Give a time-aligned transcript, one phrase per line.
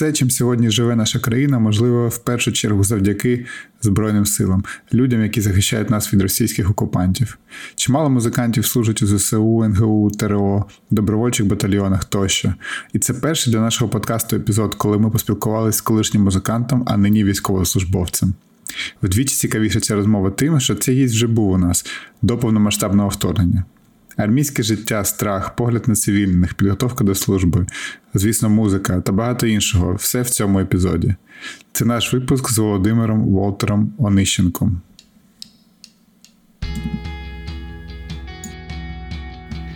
[0.00, 3.46] Все, чим сьогодні живе наша країна, можливо, в першу чергу завдяки
[3.82, 7.38] Збройним силам, людям, які захищають нас від російських окупантів.
[7.74, 12.54] Чимало музикантів служать у ЗСУ, НГУ, ТРО, добровольчих батальйонах тощо.
[12.92, 17.24] І це перший для нашого подкасту епізод, коли ми поспілкувалися з колишнім музикантом, а нині
[17.24, 18.34] військовослужбовцем.
[19.02, 21.86] Вдвічі цікавіша ця розмова тим, що цей гість вже був у нас
[22.22, 23.64] до повномасштабного вторгнення.
[24.16, 27.66] Армійське життя, страх, погляд на цивільних, підготовка до служби,
[28.14, 31.14] звісно, музика та багато іншого все в цьому епізоді.
[31.72, 34.80] Це наш випуск з Володимиром Волтером Онищенком.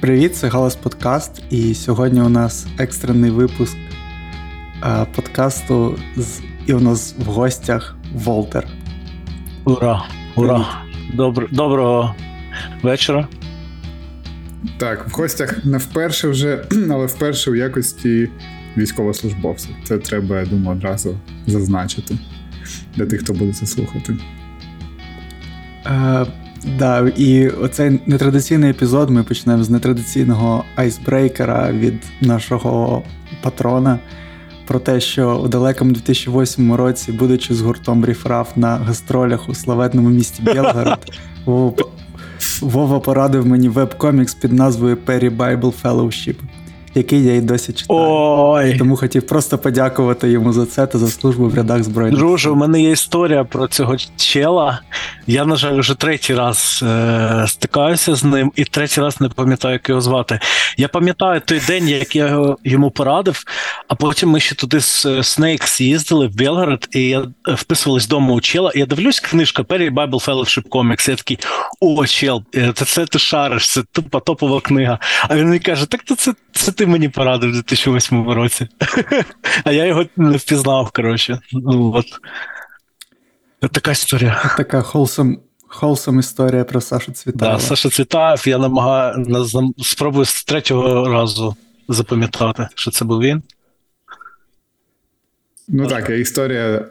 [0.00, 1.42] Привіт, це Галас Подкаст.
[1.50, 3.76] І сьогодні у нас екстрений випуск
[5.16, 5.98] подкасту.
[6.16, 8.66] з І у нас в гостях Волтер.
[9.64, 10.04] Ура!
[10.36, 10.66] Ура!
[11.14, 12.14] Добр, доброго
[12.82, 13.28] вечора.
[14.78, 18.30] Так, в гостях не вперше вже, але вперше в якості
[18.76, 19.68] військовослужбовця.
[19.84, 22.18] Це треба, я думаю, одразу зазначити
[22.96, 24.16] для тих, хто буде це слухати.
[25.86, 26.26] Е,
[26.78, 33.02] да, і оцей нетрадиційний епізод ми почнемо з нетрадиційного айсбрейкера від нашого
[33.42, 33.98] патрона.
[34.66, 40.08] Про те, що у далекому 2008 році, будучи з гуртом Ріфраф на гастролях у славетному
[40.08, 40.98] місті Білгород,
[42.64, 46.36] Вова порадив мені веб-комікс під назвою Perry Bible Fellowship
[46.94, 48.00] який я й досі читаю.
[48.00, 48.78] Ой.
[48.78, 52.18] Тому хотів просто подякувати йому за це та за службу в рядах збройних.
[52.18, 54.80] Друже, у мене є історія про цього чела.
[55.26, 59.72] Я, на жаль, вже третій раз е- стикаюся з ним, і третій раз не пам'ятаю,
[59.72, 60.40] як його звати.
[60.76, 63.44] Я пам'ятаю той день, як я його йому порадив,
[63.88, 68.40] а потім ми ще туди з Снейкс їздили в Белгород, і я вписувались вдома у
[68.40, 68.72] чела.
[68.74, 71.10] І я дивлюсь, книжка Perry Bible Fellowship Comics.
[71.10, 71.38] Я такий,
[71.80, 74.98] о, чел, е, це, це ти шариш, це тупа топова книга.
[75.28, 78.68] А він мені каже: так то це, це ти мені порадив у 2008 році.
[79.64, 81.40] А я його не впізнав, коротше.
[81.52, 82.06] Ну, от.
[83.72, 84.54] Така історія.
[84.56, 85.36] Така wholesome,
[85.80, 87.56] wholesome історія про Сашу Цвітаєва.
[87.56, 89.26] Да, Саша Цвітаєв, я намагаю
[89.78, 91.56] спробую з третього разу
[91.88, 93.42] запам'ятати, що це був він.
[95.68, 96.84] Ну так, історія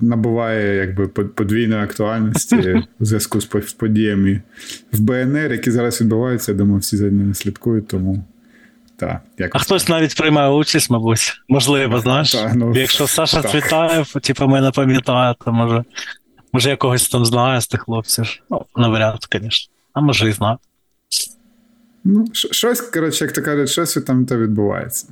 [0.00, 4.42] набуває якби подвійної актуальності у зв'язку з подіями
[4.92, 6.52] в БНР, які зараз відбуваються.
[6.52, 8.24] Я думаю, всі за ними слідкують, тому
[8.96, 9.20] та,
[9.52, 11.32] а хтось навіть приймає участь, мабуть.
[11.48, 12.32] Можливо, знаєш.
[12.32, 13.50] Та, ну, Якщо Саша так.
[13.50, 15.84] Цвітаєв, типу, мене пам'ятає, то може
[16.52, 18.26] може я когось там знаю з тих хлопців.
[18.50, 19.72] Ну, навряд, звісно.
[19.92, 20.58] А може і знаю.
[22.04, 25.06] Ну, щось, коротше, як то кажуть, щось там то відбувається.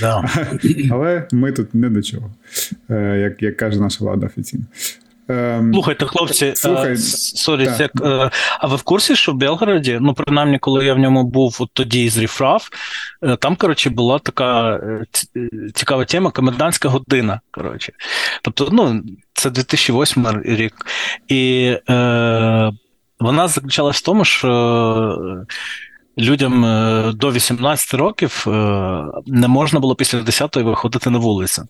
[0.00, 0.30] Да.
[0.90, 2.30] Але ми тут не до чого,
[2.90, 4.64] е, як як каже наша влада офіційно.
[5.32, 9.98] Ем, Слухайте, хлопці, е, Слухай, sorry, як, е, а ви в курсі, що в Белгороді,
[10.00, 12.68] ну принаймні, коли я в ньому був от тоді з Ріфраф,
[13.22, 14.80] е, там, коротше, була така
[15.74, 17.40] цікава тема комендантська година.
[17.50, 17.92] коротше.
[18.42, 20.74] Тобто, ну, це 2008 рік.
[21.28, 22.72] І е,
[23.20, 25.38] вона заключалась в тому, що.
[26.18, 26.62] Людям
[27.14, 28.44] до 18 років
[29.26, 31.62] не можна було після 10-ї виходити на вулицю.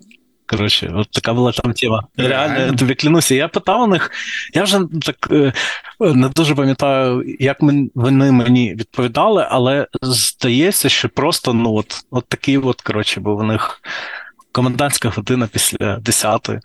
[0.53, 2.07] Коротше, от така була там тема.
[2.17, 3.35] Реально, я тобі клянуся.
[3.35, 4.11] Я питав у них,
[4.55, 5.53] я вже так е,
[6.01, 7.57] не дуже пам'ятаю, як
[7.95, 13.43] вони мені відповідали, але здається, що просто ну от от такий от, коротше, був у
[13.43, 13.81] них
[14.53, 16.61] комендантська година після 10-ї.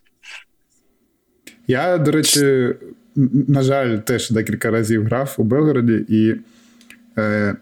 [1.67, 2.73] Я, до речі,
[3.47, 6.35] на жаль, теж декілька разів грав у Белгороді, і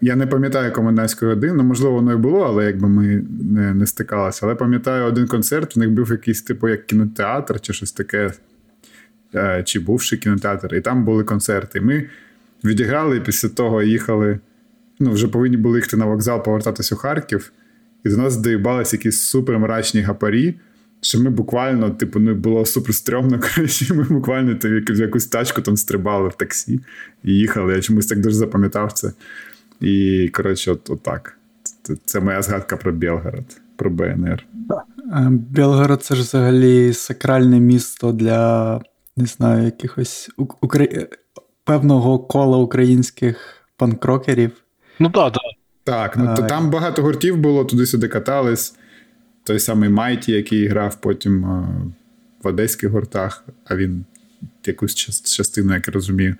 [0.00, 3.86] я не пам'ятаю комендантської години, ну, можливо, воно і було, але якби ми не не
[3.86, 4.46] стикалися.
[4.46, 8.32] Але пам'ятаю один концерт, в них був якийсь типу як кінотеатр чи щось таке,
[9.34, 11.80] е, чи бувший кінотеатр, і там були концерти.
[11.80, 12.08] Ми
[12.64, 14.38] відіграли і після того їхали.
[15.00, 17.52] Ну, вже повинні були їхати на вокзал, повертатися у Харків,
[18.04, 20.54] і до нас доїбались якісь супермрачні гапарі.
[21.00, 24.58] Що ми буквально, типу, ну було супер стрьомно, коротше, ми буквально
[24.88, 26.80] в якусь тачку там стрибали в таксі
[27.24, 27.74] і їхали.
[27.74, 29.12] Я чомусь так дуже запам'ятав це.
[29.80, 31.38] І, коротше, от, от так.
[32.04, 34.46] Це моя згадка про Білгород, про БНР.
[35.12, 38.80] Е, Білгород це ж взагалі сакральне місто для,
[39.16, 40.86] не знаю, якихось укра...
[41.64, 44.50] певного кола українських панкрокерів.
[44.98, 45.42] Ну так, так.
[45.84, 48.74] Так, ну то е, там багато гуртів було, туди-сюди катались.
[49.44, 51.42] Той самий Майті, який грав потім
[52.42, 54.04] в одеських гуртах, а він
[54.66, 56.36] якусь частину, як я розумію,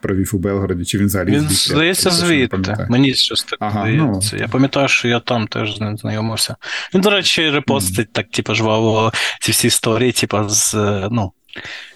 [0.00, 2.86] провів у Белгороді, чи він взагалі Він здається звідти.
[2.88, 4.20] Мені щось так ага, Ну...
[4.32, 6.56] Я пам'ятаю, що я там теж з ним знайомився.
[6.94, 8.12] Він, до речі, репостить mm.
[8.12, 10.74] так, типу, жваво ці всі історії, типу, з.
[11.10, 11.32] ну,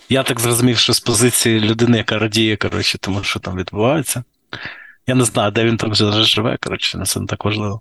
[0.08, 4.24] Я так зрозумів, що з позиції людини, яка радіє, коротше, тому що там відбувається.
[5.06, 7.80] Я не знаю, де він там вже живе, коротше, це не так важливо.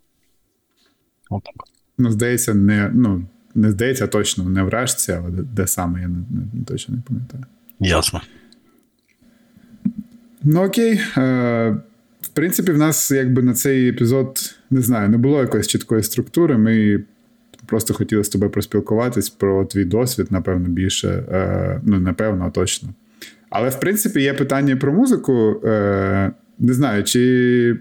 [1.29, 1.53] Отак.
[1.97, 3.25] Ну, здається, не, ну,
[3.55, 6.17] не здається, точно не вражці, але де, де саме, я не,
[6.53, 7.43] не, точно не пам'ятаю.
[7.79, 8.21] Ясно.
[10.43, 11.01] Ну окей.
[11.17, 11.77] Е,
[12.21, 16.57] В принципі, в нас якби на цей епізод не знаю, не було якоїсь чіткої структури.
[16.57, 17.03] Ми
[17.65, 21.07] просто хотіли з тобою проспілкуватись про твій досвід, напевно, більше.
[21.31, 22.89] Е, Ну, напевно, точно.
[23.49, 25.61] Але в принципі є питання про музику.
[25.65, 27.75] Е, Не знаю, чи.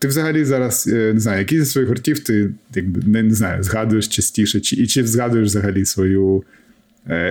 [0.00, 3.62] Ти взагалі зараз е, не знаю, які зі своїх гуртів ти якби не, не знаю,
[3.62, 6.44] згадуєш частіше, чи і чи згадуєш взагалі свою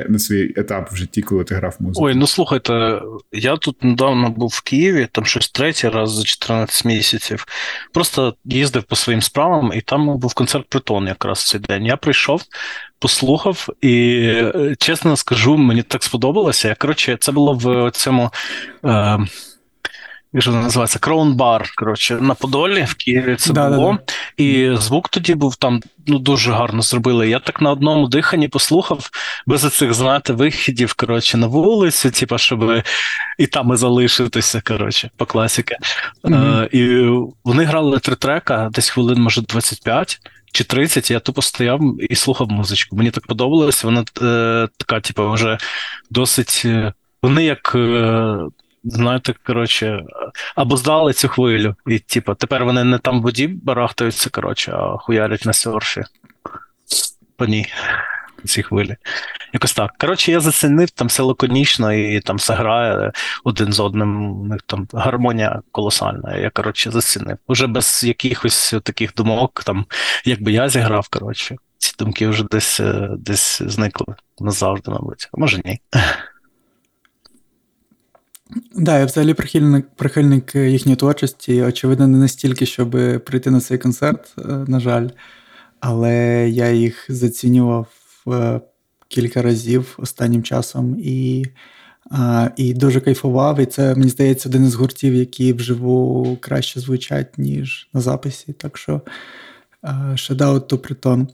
[0.09, 2.05] на свій етап в житті, коли ти грав музику?
[2.05, 6.85] Ой, ну слухайте, я тут недавно був в Києві, там щось третій раз за 14
[6.85, 7.45] місяців.
[7.93, 11.85] Просто їздив по своїм справам, і там був концерт Притон якраз цей день.
[11.85, 12.41] Я прийшов,
[12.99, 16.75] послухав, і е, чесно скажу, мені так сподобалося.
[16.79, 18.31] Коротше, це було в цьому.
[18.85, 19.19] Е,
[20.37, 21.71] як же називається Кроунбар.
[21.75, 23.91] Коротше, на Подолі в Києві це да, було.
[23.91, 24.43] Да, да.
[24.43, 27.29] І звук тоді був там ну дуже гарно зробили.
[27.29, 29.09] Я так на одному диханні послухав
[29.47, 32.83] без цих, знаєте, вихідів коротше, на вулицю, типу, щоб
[33.37, 34.61] і там і залишитися.
[34.65, 35.77] Коротше, по класіки.
[36.23, 36.63] Mm-hmm.
[36.63, 37.09] Е, І
[37.43, 40.19] вони грали три трека, десь хвилин, може, 25.
[40.51, 42.95] Чи 30, я тупо стояв і слухав музичку.
[42.95, 43.87] Мені так подобалося.
[43.87, 45.57] Вона е, така, типу, вже
[46.09, 46.61] досить.
[46.65, 48.37] Е, вони як е,
[48.87, 50.03] знаєте, коротше,
[50.55, 54.97] або здали цю хвилю, і типу, тепер вони не там в воді барахтаються, коротше, а
[54.97, 56.03] хуярять на серфі.
[57.37, 57.65] По ній.
[58.45, 58.95] Ці хвилі.
[59.53, 59.91] Якось так.
[59.97, 63.11] Коротше, я зацінив там все лаконічно і там все грає
[63.43, 64.57] один з одним.
[64.65, 66.37] Там гармонія колосальна.
[66.37, 67.37] Я, коротше, зацінив.
[67.47, 69.85] Уже без якихось таких думок, там,
[70.25, 75.29] якби я зіграв, коротше, ці думки вже десь е, десь зникли назавжди, мабуть.
[75.31, 75.79] А може ні.
[78.75, 81.61] Да, я взагалі прихильник прихильник їхньої творчості.
[81.63, 82.91] Очевидно, не настільки, щоб
[83.25, 85.09] прийти на цей концерт, е, на жаль,
[85.79, 87.87] але я їх зацінював
[88.27, 88.61] е,
[89.07, 91.45] кілька разів останнім часом і
[92.55, 93.59] і дуже кайфував.
[93.59, 98.53] І це, мені здається, один із гуртів, які вживу краще звучать, ніж на записі.
[98.53, 99.01] Так що
[99.83, 101.27] Shoutout ту Притон.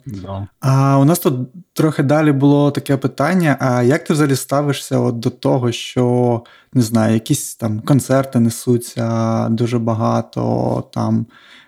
[0.59, 1.33] А у нас тут
[1.73, 6.41] трохи далі було таке питання: а як ти взагалі ставишся от до того, що
[6.73, 11.25] не знаю, якісь там концерти несуться дуже багато, там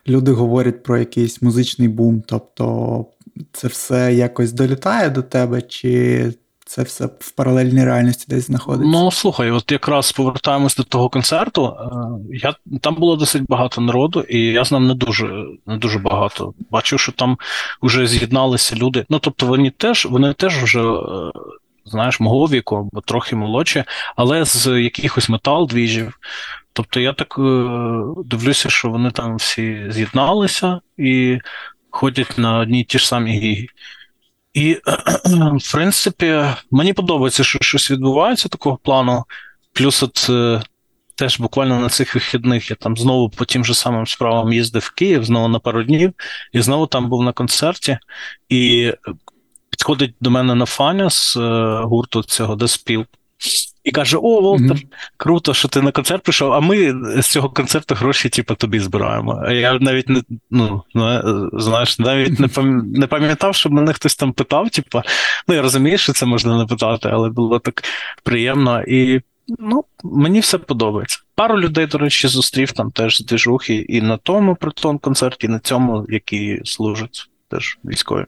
[0.07, 3.05] люди говорять про якийсь музичний бум, тобто
[3.51, 6.33] це все якось долітає до тебе, чи
[6.65, 8.91] це все в паралельній реальності десь знаходиться.
[8.91, 11.65] Ну слухай, от якраз повертаємось до того концерту.
[11.65, 16.53] Е, я там було досить багато народу, і я знав не дуже не дуже багато.
[16.71, 17.37] Бачу, що там
[17.81, 19.05] вже з'єдналися люди.
[19.09, 20.81] Ну тобто, вони теж вони теж вже.
[20.81, 21.31] Е,
[21.87, 23.83] знаєш, мого віку, або трохи молодші,
[24.15, 26.19] але з якихось метал двіжів.
[26.73, 27.69] Тобто я так е,
[28.25, 31.39] дивлюся, що вони там всі з'єдналися і
[31.89, 33.67] ходять на одні й ті ж самі гіги.
[34.55, 34.81] І,
[35.59, 39.23] в принципі, мені подобається, що щось відбувається такого плану.
[39.73, 40.61] Плюс, от е,
[41.15, 44.91] теж буквально на цих вихідних я там знову по тим же самим справам їздив в
[44.91, 46.13] Київ, знову на пару днів,
[46.53, 47.97] і знову там був на концерті.
[48.49, 48.93] І
[49.69, 53.05] підходить до мене на Фаня з е, гурту цього Деспіл.
[53.85, 54.87] І каже: О, Волтер, mm-hmm.
[55.17, 59.41] круто, що ти на концерт прийшов, а ми з цього концерту гроші, типу, тобі збираємо.
[59.45, 60.21] А я навіть не
[60.51, 60.83] ну,
[61.53, 62.57] знаєш, навіть
[62.97, 64.69] не пам'ятав, щоб мене хтось там питав.
[64.69, 65.01] Типу,
[65.47, 67.83] ну я розумію, що це можна не питати, але було так
[68.23, 68.83] приємно.
[68.83, 71.19] І ну, мені все подобається.
[71.35, 75.49] Пару людей, до речі, зустрів там теж з движухи і на тому притон концерті, і
[75.49, 78.25] на цьому, які служать теж військові.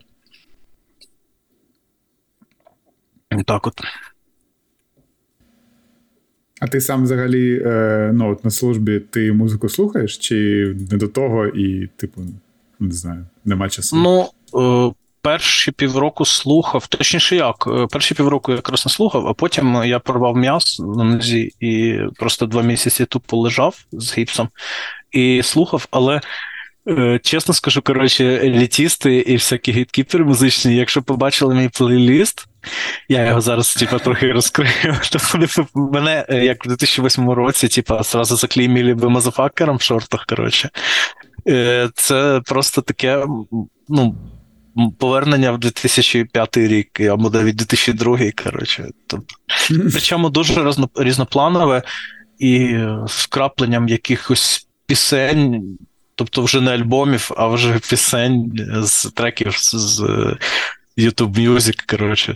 [3.46, 3.80] Так от.
[6.60, 10.36] А ти сам взагалі е, ну, от на службі ти музику слухаєш, чи
[10.90, 12.20] не до того, і, типу,
[12.80, 13.96] не знаю, нема часу?
[13.96, 14.28] Ну,
[14.60, 19.98] е, перші півроку слухав, точніше як, е, перші півроку якраз не слухав, а потім я
[19.98, 24.48] порвав м'яс на нозі і просто два місяці тупо лежав з гіпсом
[25.12, 26.20] і слухав, але.
[26.88, 32.46] Е, чесно скажу, коротше, елітісти і всякі гіткіпери музичні, якщо побачили мій плейліст,
[33.08, 34.96] я його зараз типу, трохи розкрию.
[35.10, 40.26] Тобто мене, е, як в 2008 році, типу, зразу заклеймили би мазафакером в шортах.
[40.26, 40.70] коротше.
[41.48, 43.26] Е, це просто таке,
[43.88, 44.14] ну.
[44.98, 48.88] Повернення в 2005 рік, або навіть 2002, коротше.
[49.06, 49.34] Тобто,
[49.92, 51.82] причому дуже різнопланове
[52.38, 52.78] і
[53.08, 55.78] з крапленням якихось пісень,
[56.18, 60.00] тобто вже не альбомів, а вже пісень з треків з
[60.96, 62.34] YouTube Music, коротше.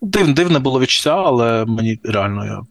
[0.00, 2.62] Див, дивне було відчуття, але мені реально я.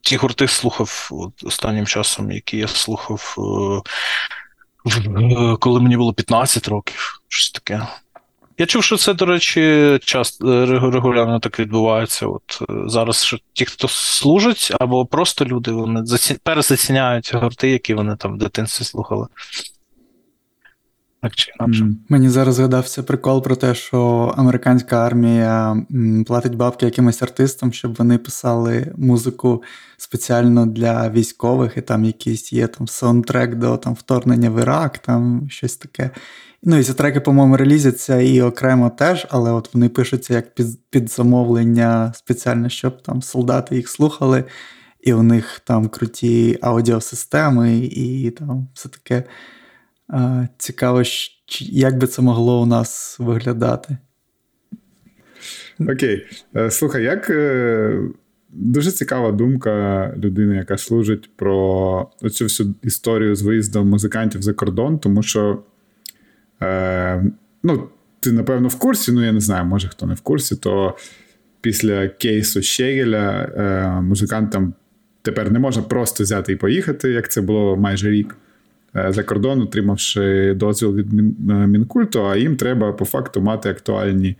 [0.00, 3.40] Ті гурти слухав от, останнім часом, які я слухав, е,
[5.60, 7.86] коли мені було 15 років, щось таке.
[8.58, 12.26] Я чув, що це, до речі, часто регулярно так відбувається.
[12.26, 16.04] От Зараз що ті, хто служать, або просто люди, вони
[16.42, 19.26] перезаціняють гурти, які вони там в дитинстві слухали.
[21.24, 21.86] Так чи інакше.
[22.08, 25.76] Мені зараз згадався прикол про те, що американська армія
[26.26, 29.62] платить бабки якимось артистам, щоб вони писали музику
[29.96, 35.46] спеціально для військових, і там якийсь є там саундтрек до там, вторгнення в Ірак, там
[35.50, 36.10] щось таке.
[36.66, 40.66] Ну і ці треки, по-моєму, релізяться і окремо теж, але от вони пишуться як під
[40.90, 44.44] під замовлення спеціально, щоб там солдати їх слухали,
[45.00, 49.24] і у них там круті аудіосистеми, і там все таке.
[50.58, 51.02] Цікаво,
[51.60, 53.98] як би це могло у нас виглядати.
[55.80, 56.26] Окей.
[56.56, 58.00] Е, слухай, як е,
[58.50, 64.98] дуже цікава думка людини, яка служить про цю всю історію з виїздом музикантів за кордон,
[64.98, 65.62] тому що
[66.64, 67.24] е,
[67.62, 67.88] ну,
[68.20, 70.96] ти, напевно, в курсі, ну я не знаю, може хто не в курсі, то
[71.60, 74.74] після кейсу Щегеля е, музикантам
[75.22, 78.36] тепер не можна просто взяти і поїхати, як це було майже рік.
[78.96, 81.06] Е, за кордон, отримавши дозвіл від
[81.50, 84.36] е, Мінкульту, а їм треба по факту мати актуальні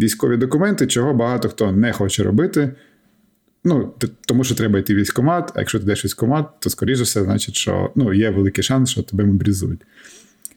[0.00, 2.72] військові документи, чого багато хто не хоче робити.
[3.64, 3.94] Ну,
[4.26, 7.54] Тому що треба йти військкомат, а якщо ти йдеш в військкомат, то, скоріше все, значить,
[7.54, 9.80] що ну, є великий шанс, що тебе мобілізують.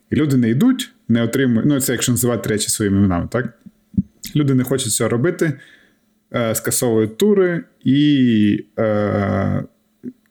[0.09, 1.69] І люди не йдуть, не отримують.
[1.69, 3.53] Ну, це якщо називати речі своїми іменами, так?
[4.35, 5.53] Люди не хочуть цього робити,
[6.33, 9.63] е, скасовують тури і е,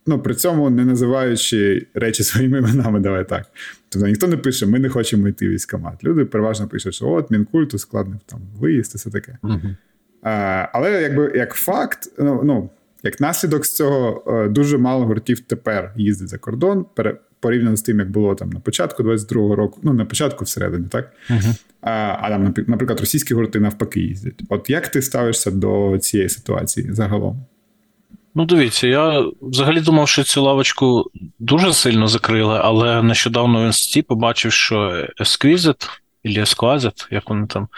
[0.06, 3.47] ну, при цьому не називаючи речі своїми іменами, давай так.
[3.88, 6.04] Тобто ніхто не пише, ми не хочемо йти в військкомат.
[6.04, 9.38] Люди переважно пишуть, що от Мінкульт ускладнив там виїзд і все таке.
[9.42, 9.76] Uh-huh.
[10.23, 12.70] А, Але якби як факт, ну, ну,
[13.02, 16.87] як наслідок з цього, е, дуже мало гуртів тепер їздить за кордон,
[17.40, 21.12] порівняно з тим, як було там на початку 22-го року, ну на початку всередині, так?
[21.30, 21.54] Uh-huh.
[21.80, 24.42] А а там, наприклад, російські гурти навпаки їздять.
[24.49, 27.47] От як ти ставишся до цієї ситуації загалом?
[28.35, 34.02] Ну, дивіться, я взагалі думав, що цю лавочку дуже сильно закрили, але нещодавно в інсті
[34.02, 35.88] побачив, що Esquisite,
[36.25, 37.68] або Esquisite, як вони там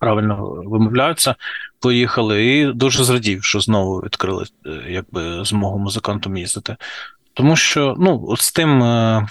[0.00, 1.34] правильно вимовляються,
[1.80, 6.76] поїхали, і дуже зрадів, що знову відкрили е, якби, змогу музикантам їздити.
[7.34, 9.26] Тому що, ну, от з тим е,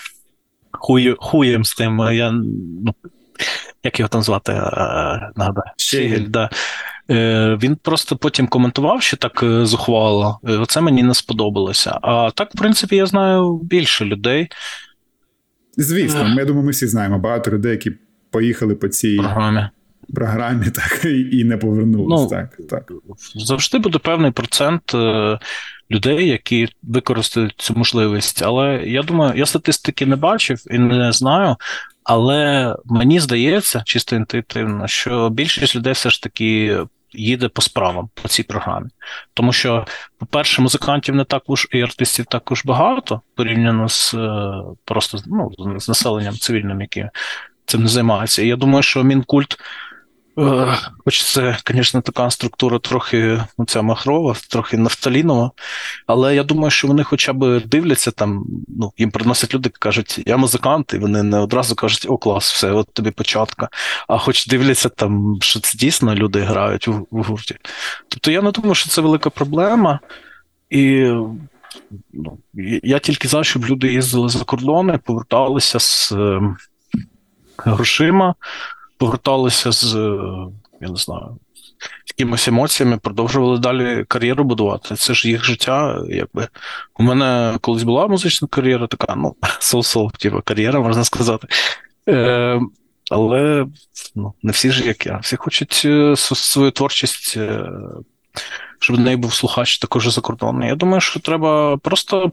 [0.71, 2.93] хує, хуєм з тим, е, я ну,
[3.83, 4.51] як його там звати,
[5.35, 6.49] нагадаю, Щегель, да.
[7.11, 10.39] Е, він просто потім коментував, що так е, зухвало.
[10.47, 11.99] Е, оце мені не сподобалося.
[12.01, 14.49] А так, в принципі, я знаю більше людей.
[15.77, 17.91] Звісно, я думаю, ми всі знаємо багато людей, які
[18.31, 19.69] поїхали по цій програмі,
[20.15, 22.23] програмі так, і не повернулися.
[22.23, 22.91] Ну, так, так.
[23.35, 24.95] Завжди буде певний процент
[25.91, 28.41] людей, які використають цю можливість.
[28.41, 31.55] Але я думаю, я статистики не бачив і не знаю.
[32.03, 36.79] Але мені здається, чисто інтуїтивно, що більшість людей все ж таки
[37.13, 38.89] їде по справам по цій програмі.
[39.33, 39.85] Тому що,
[40.17, 44.51] по-перше, музикантів не також і артистів також багато порівняно з е,
[44.85, 47.09] просто ну, з населенням цивільним, яке
[47.65, 48.41] цим не займається.
[48.41, 49.88] І я думаю, що Мінкульт Е,
[51.05, 55.51] хоч це, звісно, така структура трохи ну, ця махрова, трохи нафталінова,
[56.07, 60.37] але я думаю, що вони хоча б дивляться там, ну, їм приносять люди, кажуть, я
[60.37, 63.69] музикант, і вони не одразу кажуть, о, клас, все, от тобі початка.
[64.07, 67.55] А хоч дивляться там, що це дійсно люди грають в, в гурті.
[68.07, 69.99] Тобто я не думаю, що це велика проблема.
[70.69, 71.11] І
[72.13, 72.37] ну,
[72.83, 76.41] я тільки за, щоб люди їздили за кордони, поверталися з е,
[77.57, 78.35] грошима
[78.99, 79.95] поверталися з,
[80.81, 81.37] я не знаю,
[82.07, 84.95] якимось емоціями, продовжували далі кар'єру будувати.
[84.95, 86.03] Це ж їх життя.
[86.09, 86.47] якби.
[86.99, 91.47] У мене колись була музична кар'єра, така, ну, сол-сол, типу, кар'єра, можна сказати.
[92.09, 92.59] Е,
[93.11, 93.65] Але
[94.15, 95.17] ну, не всі ж як я.
[95.17, 97.37] Всі хочуть е, свою творчість.
[97.37, 97.69] Е,
[98.79, 100.69] щоб в неї був слухач також закордонний.
[100.69, 102.31] Я думаю, що треба просто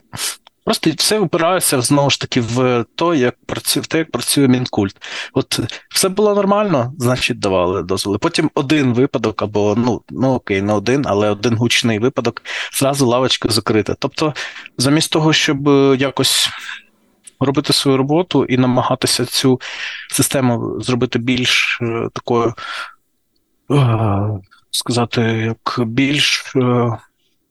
[0.66, 4.96] Просто все опирається знову ж таки в то, як працює в те, як працює мінкульт.
[5.32, 8.18] От все було нормально, значить, давали дозволи.
[8.18, 12.42] Потім один випадок, або ну ну окей, не один, але один гучний випадок,
[12.72, 13.94] зразу лавочка закрита.
[13.98, 14.34] Тобто,
[14.78, 16.48] замість того, щоб е, якось
[17.40, 19.60] робити свою роботу і намагатися цю
[20.10, 22.54] систему зробити більш е, такою,
[23.70, 26.52] е, сказати, як більш.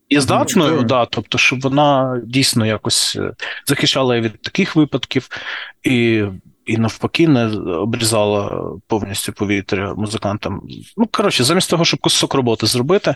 [0.09, 3.33] І здатною, да, тобто, щоб вона дійсно якось е,
[3.67, 5.29] захищала від таких випадків,
[5.83, 6.23] і
[6.65, 10.61] і навпаки не обрізала повністю повітря музикантам.
[10.97, 13.15] Ну, коротше, замість того, щоб кусок роботи зробити,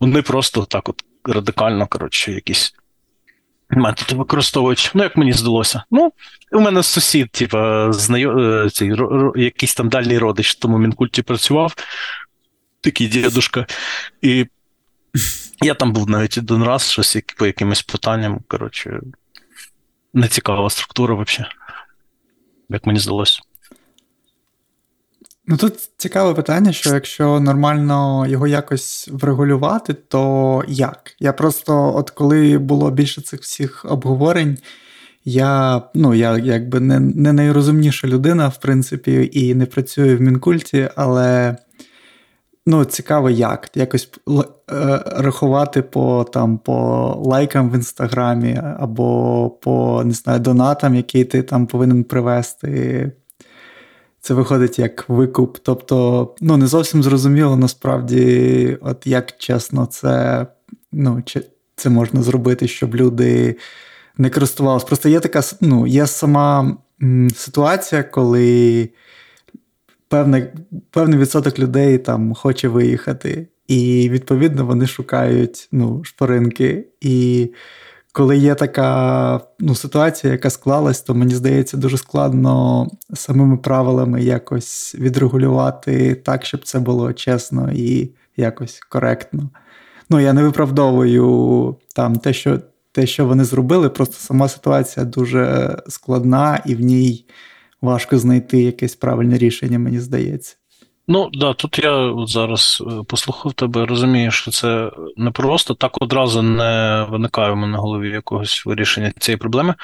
[0.00, 2.74] вони просто так от радикально, коротше, якісь
[3.70, 5.82] Методи використовують, ну, як мені здалося.
[5.90, 6.12] Ну,
[6.52, 7.58] у мене сусід, типу,
[7.92, 8.38] знайом...
[8.38, 8.92] Е, цей,
[9.36, 11.74] якийсь там дальній родич в тому мінкульті працював,
[12.80, 13.66] такий дідушка.
[14.22, 14.46] І
[15.62, 18.40] я там був навіть один раз, щось по якимось питанням.
[18.48, 19.00] Коротше,
[20.14, 21.52] нецікава структура взагалі.
[22.68, 23.40] Як мені здалося.
[25.46, 31.14] Ну тут цікаве питання, що якщо нормально його якось врегулювати, то як?
[31.20, 34.58] Я просто, от коли було більше цих всіх обговорень,
[35.24, 40.88] я ну, я якби не не найрозумніша людина, в принципі, і не працюю в мінкульті,
[40.96, 41.56] але
[42.66, 44.10] ну, цікаво, як якось
[45.06, 46.74] рахувати по там, по
[47.24, 53.12] лайкам в інстаграмі, або по не знаю, донатам, які ти там повинен привести
[54.20, 55.58] це виходить як викуп.
[55.62, 60.46] Тобто, ну не зовсім зрозуміло насправді, от як чесно, це
[60.92, 61.22] ну,
[61.76, 63.56] це можна зробити, щоб люди
[64.18, 64.86] не користувалися.
[64.86, 66.76] Просто є така ну, є сама
[67.36, 68.88] ситуація, коли
[70.08, 70.44] певний,
[70.90, 76.86] певний відсоток людей там хоче виїхати, і відповідно вони шукають ну, шпоринки.
[77.00, 77.48] І
[78.12, 84.94] коли є така ну, ситуація, яка склалась, то мені здається, дуже складно самими правилами якось
[84.94, 89.50] відрегулювати так, щоб це було чесно і якось коректно.
[90.08, 92.60] Ну, я не виправдовую там те, що
[92.92, 97.26] те, що вони зробили, просто сама ситуація дуже складна, і в ній
[97.82, 100.56] важко знайти якесь правильне рішення, мені здається.
[101.12, 106.02] Ну да, тут я от зараз е, послухав тебе, розумію, що це не просто так
[106.02, 109.74] одразу не виникає в мене в голові якогось вирішення цієї проблеми,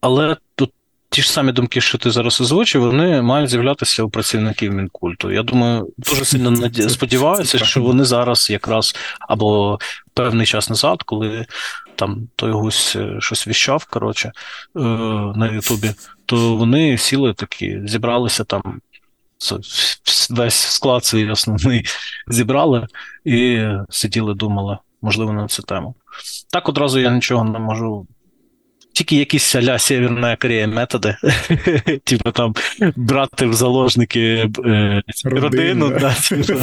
[0.00, 0.70] але тут
[1.10, 5.32] ті ж самі думки, що ти зараз озвучив, вони мають з'являтися у працівників мінкульту.
[5.32, 6.88] Я думаю, дуже сильно наді...
[6.88, 8.94] сподіваюся, що вони зараз якраз
[9.28, 9.78] або
[10.14, 11.46] певний час назад, коли
[11.96, 14.32] там той гусь е, щось віщав, коротше,
[14.76, 14.80] е,
[15.36, 15.90] на Ютубі,
[16.26, 18.80] то вони сіли такі, зібралися там
[20.30, 21.84] весь склад свій основний
[22.28, 22.86] зібрали
[23.24, 25.94] і сиділи, думали, можливо, на цю тему.
[26.52, 28.06] Так одразу я нічого не можу.
[28.92, 31.16] Тільки якісь аля Северна Корея методи,
[32.04, 32.54] типу там
[32.96, 36.54] брати в заложники е, родину, да, типу,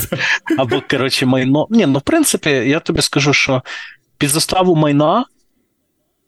[0.58, 1.68] або, коротше, майно.
[1.70, 3.64] Ні, ну в принципі, я тобі скажу, що
[4.18, 5.26] під заставу майна.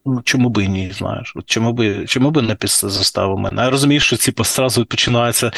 [0.05, 1.33] Ну, чому би і ні, знаєш?
[1.45, 3.63] Чому би чому би не під заставу майна?
[3.63, 5.51] Я розумію, що типу, зразу починається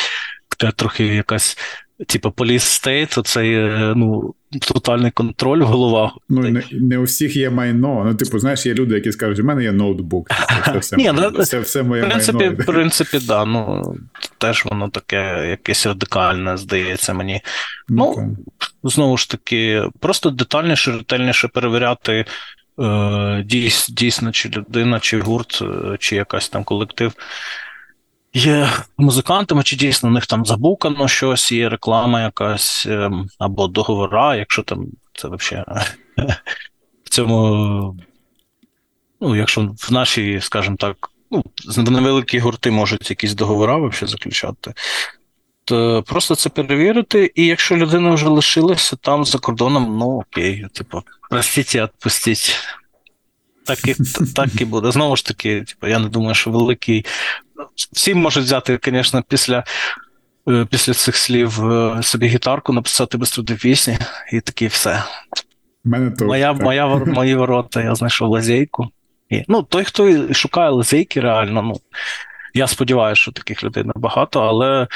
[0.58, 1.58] трохи якась,
[2.08, 6.12] типу, поліс стейт, оцей е, ну, тотальний контроль в головах.
[6.30, 8.04] Ну, не, не у всіх є майно.
[8.06, 10.30] Ну, типу, знаєш, є люди, які скажуть, у мене є ноутбук.
[10.65, 12.63] Це все, Ні, моє, це все моє в принципі, майно.
[12.63, 13.96] В принципі, да, ну,
[14.38, 17.41] теж воно таке якесь радикальне, здається мені.
[17.89, 18.38] Ну,
[18.84, 22.26] ну знову ж таки, просто детальніше, ретельніше перевіряти.
[22.80, 23.43] Е,
[23.89, 27.13] дійсно, чи людина, чи гурт, е, чи якась там колектив
[28.34, 34.36] є музикантами, чи дійсно у них там забукано щось, є реклама якась ем, або договора,
[34.36, 35.66] якщо там це взагалі
[37.04, 37.98] в цьому,
[39.22, 41.44] ну, якщо в нашій, скажімо так, ну,
[41.78, 44.74] невеликі гурти можуть якісь договори взагалі заключати.
[45.66, 51.04] То просто це перевірити, і якщо людина вже лишилася там за кордоном, ну окей, типу,
[51.30, 52.56] простіть і відпустіть.
[53.68, 53.96] Так і
[54.36, 54.92] так і буде.
[54.92, 57.06] Знову ж таки, типу, я не думаю, що великий
[57.94, 59.64] всі можуть взяти, звісно, після
[60.50, 63.98] е, після цих слів е, собі гітарку, написати без труди пісні,
[64.34, 65.04] і такі все.
[65.84, 68.88] Мене то, моя, моя, Мої ворота, я знайшов лазейку.
[69.30, 71.80] І, Ну, той, хто шукає лазейки, реально, ну,
[72.54, 74.88] я сподіваюся, що таких людей набагато, але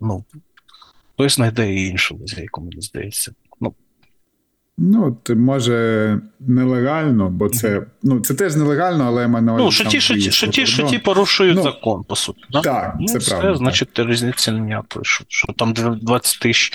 [0.00, 0.24] ну,
[1.14, 3.32] хтось знайде і іншу лазейку, мені здається.
[4.82, 10.14] Ну, може, нелегально, бо це ну, це теж нелегально, але мене Ну, що ті, що
[10.14, 12.44] ті, що ті, що ті порушують ну, закон, по суті.
[12.50, 12.60] Да?
[12.60, 13.56] Так, ну, це це правда.
[13.56, 14.08] Значить, так.
[14.08, 16.72] різниці ніякої, що, що там 20 тисяч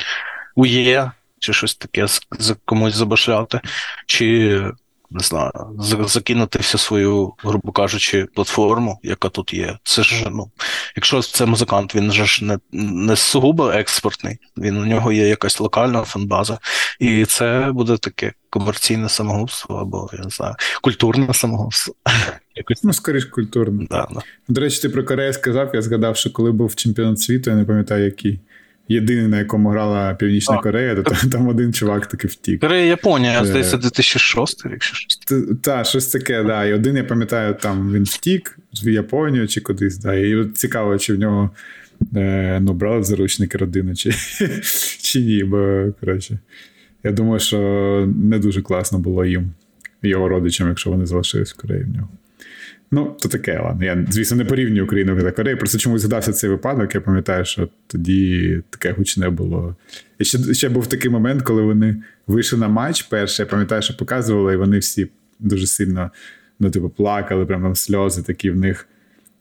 [0.55, 2.07] у Є, чи щось таке
[2.39, 3.59] з комусь забашляти,
[4.05, 4.61] чи
[5.15, 5.51] не знаю,
[6.07, 9.77] закинути всю свою, грубо кажучи, платформу, яка тут є.
[9.83, 10.51] Це ж ну,
[10.95, 15.59] якщо це музикант, він же ж не не сугубо експортний, він у нього є якась
[15.59, 16.59] локальна фанбаза,
[16.99, 21.95] і це буде таке комерційне самогубство або я не знаю, культурне самогубство.
[22.55, 22.83] Якось...
[22.83, 23.87] Ну, скоріш культурне.
[23.89, 24.21] Да, да.
[24.47, 27.65] До речі, ти про Корею сказав, я згадав, що коли був чемпіонат світу, я не
[27.65, 28.39] пам'ятаю, який
[28.87, 32.61] єдиний, на якому грала Північна а, Корея, то там, там один чувак таки втік.
[32.61, 34.81] Корея, Японія, е, здається, 2006 рік.
[35.61, 36.65] Так, щось таке, да.
[36.65, 39.97] І один, я пам'ятаю, там він втік в Японію чи кудись.
[39.97, 40.13] да.
[40.13, 41.49] І от цікаво, чи в нього
[42.15, 44.11] е, ну, брали заручники родини, чи,
[45.01, 45.43] чи ні.
[45.43, 46.39] Бо, коротше,
[47.03, 47.59] я думаю, що
[48.15, 49.51] не дуже класно було їм.
[50.03, 52.09] його родичам, якщо вони залишились в Кореї в нього.
[52.91, 53.85] Ну, то таке, ладно.
[53.85, 55.57] Я, звісно, не порівнюю Україну та Корею.
[55.57, 56.95] Просто чомусь згадався цей випадок.
[56.95, 59.75] Я пам'ятаю, що тоді таке гучне було.
[60.19, 63.43] І ще ще був такий момент, коли вони вийшли на матч перший.
[63.43, 65.07] Я пам'ятаю, що показували, і вони всі
[65.39, 66.11] дуже сильно
[66.59, 68.87] ну, типу, плакали, прям там сльози такі в них.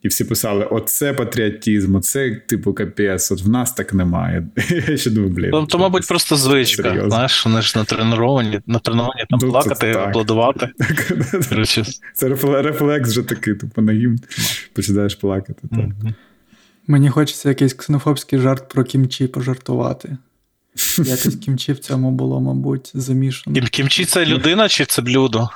[0.05, 4.47] І всі писали: оце патріотизм, оце, типу, капець, от в нас так немає.
[4.87, 5.51] Я ще думаю, блін.
[5.51, 6.83] То, то мабуть, просто звичка.
[6.83, 7.09] Серйозно.
[7.09, 10.69] Знаєш, вони ж натреновані, натреновані там ну, плакати, аплодувати.
[12.13, 12.29] Це
[12.61, 14.19] рефлекс вже такий, типу, на гімн
[14.73, 15.67] починаєш плакати.
[15.71, 16.13] Так.
[16.87, 20.17] Мені хочеться якийсь ксенофобський жарт про кімчі пожартувати.
[20.97, 23.61] Якось кімчі в цьому було, мабуть, замішано.
[23.61, 25.49] Кімчі це людина чи це блюдо?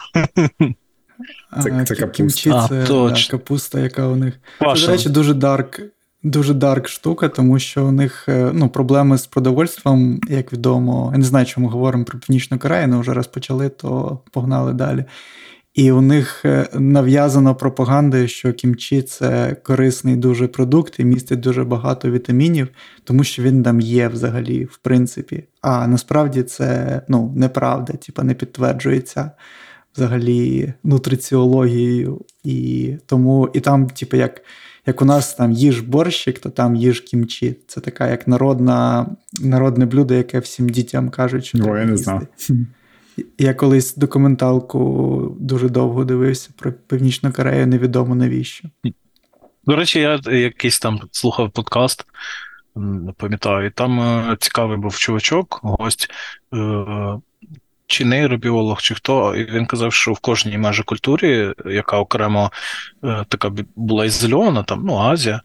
[1.64, 2.56] Це це капуста.
[2.56, 4.34] А, це да, капуста, яка у них.
[4.60, 5.82] Це, до речі, дуже дарк
[6.24, 11.10] дуже дарк штука, тому що у них е, ну, проблеми з продовольством, як відомо.
[11.12, 15.06] Я не знаю, чому говоримо про Північну Корею, але вже раз почали, то погнали далі.
[15.74, 21.64] І у них е, нав'язано пропагандою, що кімчі це корисний дуже продукт і містить дуже
[21.64, 22.68] багато вітамінів,
[23.04, 25.44] тому що він там є взагалі, в принципі.
[25.62, 29.32] А насправді це ну, неправда, типа не підтверджується
[30.00, 32.22] взагалі нутриціологією.
[32.44, 34.42] І тому, і там, типу, як
[34.86, 37.56] як у нас там їж борщик, то там їж кімчі.
[37.68, 39.08] Це така як народна,
[39.40, 42.28] народне блюдо, яке всім дітям кажуть, що О, я не знав.
[43.38, 48.68] Я колись документалку дуже довго дивився про Північну Корею, невідомо навіщо.
[49.66, 52.06] До речі, я якийсь там слухав подкаст,
[52.76, 56.10] не пам'ятаю, і там е, цікавий був чувачок, гость.
[57.90, 62.52] Е, чи нейробіолог, чи хто, і він казав, що в кожній майже культурі, яка окремо
[63.04, 65.42] е, така була ізольована, там, ну, Азія,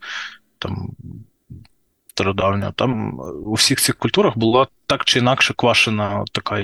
[0.59, 0.89] там
[2.07, 6.61] стародавня, там у всіх цих культурах була так чи інакше квашена така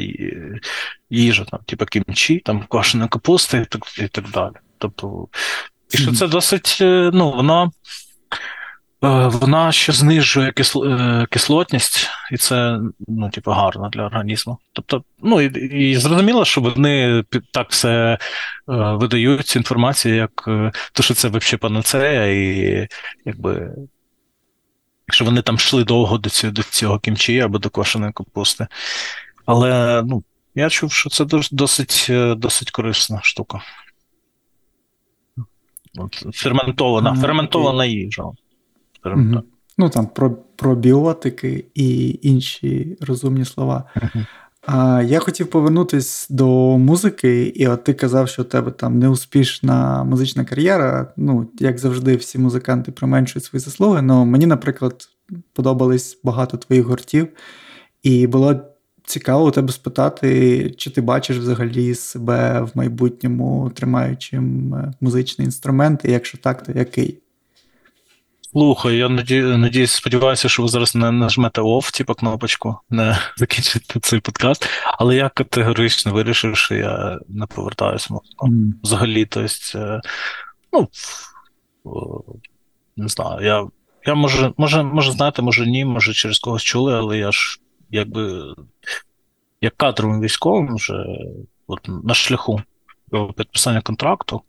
[1.09, 4.53] їжа, там, типу кімчі, там квашена капуста і так, і так далі.
[4.77, 5.27] Тобто,
[5.91, 7.71] і що це досить, е, ну, воно.
[9.03, 10.53] Е, вона ще знижує
[10.85, 14.57] е, кислотність, і це ну, типу, гарно для організму.
[14.73, 15.45] Тобто, ну і,
[15.89, 18.17] і зрозуміло, що вони так все е,
[18.67, 20.31] видають цю інформацію, як
[20.93, 22.87] то, що це взагалі панацея, і
[23.25, 23.71] якби.
[25.07, 28.67] Якщо вони там йшли довго до цього до цього кімчі або до квашеної капусти.
[29.45, 30.23] Але ну,
[30.55, 33.61] я чув, що це досить досить корисна штука.
[35.97, 38.23] От, Ферментована, ферментована їжа
[39.01, 39.43] скажімо так.
[39.77, 43.83] Ну там про пробіотики і інші розумні слова.
[44.67, 50.03] А Я хотів повернутись до музики, і от ти казав, що у тебе там неуспішна
[50.03, 51.13] музична кар'єра.
[51.17, 54.05] Ну, як завжди, всі музиканти применшують свої заслуги.
[54.09, 55.09] але мені, наприклад,
[55.53, 57.27] подобались багато твоїх гуртів,
[58.03, 58.61] і було
[59.05, 66.01] цікаво у тебе спитати, чи ти бачиш взагалі себе в майбутньому тримаючим е, музичний інструмент,
[66.05, 67.21] і якщо так, то який?
[68.51, 74.19] Слухай, я надіюсь, сподіваюся, що ви зараз не нажмете off, типу кнопочку, не закінчите цей
[74.19, 74.69] подкаст.
[74.97, 78.13] Але я категорично вирішив, що я не повертаюся.
[78.13, 78.71] Mm.
[78.83, 80.01] Взагалі, тобто,
[80.73, 80.89] ну
[82.97, 83.67] не знаю, я
[84.05, 87.59] я може, може, може, знаєте, може ні, може через когось чули, але я ж
[87.89, 88.55] якби
[89.61, 91.05] як кадровим військовим вже
[91.67, 92.61] от, на шляху
[93.11, 94.41] до підписання контракту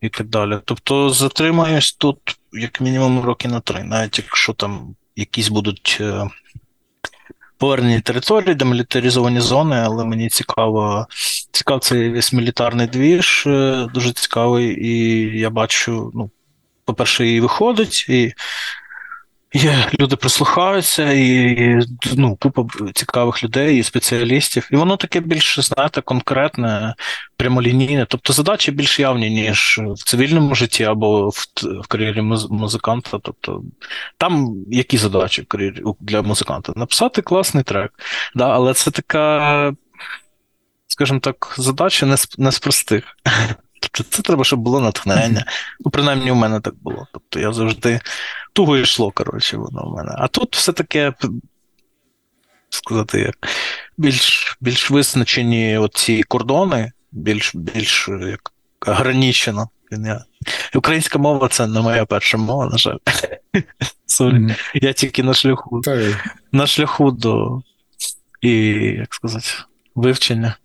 [0.00, 0.58] і так далі.
[0.64, 2.18] Тобто затримаюсь тут
[2.52, 6.28] як мінімум роки на три, навіть якщо там якісь будуть е,
[7.58, 11.06] повернені території, демілітаризовані зони, але мені цікаво,
[11.52, 16.30] цікав цей весь мілітарний двіж, е, дуже цікавий, і я бачу, ну,
[16.84, 18.32] по-перше, і виходить, і
[19.52, 21.80] Є, люди прислухаються, і
[22.16, 24.68] ну, купа цікавих людей і спеціалістів.
[24.72, 26.94] І воно таке більш, знаєте, конкретне,
[27.36, 28.06] прямолінійне.
[28.08, 31.46] Тобто задачі більш явні, ніж в цивільному житті або в
[31.82, 33.18] в кар'єрі музиканта.
[33.22, 33.62] Тобто
[34.16, 36.72] там які задачі в кар'єрі для музиканта?
[36.76, 37.92] Написати класний трек.
[38.34, 39.72] Да, Але це така,
[40.86, 43.04] скажімо так, задача не з, не з простих.
[43.80, 45.44] Тобто це треба, щоб було натхнення.
[45.80, 47.06] Ну, принаймні, у мене так було.
[47.12, 48.00] Тобто я завжди
[48.52, 50.14] туго йшло, коротше, воно в мене.
[50.18, 51.12] А тут все таке,
[52.70, 53.48] сказати, як
[53.96, 58.52] більш більш визначені оці кордони, більш більш як
[58.86, 59.68] ограничено.
[60.74, 62.96] Українська мова це не моя перша мова, на жаль.
[64.06, 64.34] Sorry.
[64.34, 64.56] Угу.
[64.74, 65.82] Я тільки на шляху.
[66.52, 67.62] На шляху до
[68.40, 68.50] і,
[68.98, 69.46] як сказати,
[69.94, 70.56] вивчення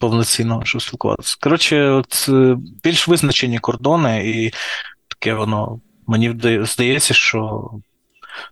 [0.00, 1.36] повноцінного, щоб спілкуватися.
[1.40, 4.52] Коротше, от е, більш визначені кордони, і
[5.08, 5.80] таке воно.
[6.06, 7.70] Мені здається, що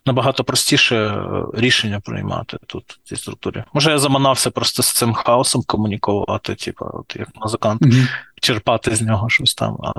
[0.06, 3.64] набагато простіше е, рішення приймати тут в цій структурі.
[3.72, 8.06] Може, я заманався просто з цим хаосом комунікувати, типу, от як музикант, mm-hmm.
[8.40, 9.78] черпати з нього щось там.
[9.82, 9.92] А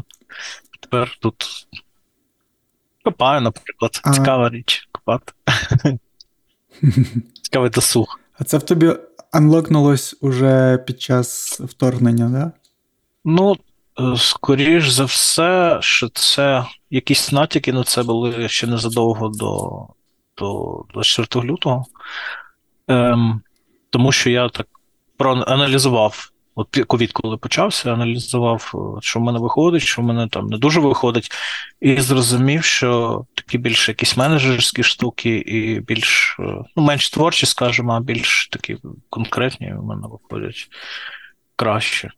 [0.80, 1.68] тепер тут
[3.04, 4.14] копаю, наприклад, а...
[4.14, 5.34] цікава річ копати.
[7.42, 8.20] Цікавий досуг.
[8.40, 8.94] А це в тобі
[9.32, 12.52] анлокнулось уже під час вторгнення, да?
[13.26, 13.56] Ну,
[14.00, 19.88] е, скоріш за все, що це якісь натяки на це були ще незадовго до
[20.38, 21.86] до 24 лютого.
[22.88, 23.42] Ем,
[23.90, 24.68] Тому що я так
[25.18, 26.32] проаналізував.
[26.58, 30.80] От ковід, коли почався, аналізував, що в мене виходить, що в мене там не дуже
[30.80, 31.32] виходить,
[31.82, 36.38] і зрозумів, що такі більш якісь менеджерські штуки, і більш
[36.76, 38.78] ну, менш творчі, скажімо, а більш такі
[39.10, 40.68] конкретні в мене виходять
[41.56, 42.12] краще.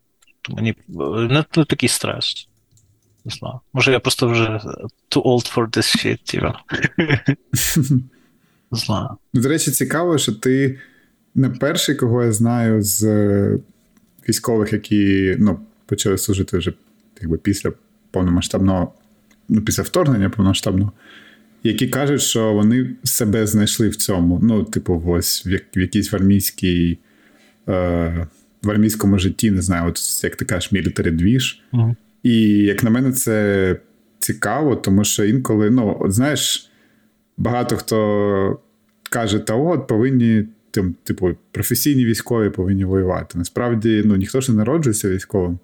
[0.50, 0.74] Мені е,
[1.10, 2.48] не, не такий стрес.
[3.28, 3.60] Не знаю.
[3.74, 4.44] Може, я просто вже
[5.10, 6.64] too old for this shit, тіва.
[8.72, 9.10] Не знаю.
[9.34, 10.80] До речі, цікаво, що ти
[11.36, 13.04] не перший, кого я знаю з
[14.30, 16.74] військових, які ну, почали служити вже
[17.22, 17.72] якби, після
[18.12, 18.94] повномасштабного,
[19.50, 20.92] ну, після вторгнення повномасштабного,
[21.64, 24.40] які кажуть, що вони себе знайшли в цьому.
[24.44, 26.98] Ну, типу, ось в, як, в якійсь в армійській.
[27.70, 28.28] Е,
[28.64, 31.62] в армійському житті, не знаю, от як ти кажеш, мілітарі двіж.
[31.74, 31.96] Uh-huh.
[32.28, 33.76] І як на мене, це
[34.20, 36.70] цікаво, тому що інколи, ну, от знаєш,
[37.38, 38.60] багато хто
[39.10, 43.38] каже, та от повинні тим, типу, професійні військові повинні воювати.
[43.38, 45.60] Насправді, ну, ніхто ж не народжується військовим.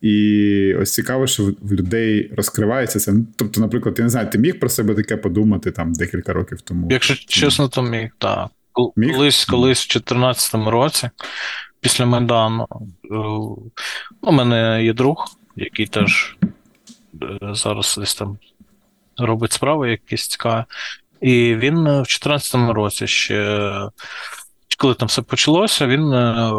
[0.00, 3.12] І ось цікаво, що в людей розкривається це.
[3.12, 6.60] Ну, тобто, наприклад, я не знаю, ти міг про себе таке подумати там декілька років
[6.60, 6.88] тому.
[6.90, 8.48] Якщо чесно, то міг, так.
[8.96, 9.12] Міг?
[9.12, 11.10] Колись, колись в 2014 році,
[11.80, 13.16] після Майдану, е,
[14.20, 16.36] у мене є друг, який теж
[17.22, 18.38] е, зараз десь там
[19.18, 20.64] робить справи якісь цікаві.
[21.20, 23.70] І він в 2014 році ще
[24.80, 26.52] коли там все почалося, він е,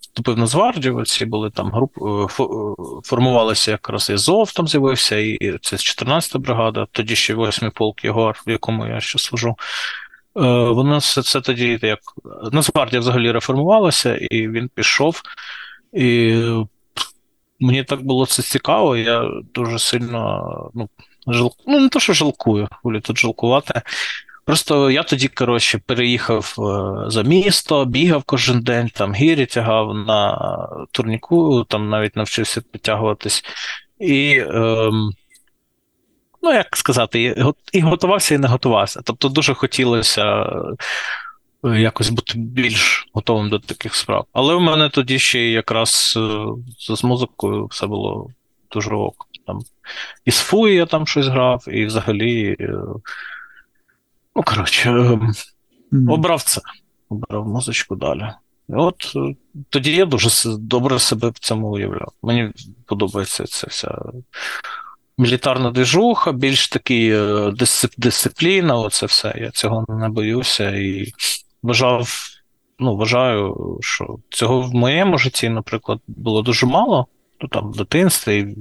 [0.00, 2.46] вступив на Звардію, ці були там групи, е, е,
[3.04, 8.42] формувалися якраз і ЗОВ там з'явився, і це 14-та бригада, тоді ще 8-й полк Єгор,
[8.46, 9.56] в якому я ще служу.
[10.34, 11.98] Воно все це тоді як
[12.52, 15.22] Нацгвардія взагалі реформувалася, і він пішов.
[15.92, 16.42] І
[17.60, 20.88] мені так було це цікаво, я дуже сильно ну,
[21.26, 21.52] жал...
[21.66, 23.82] ну не то, що жалкую, волі тут жалкувати.
[24.48, 30.38] Просто я тоді, коротше, переїхав е, за місто, бігав кожен день, там гірі тягав на
[30.92, 33.44] турніку, там навіть навчився підтягуватись.
[34.00, 35.10] І, ем,
[36.42, 39.00] ну, як сказати, і готувався, і не готувався.
[39.04, 40.46] Тобто дуже хотілося
[41.64, 44.26] якось бути більш готовим до таких справ.
[44.32, 46.46] Але в мене тоді ще якраз е,
[46.96, 48.30] з музикою все було
[48.72, 49.26] дуже ок.
[49.46, 49.60] Там,
[50.24, 52.56] І з Фуї я там щось грав, і взагалі.
[54.36, 56.12] Ну, коротше, mm-hmm.
[56.12, 56.60] обрав це,
[57.08, 58.32] обрав музичку далі.
[58.68, 59.34] І от е,
[59.70, 62.12] тоді я дуже добре себе в цьому уявляв.
[62.22, 62.52] Мені
[62.86, 63.98] подобається ця вся
[65.18, 67.52] мілітарна движуха, більш такий е,
[67.96, 69.34] дисципліна, оце все.
[69.36, 71.12] Я цього не боюся і
[71.62, 72.08] вважав,
[72.78, 77.06] ну, вважаю, що цього в моєму житті, наприклад, було дуже мало.
[77.40, 78.56] Ну, там, в дитинстві, і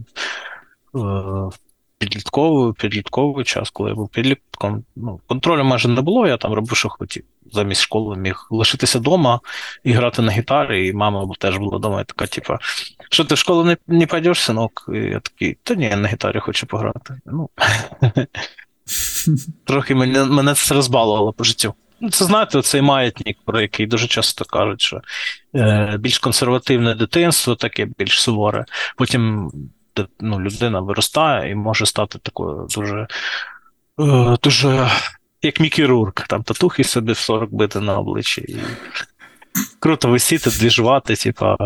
[0.94, 1.50] в е,
[1.98, 6.78] підлітковий підлітковий час, коли я був підлітком, ну, контролю майже не було, я там робив,
[6.78, 7.24] що хотів.
[7.52, 9.40] Замість школи міг лишитися вдома
[9.84, 12.60] і грати на гітарі, і мама теж була вдома, і така, типа,
[13.12, 14.90] що ти в школу не не пойдеш, синок?
[14.94, 17.20] І я такий, та ні, я на гітарі хочу пограти.
[17.26, 17.50] Ну,
[19.66, 21.74] Трохи мене мене це розбалувало по життю.
[22.02, 25.02] Ну, Це знаєте, цей маятник, про який дуже часто кажуть, що
[25.56, 28.66] е, більш консервативне дитинство, таке більш суворе.
[28.96, 29.52] Потім
[30.20, 33.08] ну, людина виростає і може стати такою дуже,
[34.00, 34.90] е, дуже
[35.42, 38.42] як Мікі Рурк, там татухи собі в 40 бити на обличчі.
[38.42, 38.58] І
[39.80, 41.58] Круто висіти, двіжувати, типа.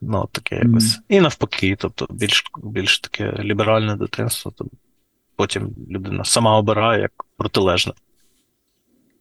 [0.00, 0.96] Ну, таке якось.
[0.96, 1.00] Mm.
[1.08, 4.66] І навпаки, тобто більш більш таке ліберальне дитинство, то
[5.36, 7.92] потім людина сама обирає як протилежне.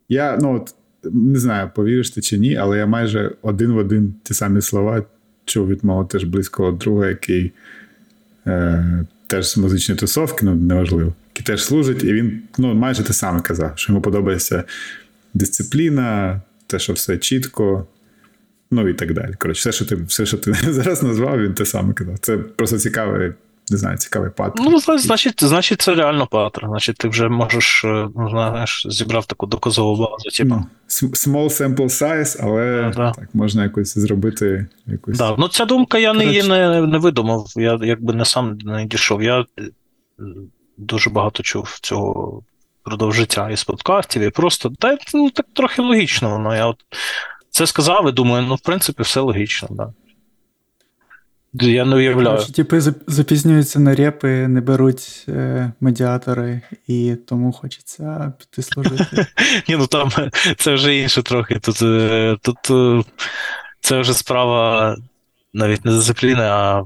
[0.10, 0.76] Я ну от
[1.14, 5.04] не знаю, повіриш ти чи ні, але я майже один в один ті самі слова
[5.46, 7.52] чув від мого теж близького друга, який
[8.48, 13.14] е, теж з музичної тусовки, ну неважливо, який теж служить, і він ну, майже те
[13.14, 14.64] саме казав, що йому подобається
[15.34, 17.88] дисципліна, те, що все чітко,
[18.72, 19.34] ну і так далі.
[19.38, 22.20] Коротше, все, що ти все, що ти зараз назвав, він те саме казав.
[22.20, 23.34] Це просто цікавий
[23.72, 24.68] не знаю, цікавий паттерн.
[24.72, 26.70] Ну, значить, значить, це реально паттерн.
[26.70, 30.30] Значить, ти вже можеш, е, ну, знаєш, зібрав таку доказову базу.
[30.38, 30.50] Типу.
[30.50, 30.66] Ну,
[31.10, 35.18] small sample size, але да, так, можна якось зробити якусь.
[35.18, 35.36] Да.
[35.38, 37.46] Ну, ця думка я не її не, не видумав.
[37.56, 39.24] Я якби не сам не дійшов.
[39.24, 39.46] Я е,
[40.78, 42.42] дуже багато чув цього
[42.82, 46.56] впродовж життя із подкастів, і просто та ну, так трохи логічно воно.
[46.56, 46.78] Я от
[47.50, 49.94] це сказав і думаю, ну, в принципі, все логічно, да.
[51.54, 52.38] Я не уявляю.
[52.38, 59.28] Короче, типи запізнюються на репи, не беруть е, медіатори, і тому хочеться піти служити.
[59.70, 60.12] Ні, ну там
[60.58, 61.60] це вже інше трохи.
[61.60, 63.04] Тут е, тут е,
[63.82, 64.98] це вже справа
[65.54, 66.84] навіть не дисципліни, а.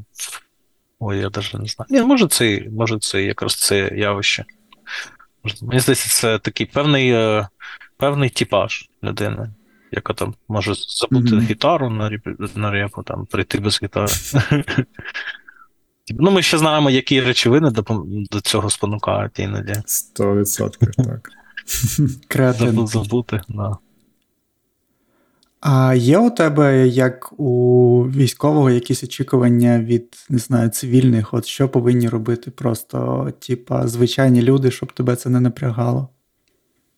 [0.99, 1.87] Ой, я навіть не знаю.
[1.89, 4.45] Ні, може, це може це якраз це явище.
[5.61, 7.47] Мені здається, це такий певний е,
[7.97, 9.49] певний типаж людини
[9.95, 11.41] яка там може забути mm-hmm.
[11.41, 14.11] гітару на реп, на репу, там прийти без гітари.
[16.09, 17.83] Ну, ми ще знаємо, які речовини до,
[18.31, 19.73] до цього спонукають іноді.
[19.73, 21.29] 100%, так.
[22.27, 22.87] Креативно.
[22.87, 23.77] Забути, да.
[25.65, 31.69] А є у тебе, як у військового, якісь очікування від не знаю, цивільних, от що
[31.69, 36.09] повинні робити просто, типа, звичайні люди, щоб тебе це не напрягало?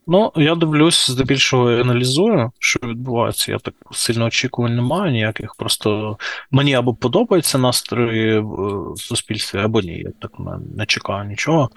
[0.08, 3.52] Ну, я дивлюсь, здебільшого аналізую, що відбувається.
[3.52, 5.56] Я так сильно очікувань не маю ніяких.
[5.56, 6.18] Просто
[6.52, 9.98] мені або подобається настрої в суспільстві, або ні.
[10.00, 10.32] Я так
[10.76, 11.70] не чекаю нічого.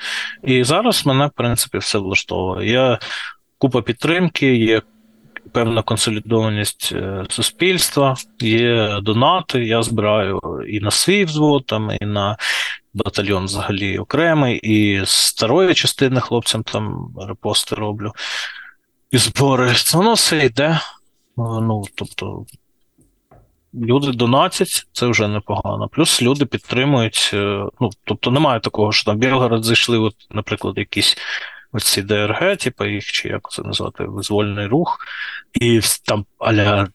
[0.44, 2.70] І зараз мене, в принципі, все влаштовує.
[2.70, 2.98] Є
[3.58, 4.82] купа підтримки, є
[5.52, 9.64] певна консолідованість е, суспільства, є донати.
[9.64, 12.36] Я збираю і на свій взвод, там, і на
[13.04, 18.12] батальйон взагалі окремий, і старої частини хлопцям там репости роблю.
[19.10, 19.74] І збори.
[19.94, 20.80] Воно все йде.
[21.36, 22.46] Ну, тобто,
[23.74, 25.88] люди донатять, це вже непогано.
[25.88, 27.30] Плюс люди підтримують.
[27.34, 31.16] Е, ну, тобто немає такого, що там Білгород зайшли, от, наприклад, якісь
[31.72, 34.98] оці ДРГ, типу їх, чи як це назвати, визвольний рух,
[35.54, 36.88] і там аля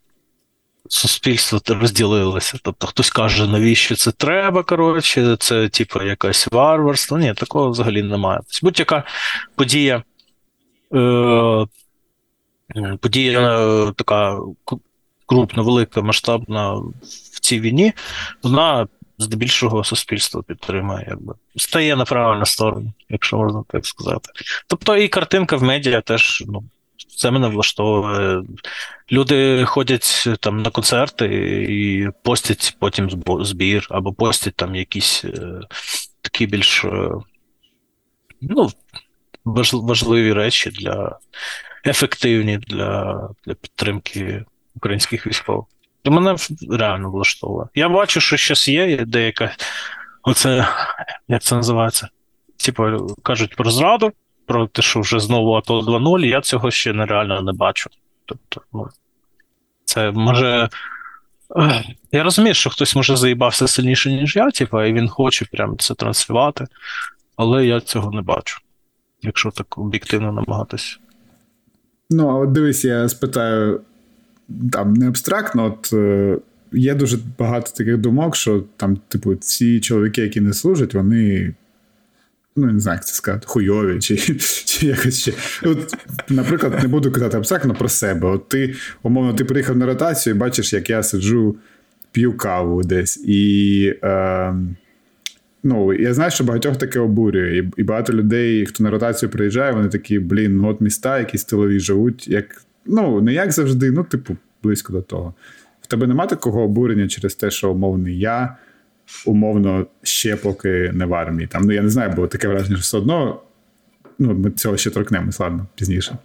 [0.94, 2.58] суспільство розділилося.
[2.64, 7.18] Тобто хтось каже, навіщо це треба, коротше, це типу якась варварство.
[7.18, 8.40] Ні, такого взагалі немає.
[8.40, 9.04] Тобто, будь-яка
[9.56, 10.04] подія,
[10.96, 11.66] е,
[13.00, 14.40] подія е, така
[15.26, 16.74] крупна, велика, масштабна
[17.34, 17.94] в цій війні,
[18.44, 24.30] вона здебільшого суспільство підтримує, якби стає на правильну сторону, якщо можна так сказати.
[24.68, 26.64] Тобто і картинка в медіа теж ну,
[27.18, 28.44] це мене влаштовує.
[29.12, 31.26] Люди ходять там на концерти
[31.70, 35.60] і постять потім збір, або постять там якісь е,
[36.22, 37.12] такі більш е,
[38.42, 38.70] ну,
[39.74, 41.20] важливі речі для
[41.86, 45.66] ефективні для, для підтримки українських військових.
[46.04, 46.36] І мене
[46.70, 47.68] реально влаштовує.
[47.76, 49.56] Я бачу, що щось є деяка.
[50.24, 50.68] Оце
[51.28, 52.08] як це називається?
[52.58, 54.12] Типу, кажуть про зраду
[54.46, 57.90] про те, що вже знову АТО 2.0, я цього ще нереально не бачу.
[58.26, 58.88] Тобто, ну,
[59.86, 60.70] це може.
[62.12, 65.94] Я розумію, що хтось може заїбався сильніше, ніж я, типу, і він хоче прям це
[65.96, 66.68] транслювати,
[67.36, 68.60] але я цього не бачу,
[69.22, 71.00] якщо так об'єктивно намагатись.
[72.10, 73.82] Ну, а от дивись, я спитаю
[74.72, 76.38] там не абстрактно, от е,
[76.72, 81.54] є дуже багато таких думок, що там, типу, ці чоловіки, які не служать, вони
[82.56, 84.18] ну, не знаю, як це сказати, хуйові, чи
[84.66, 85.34] чи якось ще.
[85.64, 85.94] От,
[86.30, 88.28] Наприклад, не буду казати абстрактно про себе.
[88.28, 91.56] От ти, умовно, ти приїхав на ротацію і бачиш, як я сиджу,
[92.12, 93.18] п'ю каву десь.
[93.18, 94.56] І е,
[95.64, 97.58] ну, я знаю, що багатьох таке обурює.
[97.58, 101.44] І, і багато людей, хто на ротацію приїжджає, вони такі, блін, ну от міста, якісь
[101.44, 102.46] тилові живуть, як,
[102.86, 105.34] ну, не як завжди, ну, типу, близько до того.
[105.82, 108.56] В тебе нема такого обурення через те, що умовний я
[109.26, 111.48] умовно ще поки не в армії.
[111.48, 113.42] Там, ну я не знаю, бо таке враження, що все одно
[114.20, 116.18] ну, ми цього ще торкнемось, ладно, пізніше.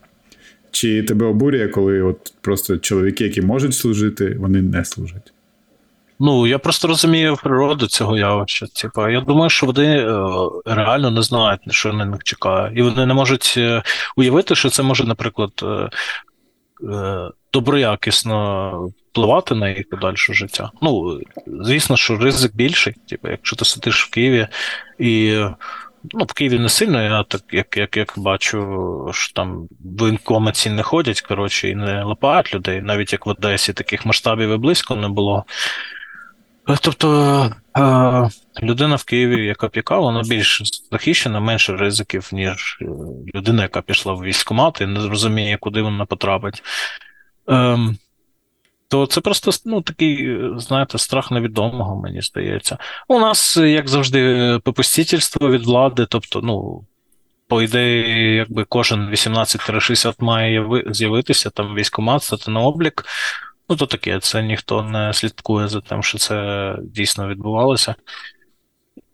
[0.70, 5.32] Чи тебе обурює, коли от просто чоловіки, які можуть служити, вони не служать?
[6.20, 8.66] Ну, я просто розумію природу цього явища.
[8.66, 10.12] Типу, я думаю, що вони е,
[10.66, 12.72] реально не знають, що на них чекає.
[12.76, 13.82] І вони не можуть е,
[14.16, 15.90] уявити, що це може, наприклад, е,
[17.52, 20.70] доброякісно впливати на їх подальше життя.
[20.82, 22.94] Ну, звісно, що ризик більший.
[23.08, 24.48] Типу, якщо ти сидиш в Києві
[24.98, 25.44] і.
[26.12, 30.70] Ну, в Києві не сильно, я так як як, як бачу, що там воєнкоми ці
[30.70, 34.96] не ходять, коротше, і не лапають людей, навіть як в Одесі таких масштабів і близько
[34.96, 35.44] не було.
[36.80, 37.52] Тобто
[38.62, 42.78] людина в Києві, яка піка, вона більш захищена, менше ризиків, ніж
[43.34, 46.62] людина, яка пішла в військкомат і не розуміє, куди вона потрапить.
[47.48, 47.96] Ем,
[48.88, 52.78] то це просто ну, такий, знаєте, страх невідомого, мені здається.
[53.08, 56.84] У нас, як завжди, попустительство від влади, тобто, ну,
[57.48, 63.04] по ідеї, якби кожен 18-60 має з'явитися, там військкомат, стати на облік.
[63.68, 67.94] Ну, то таке, це ніхто не слідкує за тим, що це дійсно відбувалося.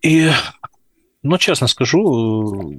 [0.02, 0.30] І,
[1.22, 2.72] ну, чесно скажу,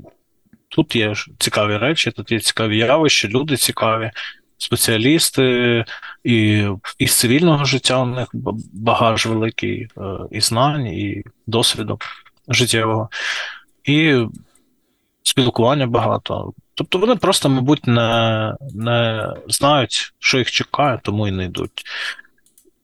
[0.69, 4.11] тут є цікаві речі, тут є цікаві явища, люди цікаві,
[4.57, 5.85] спеціалісти,
[6.23, 8.27] і і з цивільного життя у них
[8.73, 10.01] багаж великий е,
[10.31, 11.99] і знань, і досвіду
[12.47, 13.09] життєвого,
[13.83, 14.25] і
[15.23, 16.53] спілкування багато.
[16.75, 21.83] Тобто вони просто, мабуть, не не знають, що їх чекає, тому і не йдуть.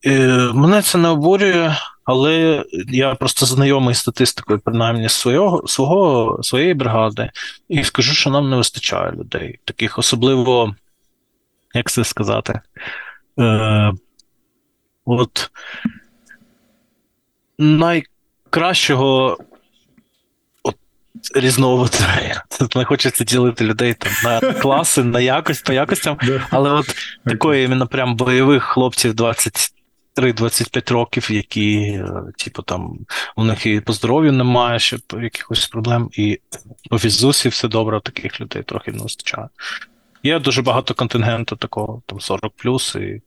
[0.02, 0.10] І
[0.54, 7.30] Мене це не обурює, але я просто знайомий статистикою, принаймні свого, свого, своєї бригади,
[7.68, 9.58] і скажу, що нам не вистачає людей.
[9.64, 10.74] Таких особливо,
[11.74, 12.60] як це сказати,
[13.38, 13.92] е,
[15.04, 15.50] от
[17.58, 19.38] найкращого
[21.34, 21.98] різновиду.
[22.74, 26.18] Не хочеться ділити людей там на класи, на якость по якостям,
[26.50, 26.94] але от
[27.24, 29.14] такої іменно прям бойових хлопців
[30.16, 32.06] 23-25 років, які, е,
[32.38, 32.98] типу, там
[33.36, 36.40] у них і по здоров'ю немає, ще якихось проблем, і
[36.90, 39.48] по фізусі все добре, таких людей трохи не вистачає.
[40.22, 43.20] Є дуже багато контингенту такого, там 40 плюс, і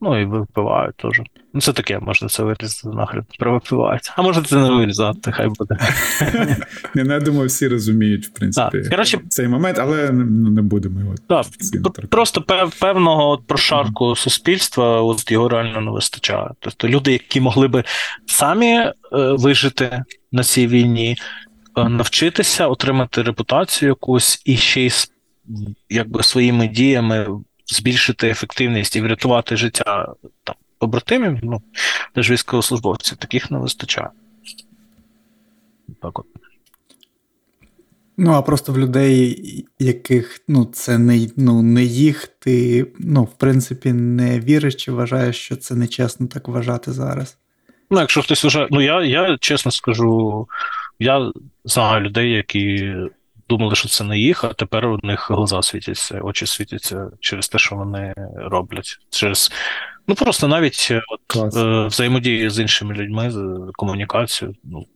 [0.00, 1.22] Ну і випивають теж.
[1.54, 3.24] Ну, це таке, можна це вирізати нахрен.
[3.38, 4.12] Провипивають.
[4.16, 5.76] А може це не вирізати, хай буде.
[6.94, 11.00] Не, ну, я думаю, всі розуміють, в принципі, Короче, цей момент, але ну, не будемо
[11.00, 11.14] його.
[12.10, 12.44] Просто
[12.80, 14.16] певного от прошарку mm-hmm.
[14.16, 16.50] суспільства от його реально не вистачає.
[16.60, 17.84] Тобто люди, які могли би
[18.26, 20.02] самі е, вижити
[20.32, 21.16] на цій війні,
[21.76, 24.90] е, навчитися, отримати репутацію якусь і ще й
[25.88, 27.26] якби своїми діями
[27.66, 31.62] збільшити ефективність і врятувати життя там, побратимів, ну,
[32.14, 34.08] теж військовослужбовців, таких не вистачає.
[36.02, 36.26] Так от.
[38.20, 43.32] Ну, а просто в людей, яких ну, це не ну, не їх, ти, ну, в
[43.32, 47.36] принципі, не віриш чи вважаєш, що це нечесно так вважати зараз.
[47.90, 50.48] Ну, якщо хтось вважає, ну я я чесно скажу,
[50.98, 51.32] я
[51.64, 52.94] знаю людей, які
[53.48, 57.58] думали, що це не їх, а тепер у них глаза світяться, очі світяться через те,
[57.58, 58.98] що вони роблять.
[59.10, 59.52] Через
[60.08, 63.32] ну просто навіть е, от, е, взаємодії з іншими людьми,
[63.72, 64.54] комунікацію.
[64.64, 64.86] Ну,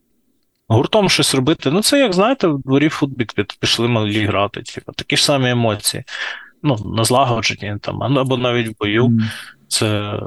[0.69, 1.71] Гуртом щось робити.
[1.71, 4.63] Ну, це, як знаєте, в дворі футбік пішли малі грати.
[4.63, 6.05] Типу, такі ж самі емоції.
[6.63, 9.07] Ну, на злагодженні там, або навіть в бою.
[9.07, 9.21] Mm.
[9.69, 10.19] Це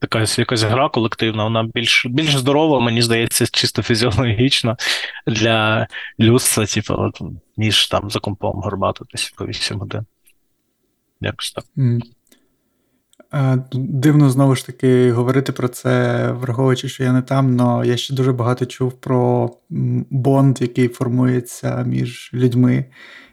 [0.00, 4.76] така якась гра колективна, вона більш більш здорова, мені здається, чисто фізіологічно
[5.26, 5.86] для
[6.20, 7.12] людства, типу,
[7.56, 10.06] ніж там за компом горбатитись по 8 годин.
[11.20, 11.64] Якось так.
[11.76, 12.00] Mm.
[13.74, 18.14] Дивно знову ж таки говорити про це, враховуючи, що я не там, але я ще
[18.14, 19.50] дуже багато чув про
[20.10, 22.84] бонд, який формується між людьми,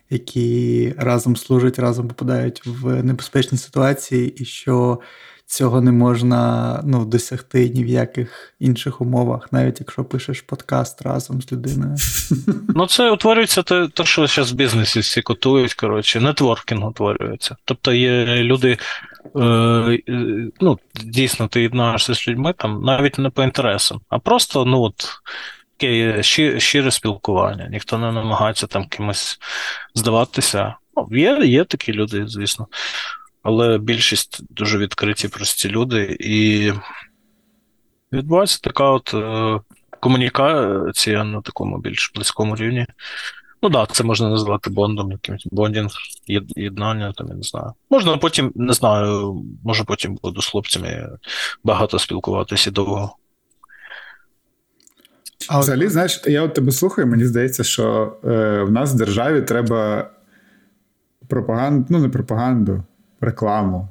[0.09, 4.99] які разом служать, разом попадають в небезпечні ситуації, і що
[5.45, 11.41] цього не можна ну, досягти ні в яких інших умовах, навіть якщо пишеш подкаст разом
[11.41, 11.95] з людиною.
[12.75, 15.73] Ну, це утворюється те, те що зараз в бізнесі всі котують.
[15.73, 17.55] Коротше, нетворкінг утворюється.
[17.65, 18.77] Тобто є люди,
[19.35, 19.99] е,
[20.61, 25.07] ну, дійсно, ти єднаєшся з людьми там навіть не по інтересам, а просто, ну от.
[25.77, 26.23] Таке
[26.59, 29.39] щире спілкування, ніхто не намагається там кимось
[29.95, 30.75] здаватися.
[30.97, 32.67] Ну, Є є такі люди, звісно
[33.45, 36.71] але більшість дуже відкриті, прості люди, і
[38.13, 39.59] відбувається така от е,
[39.99, 42.87] комунікація на такому більш близькому рівні.
[43.63, 45.91] Ну так, да, це можна назвати bond ом, якимось bonding,
[46.55, 47.73] єднання, там, я не знаю.
[47.89, 51.09] Можна потім, не знаю, може потім буду з хлопцями
[51.63, 53.15] багато спілкуватися і довго.
[55.49, 59.41] А Взагалі, знаєш, я от тебе слухаю, мені здається, що е, в нас в державі
[59.41, 60.09] треба
[61.27, 62.83] пропаганду, ну не пропаганду,
[63.25, 63.87] рекламу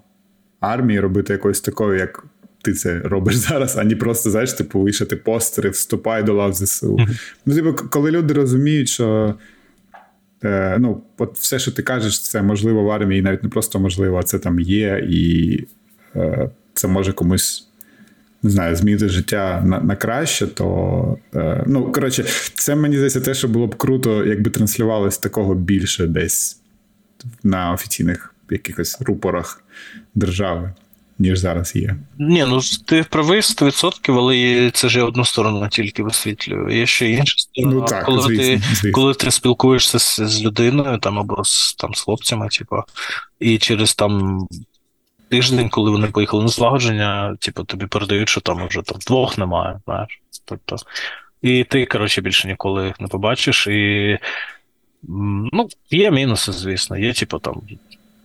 [0.61, 2.25] армії робити якоюсь такою, як
[2.63, 6.99] ти це робиш зараз, а не просто, знаєш, типу, вишити постери, вступай до лав ЗСУ.
[7.47, 9.35] Ну, типу, коли люди розуміють, що
[10.45, 14.19] е, ну, от все, що ти кажеш, це можливо в армії, навіть не просто можливо,
[14.19, 15.59] а це там є, і
[16.17, 17.69] е, це може комусь.
[18.43, 22.25] Не знаю, змінити життя на на краще, то е, ну коротше,
[22.55, 26.61] це мені здається, те, що було б круто, якби транслювалось такого більше десь
[27.43, 29.65] на офіційних якихось рупорах
[30.15, 30.73] держави,
[31.19, 31.97] ніж зараз є.
[32.19, 36.79] Ні, ну ти правий 100%, але це ж я одну сторону тільки висвітлюю.
[36.79, 37.75] Є ще інша сторона.
[37.75, 38.91] Ну, так, коли звісно, ти звісно.
[38.93, 42.77] коли ти спілкуєшся з, з людиною там або з там з хлопцями, типу,
[43.41, 44.47] і через там.
[45.29, 49.81] Тиждень, коли вони поїхали на злагодження, типу, тобі передають, що там вже там двох немає,
[49.87, 50.21] знаєш.
[50.45, 50.77] Тобто,
[51.43, 53.67] і ти, коротше, більше ніколи їх не побачиш.
[53.67, 54.19] І
[55.53, 56.99] ну, є мінуси, звісно.
[56.99, 57.63] Є, типу, там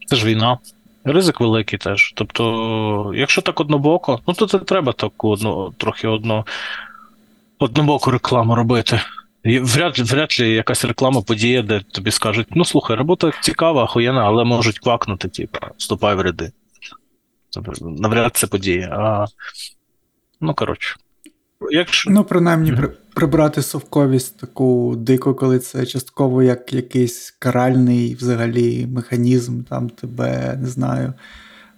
[0.10, 0.58] це ж війна.
[1.04, 2.14] Ризик великий теж.
[2.16, 6.46] Тобто, якщо так однобоко, ну то це треба таку одну, трохи одну,
[7.60, 9.02] однобоку рекламу робити.
[9.46, 14.44] Вряд, вряд ли якась реклама подія, де тобі скажуть: ну слухай, робота цікава, охуєнна, але
[14.44, 16.52] можуть квакнути, типу, вступай в ряди.
[17.82, 18.88] Навряд це подія.
[18.88, 19.26] А,
[20.42, 20.96] Ну, коротше.
[21.72, 22.12] Якщо...
[22.12, 22.90] Ну, принаймні, mm-hmm.
[23.14, 30.68] прибрати совковість таку дику, коли це частково як якийсь каральний взагалі механізм, там тебе не
[30.68, 31.14] знаю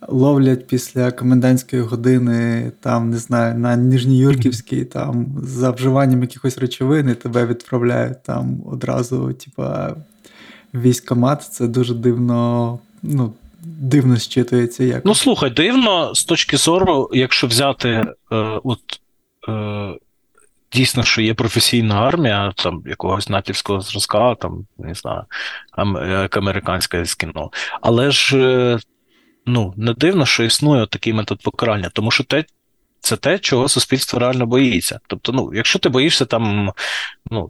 [0.08, 7.16] ловлять після комендантської години, там, не знаю, на Ніжньоюрківській, там, за вживанням якихось речовин, і
[7.16, 9.96] тебе відправляють там одразу, типа,
[10.74, 11.44] військомат.
[11.44, 14.84] Це дуже дивно, ну, дивно щитується.
[14.84, 15.06] як.
[15.06, 18.16] Ну, слухай, дивно з точки зору, якщо взяти е,
[18.64, 19.01] от.
[19.50, 19.94] Е,
[20.74, 25.24] Дійсно, що є професійна армія там якогось натівського зразка, там не знаю,
[26.10, 27.52] як американське з кіно.
[27.82, 28.80] Але ж е,
[29.46, 32.46] ну, не дивно, що існує такий метод покарання, тому що те,
[33.00, 35.00] це те, чого суспільство реально боїться.
[35.08, 36.72] Тобто, ну, якщо ти боїшся там,
[37.32, 37.50] ну,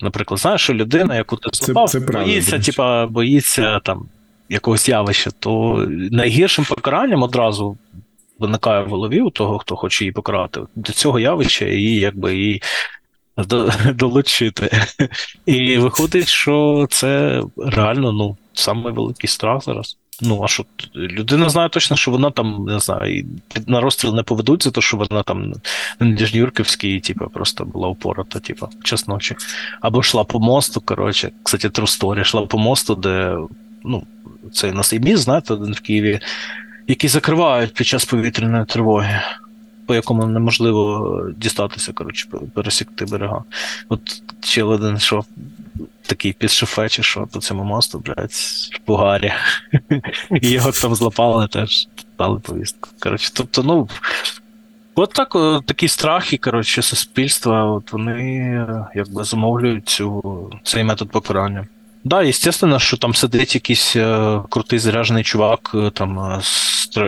[0.00, 1.90] наприклад, знаєш, що людина, яку ти злопав,
[2.24, 4.08] боїться, типа, боїться там
[4.48, 7.78] якогось явища, то найгіршим покаранням одразу
[8.40, 12.62] виникає в голові у того, хто хоче її покарати, до цього явища і якби її
[13.94, 14.70] долучити.
[15.46, 19.96] І виходить, що це реально ну, самий страх зараз.
[20.22, 20.64] Ну, а що
[20.94, 23.26] людина знає точно, що вона там, не знаю,
[23.66, 25.52] на розстріл не поведуть за те, що вона там
[26.00, 29.36] на Ніжньюрківській, типу, просто була упората, типу, час ночі.
[29.80, 33.36] Або йшла по мосту, коротше, кстати, true йшла по мосту, де,
[33.84, 34.06] ну,
[34.52, 36.20] цей нас і міст, знаєте, в Києві,
[36.90, 39.22] який закривають під час повітряної тривоги,
[39.86, 43.44] по якому неможливо дістатися, коротше, пересікти берега.
[43.88, 45.26] От ще один йшов
[46.06, 46.50] такий під
[46.90, 49.32] чи що по цьому мосту, блядь, в Бугарі.
[50.42, 51.88] І його там злопали теж,
[52.18, 52.88] дали повістку.
[53.00, 53.88] Коротше, тобто, ну.
[54.94, 55.36] От так,
[55.66, 61.66] такі страхи, коротше, суспільства, от вони якби замовлюють цю, цей метод покарання.
[62.04, 66.40] Да, естественно, що там сидить якийсь е, крутий заряжений чувак, е, там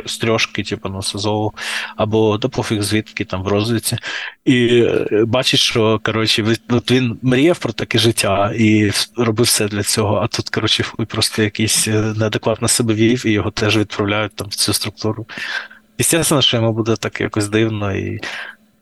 [0.07, 1.53] з трьошки, типу, на СЗО,
[1.97, 3.97] або да пофіг звідки там в розвідці,
[4.45, 9.83] і е, бачить, що коротше, от він мріяв про таке життя і робив все для
[9.83, 10.17] цього.
[10.17, 14.55] А тут, коротше, просто якийсь е, неадекватно себе вів, і його теж відправляють там в
[14.55, 15.27] цю структуру.
[16.01, 18.21] Естественно, що йому буде так якось дивно, і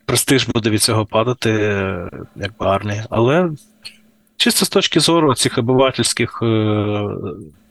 [0.04, 3.02] престиж буде від цього падати, е, якби армії.
[3.10, 3.50] Але.
[4.40, 7.08] Чисто з точки зору цих обивательських е,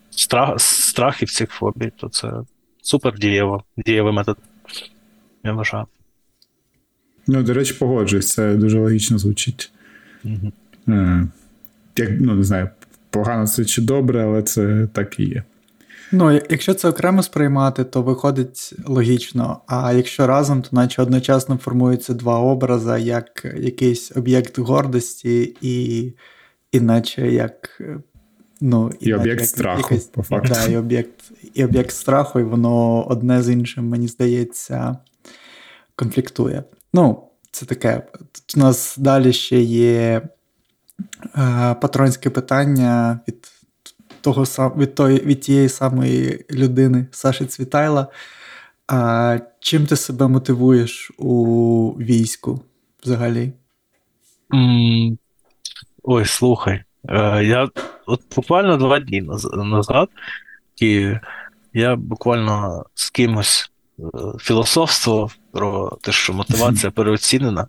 [0.09, 2.31] страх, страхів, цих фобій, то це
[2.81, 4.37] супер дієво, дієвий метод.
[5.43, 5.85] Я вважаю.
[7.27, 9.71] Ну, до речі, погоджуюсь, це дуже логічно звучить.
[10.25, 10.51] Угу.
[11.97, 12.69] Як, Ну, не знаю,
[13.09, 15.43] погано це чи добре, але це так і є.
[16.11, 19.61] Ну, якщо це окремо сприймати, то виходить логічно.
[19.67, 26.13] А якщо разом, то наче одночасно формуються два образи, як якийсь об'єкт гордості і
[26.71, 27.81] іначе як.
[28.61, 30.53] Ну, І об'єкт як, страху, якась, по факту.
[30.53, 34.97] Да, і об'єкт і об'єкт страху, і воно одне з іншим, мені здається,
[35.95, 36.63] конфліктує.
[36.93, 38.01] Ну, це таке.
[38.11, 40.21] Тут у нас далі ще є
[41.37, 43.51] е, патронське питання від
[44.21, 44.43] того
[44.77, 48.07] від, той, від тієї самої людини Саші Цвітайла.
[48.87, 52.61] А Чим ти себе мотивуєш у війську
[53.03, 53.53] взагалі?
[56.03, 56.83] Ой, слухай.
[57.09, 57.69] Е, Я
[58.05, 59.21] от буквально два дні
[59.55, 60.09] назад
[60.81, 61.13] і
[61.73, 64.03] я буквально з кимось е,
[64.39, 67.67] філософствував про те, що мотивація переоцінена,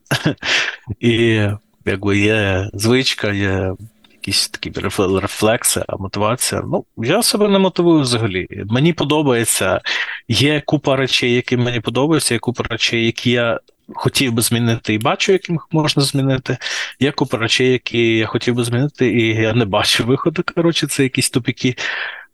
[1.01, 1.47] і
[1.85, 3.75] якби є звичка, є
[4.13, 4.73] якісь такі
[5.21, 6.63] рефлекси, а мотивація.
[6.67, 8.47] Ну, я себе не мотивую взагалі.
[8.67, 9.81] Мені подобається,
[10.29, 13.61] є купа речей, які мені подобаються, є купа речей, які я
[13.95, 16.59] хотів би змінити і бачу, яким можна змінити.
[17.01, 20.43] Є купа речей, які я хотів би змінити, і я не бачу виходу.
[20.55, 21.75] Коротше, це якісь тупіки.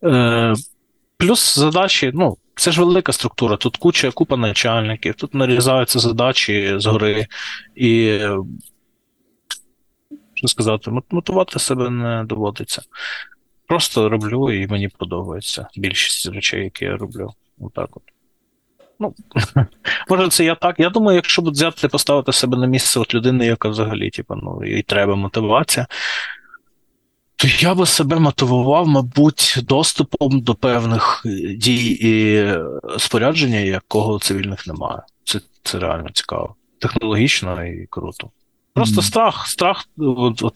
[0.05, 0.55] Е,
[1.19, 3.57] Плюс задачі, ну, це ж велика структура.
[3.57, 7.27] Тут куча купа начальників, тут нарізаються задачі згори.
[7.75, 8.21] І,
[10.35, 12.83] що сказати, мотивувати себе не доводиться.
[13.67, 17.31] Просто роблю, і мені подобається більшість речей, які я роблю.
[17.61, 18.03] Отак от.
[19.01, 19.15] Ну,
[20.09, 20.81] може, це я так.
[20.81, 24.63] Я думаю, якщо б взяти поставити себе на місце от людини, яка взагалі, типу, ну,
[24.65, 25.87] їй треба мотивація,
[27.37, 31.23] то я би себе мотивував, мабуть, доступом до певних
[31.57, 32.49] дій і
[32.99, 35.03] спорядження, якого цивільних немає.
[35.25, 36.55] Це це реально цікаво.
[36.79, 38.31] Технологічно і круто.
[38.75, 39.05] Просто mm.
[39.05, 40.55] страх, страх от, от,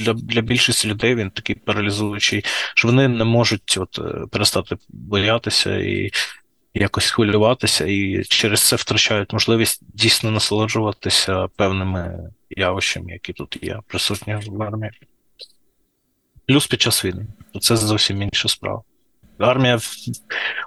[0.00, 2.44] для для більшості людей він такий паралізуючий,
[2.74, 3.98] що вони не можуть от,
[4.30, 6.10] перестати боятися і
[6.74, 14.38] якось хвилюватися і через це втрачають можливість дійсно насолоджуватися певними явищами, які тут є, присутні
[14.46, 14.92] в армії.
[16.46, 17.26] Плюс під час війни.
[17.60, 18.82] Це зовсім інша справа.
[19.38, 19.78] Армія.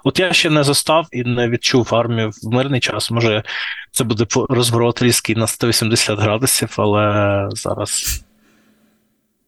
[0.04, 3.10] От я ще не застав і не відчув армію в мирний час.
[3.10, 3.42] Може,
[3.90, 8.24] це буде розворот різкий на 180 градусів, але зараз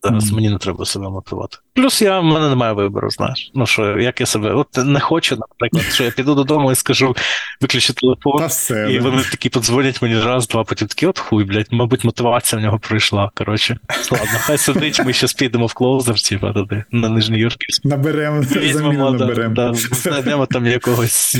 [0.03, 0.35] Зараз mm.
[0.35, 1.59] мені не треба себе мотивувати.
[1.75, 3.51] Плюс я в мене немає вибору, знаєш.
[3.55, 7.17] Ну що, як я себе от не хочу, наприклад, що я піду додому і скажу
[7.61, 8.49] виключи телефон,
[8.91, 12.65] і вони такі подзвонять мені раз, два, потім такі, от хуй, блядь, мабуть, мотивація в
[12.65, 13.31] нього пройшла.
[13.35, 13.79] Коротше,
[14.11, 17.89] ладно, хай сидить, ми ще підемо в клоузер, типа туди, на Нижній Юрківську.
[17.89, 19.55] Наберемо, заміну наберемо.
[19.55, 21.37] Да, знайдемо там якогось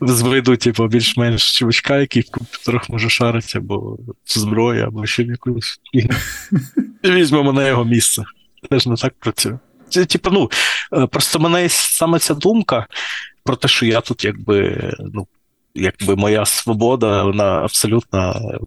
[0.00, 5.80] з виду, типу, більш-менш чувачка, який в комп'ютерах може шарити, або зброя, або ще якусь.
[7.02, 8.24] І візьмемо на його місце.
[8.70, 9.58] Теж не так працює.
[9.88, 10.50] Це, типу, ну,
[10.92, 12.86] е, просто мене саме ця думка
[13.44, 15.26] про те, що я тут, якби, ну,
[15.74, 18.58] якби моя свобода, вона абсолютно е,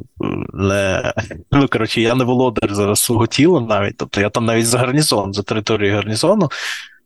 [0.53, 1.13] не.
[1.51, 3.97] Ну, коротше, я не володар зараз свого тіла навіть.
[3.97, 6.49] Тобто я там навіть за гарнізон, за територією гарнізону,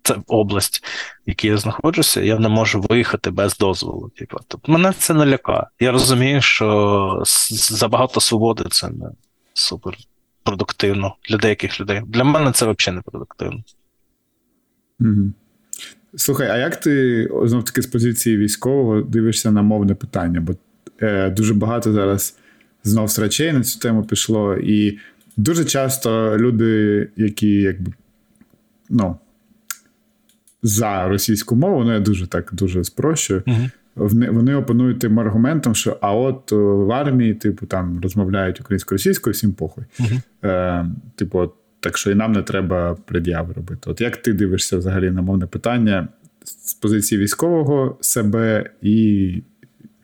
[0.03, 0.83] це область,
[1.27, 4.09] в якій я знаходжуся, я не можу виїхати без дозволу.
[4.09, 4.37] Типу.
[4.47, 5.67] Тобто мене це не лякає.
[5.79, 9.09] Я розумію, що забагато свободи це не
[9.53, 9.97] супер
[10.43, 12.01] продуктивно для деяких людей.
[12.07, 13.63] Для мене це взагалі не продуктивно.
[14.99, 15.31] Угу.
[16.15, 20.41] Слухай, а як ти знов таки з позиції військового дивишся на мовне питання?
[20.41, 20.53] Бо
[21.01, 22.37] е, дуже багато зараз
[22.83, 24.99] знов срачей на цю тему пішло, і
[25.37, 27.93] дуже часто люди, які якби
[28.89, 29.17] ну,
[30.63, 33.43] за російську мову, ну я дуже так дуже спрощую.
[33.47, 39.53] Угу вони опанують тим аргументом, що а от в армії, типу, там розмовляють українсько-російською, всім
[39.53, 39.83] похуй.
[39.99, 40.47] Uh-huh.
[40.49, 40.85] Е,
[41.15, 43.89] Типу, от, так що і нам не треба пред'яви робити.
[43.89, 46.07] От як ти дивишся взагалі на мовне питання
[46.43, 49.43] з позиції військового себе і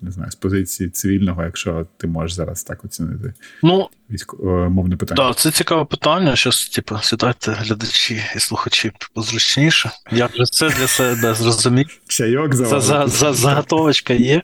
[0.01, 3.33] не знаю, з позиції цивільного, якщо ти можеш зараз так оцінити
[3.63, 4.37] ну, військо...
[4.69, 5.27] мовне питання.
[5.27, 6.35] Так, це цікаве питання.
[6.35, 9.91] Щось, типу, сідайте глядачі і слухачі позручніше.
[10.11, 11.99] Я вже це для себе зрозумів.
[12.07, 14.41] Чайок за, за, за, Заготовочка є.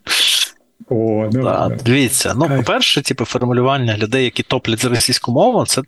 [0.89, 1.77] О, да, да.
[1.85, 5.81] Дивіться, ну, по-перше, типу, формулювання людей, які топлять за російську мову, це,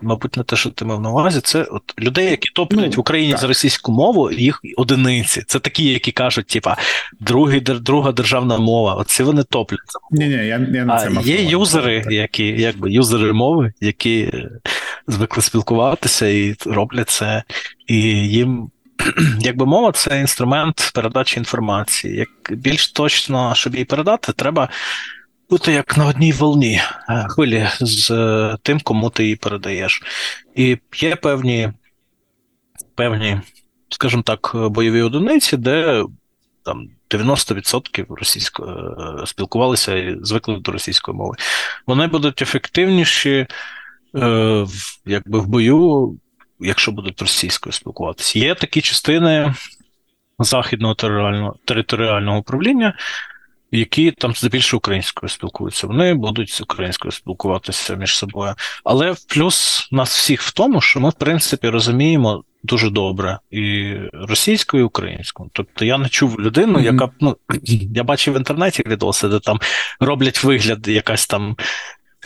[0.00, 1.40] мабуть, не те, що ти мав на увазі.
[1.40, 3.40] Це от людей, які топлять ну, в Україні так.
[3.40, 5.42] за російську мову, їх одиниці.
[5.46, 6.76] Це такі, які кажуть, типа,
[7.80, 8.94] друга державна мова.
[8.94, 9.80] Оці вони топлять.
[10.10, 12.12] Ні, ні, я, я не це Є юзери, так.
[12.12, 14.32] які, якби юзери мови, які
[15.08, 17.42] звикли спілкуватися і роблять це,
[17.86, 17.96] і
[18.28, 18.70] їм
[19.40, 22.16] якби мова це інструмент передачі інформації.
[22.16, 24.68] Як більш точно, щоб її передати, треба
[25.50, 30.02] бути як на одній волні е, хвилі з е, тим, кому ти її передаєш.
[30.54, 31.72] І є певні,
[32.94, 33.40] певні,
[33.88, 36.04] скажімо так, бойові одиниці, де
[36.64, 41.36] там 90% російської е, спілкувалися і звикли до російської мови.
[41.86, 43.46] Вони будуть ефективніші.
[45.06, 46.18] Якби в бою
[46.64, 48.38] якщо будуть російською спілкуватися.
[48.38, 49.54] Є такі частини
[50.38, 52.94] західного територіального, територіального управління,
[53.70, 55.86] які там здебільшого українською спілкуються.
[55.86, 58.54] Вони будуть з українською спілкуватися між собою.
[58.84, 62.44] Але плюс нас всіх в тому, що ми, в принципі, розуміємо.
[62.66, 65.50] Дуже добре і російською, і українською.
[65.52, 67.36] Тобто я не чув людину, яка ну
[67.94, 69.60] я бачив в інтернеті відоси, де там
[70.00, 71.56] роблять вигляд, якась там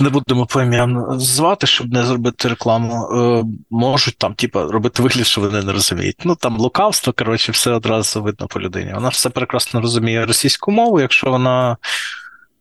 [0.00, 5.26] не будемо по ім'ям звати, щоб не зробити рекламу, е, можуть там, типа, робити вигляд,
[5.26, 6.16] що вони не розуміють.
[6.24, 8.92] Ну там лукавство, коротше, все одразу видно по людині.
[8.94, 11.00] Вона все прекрасно розуміє російську мову.
[11.00, 11.76] Якщо вона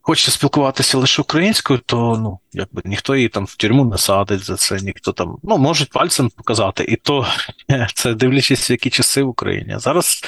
[0.08, 4.56] хоче спілкуватися лише українською, то ну, якби ніхто її там в тюрму не садить за
[4.56, 6.84] це, ніхто там ну, можуть пальцем показати.
[6.84, 7.28] І то
[7.94, 9.76] це дивлячись, в які часи в Україні.
[9.78, 10.22] Зараз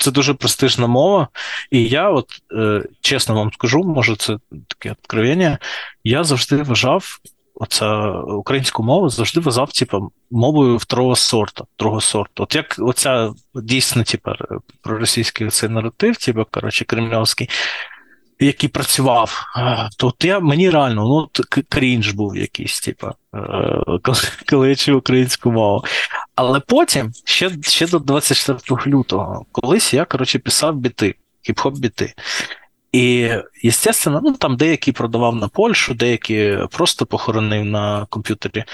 [0.00, 1.28] це дуже престижна мова.
[1.70, 5.58] І я, от е, чесно вам скажу, може, це таке откровення,
[6.04, 7.20] я завжди вважав
[7.54, 11.66] оця українську мову, завжди вважав, типу, мовою второго сорту.
[11.78, 12.42] другого сорту.
[12.42, 14.30] От як оця дійсно, типу,
[14.82, 17.50] проросійський цей наратив, типу, коротше, кремльовський,
[18.46, 19.44] який працював,
[19.98, 23.08] то от я мені реально ну, крінж був якийсь, типу,
[24.50, 25.84] коли я чув українську мову.
[26.34, 31.14] Але потім, ще ще до 24 лютого, колись я коротше, писав біти,
[31.48, 32.14] хіп-хоп біти.
[32.92, 33.30] І,
[33.64, 38.64] звісно, ну там деякі продавав на Польщу, деякі просто похоронив на комп'ютері.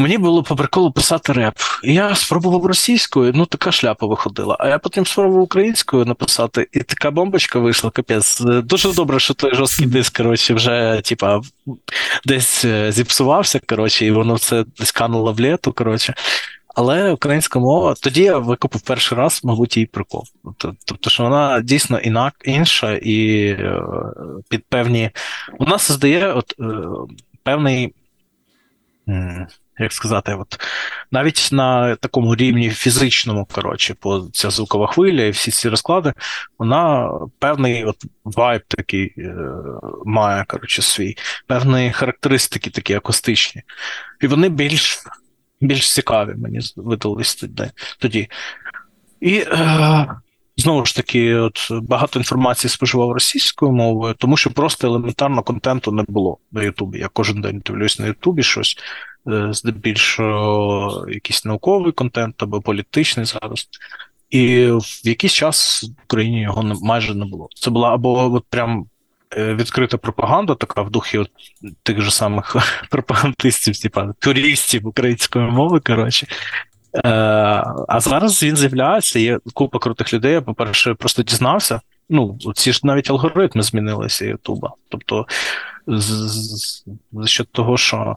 [0.00, 1.54] Мені було по приколу писати реп.
[1.84, 4.56] І я спробував російською, ну така шляпа виходила.
[4.60, 8.40] А я потім спробував українською написати, і така бомбочка вийшла, капець.
[8.40, 11.40] Дуже добре, що той жорсткий диск, коротше, вже типа,
[12.24, 16.14] десь е, зіпсувався, коротше, і воно все десь кануло в літу, коротше.
[16.74, 20.24] Але українська мова, тоді я викупив перший раз, мабуть, її прикол.
[20.84, 23.82] Тобто, що вона дійсно інак, інша, і е,
[24.48, 25.10] під певні.
[25.58, 26.64] Вона создає от, е,
[27.42, 27.94] певний.
[29.80, 30.60] Як сказати, от
[31.10, 36.12] навіть на такому рівні фізичному, коротше, по ця звукова хвиля і всі ці розклади,
[36.58, 39.34] вона певний от вайб такий е,
[40.04, 41.16] має, коротше, свій,
[41.46, 43.62] певні характеристики такі акустичні.
[44.20, 44.98] І вони більш
[45.60, 47.44] більш цікаві, мені видались
[47.98, 48.28] тоді.
[49.20, 50.06] І е,
[50.56, 56.04] знову ж таки, от багато інформації споживав російською мовою, тому що просто елементарно контенту не
[56.08, 56.98] було на Ютубі.
[56.98, 58.76] Я кожен день дивлюсь на Ютубі щось,
[59.50, 63.68] здебільшого якийсь науковий контент або політичний зараз.
[64.30, 67.48] І в якийсь час в Україні його майже не було.
[67.54, 68.86] Це була або от прям
[69.36, 71.30] Е, відкрита пропаганда, така в духі от
[71.82, 72.56] тих же самих
[72.90, 75.80] пропагандистів, типа туристів української мови.
[75.80, 76.26] коротше.
[76.94, 77.08] Е,
[77.88, 80.32] А зараз він з'являється, є купа крутих людей.
[80.32, 81.80] Я, по-перше, просто дізнався.
[82.08, 84.72] Ну, ці ж навіть алгоритми змінилися Ютуба.
[84.88, 85.26] Тобто,
[85.98, 88.16] за що того, що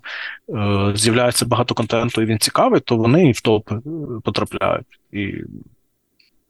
[0.49, 3.81] е, з'являється багато контенту, і він цікавий, то вони і в топ е,
[4.23, 4.99] потрапляють.
[5.11, 5.33] І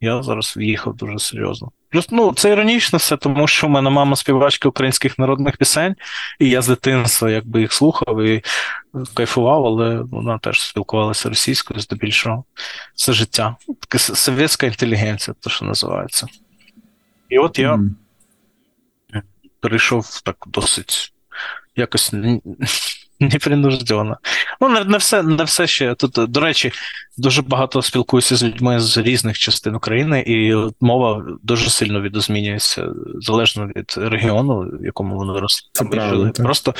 [0.01, 1.71] я зараз в'їхав дуже серйозно.
[1.89, 5.95] Плюс ну, це іронічно все, тому що в мене мама співачка українських народних пісень,
[6.39, 8.43] і я з дитинства якби їх слухав і
[9.13, 12.43] кайфував, але вона теж спілкувалася російською здебільшого
[12.95, 13.55] все життя.
[13.79, 16.27] Така совєтська інтелігенція, то що називається.
[17.29, 17.89] І от я mm.
[19.59, 21.12] перейшов так досить
[21.75, 22.11] якось
[23.19, 24.17] непринуждено.
[24.61, 25.95] Ну, не, не все не все ще.
[25.95, 26.71] Тут, до речі,
[27.17, 33.67] дуже багато спілкуюся з людьми з різних частин України, і мова дуже сильно відозмінюється залежно
[33.67, 35.69] від регіону, в якому вони росли.
[36.43, 36.73] Просто,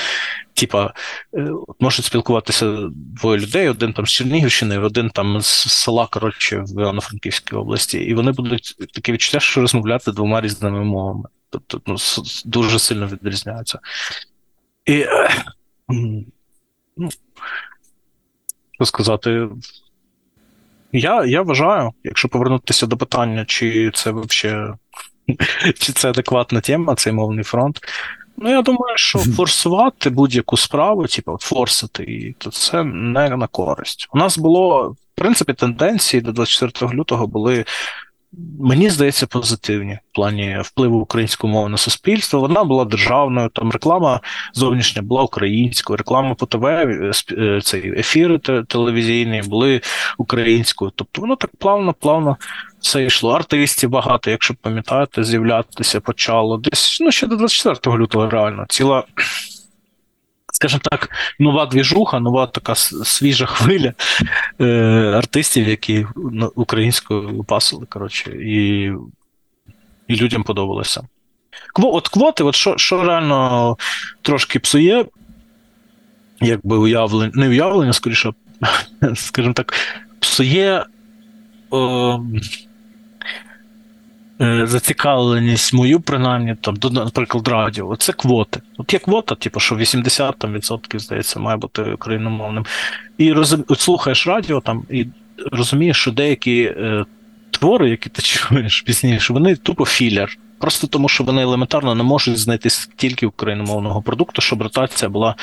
[0.54, 0.94] типа,
[1.34, 6.82] е, можуть спілкуватися двоє людей: один там з Чернігівщини, один там з села, коротше, в
[6.82, 11.24] Івано-Франківській області, і вони будуть таке відчуття, що розмовляти двома різними мовами.
[11.50, 11.96] Тобто ну,
[12.46, 13.80] дуже сильно відрізняються.
[14.86, 15.06] І
[16.98, 17.10] ну,
[18.72, 19.48] що сказати,
[20.92, 24.74] я я вважаю, якщо повернутися до питання, чи це взагалі
[25.80, 27.80] чи це адекватна тема, цей мовний фронт.
[28.38, 34.08] Ну, я думаю, що форсувати будь-яку справу, типу, форсити її, то це не на користь.
[34.14, 37.66] У нас було, в принципі, тенденції до 24 лютого були
[38.60, 42.40] Мені здається, позитивні в плані впливу української мови на суспільство.
[42.40, 44.20] Вона була державною, там реклама
[44.54, 49.82] зовнішня була українською, реклама по ТВ, е, е, цей ефіри телевізійні були
[50.18, 50.92] українською.
[50.96, 52.38] Тобто воно так плавно, плавно
[52.80, 53.32] все йшло.
[53.32, 56.58] Артистів багато, якщо пам'ятаєте, з'являтися почало.
[56.58, 59.04] Десь ну ще до 24 лютого реально ціла
[60.64, 61.10] скажімо так,
[61.40, 63.94] нова двіжуха, нова така свіжа хвиля
[64.62, 64.66] е,
[65.18, 66.06] артистів, які
[66.56, 68.92] українською пасили, коротше, і
[70.08, 71.02] і людям подобалося.
[71.74, 73.78] Кво, от квоти, от що що реально
[74.22, 75.06] трошки псує,
[76.42, 78.34] якби уявлення, не уявлення, скоріше,
[79.16, 79.74] скажімо так,
[80.20, 80.86] псує.
[81.74, 82.20] Е,
[84.64, 88.62] зацікавленість мою, принаймні, там, до, наприклад, радіо, це квоти.
[88.78, 92.66] От є квота, типу, що 80%, там, відсотків, здається, має бути україномовним.
[93.18, 93.66] І розум...
[93.68, 95.06] От слухаєш радіо там і
[95.52, 97.06] розумієш, що деякі е,
[97.52, 100.38] твори, які ти чуєш пізніше, вони тупо філер.
[100.60, 105.36] Просто тому, що вони елементарно не можуть знайти стільки україномовного продукту, щоб ротація була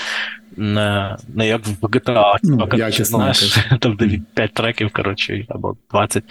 [0.56, 6.24] не не як в GTA, ну, знаєш, там де 5 треків, коротше, або 20.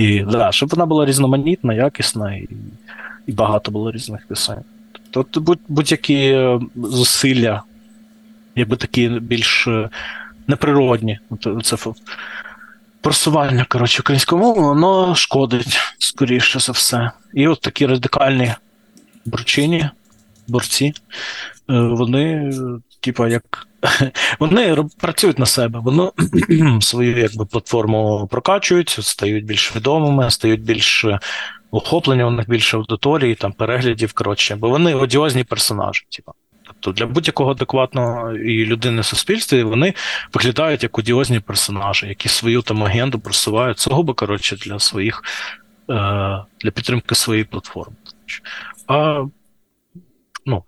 [0.00, 2.48] І да, щоб вона була різноманітна, якісна і
[3.26, 4.64] і багато було різних пісень.
[5.10, 7.62] Тобто будь, будь-які е, зусилля,
[8.56, 9.88] якби такі більш е,
[10.46, 11.18] неприродні,
[11.62, 11.76] це
[13.00, 17.10] просування коротше, української мови, воно шкодить, скоріше за все.
[17.34, 18.54] І от такі радикальні
[19.24, 19.88] борчині,
[20.48, 20.92] борці, е,
[21.68, 22.52] вони,
[23.00, 23.66] типа, як
[24.38, 26.10] вони працюють на себе, вони
[26.80, 31.06] свою якби платформу прокачують, стають більш відомими, стають більш
[31.70, 36.06] охоплення, у них більше аудиторії, там переглядів, коротше, бо вони одіозні персонажі.
[36.10, 36.32] Типу.
[36.66, 39.94] Тобто для будь-якого адекватного і людини в суспільстві вони
[40.32, 45.22] виглядають як одіозні персонажі, які свою там агенду просувають сугубо коротше, для своїх
[45.90, 45.94] е,
[46.60, 47.96] для підтримки своєї платформи.
[48.86, 49.24] А
[50.46, 50.64] ну,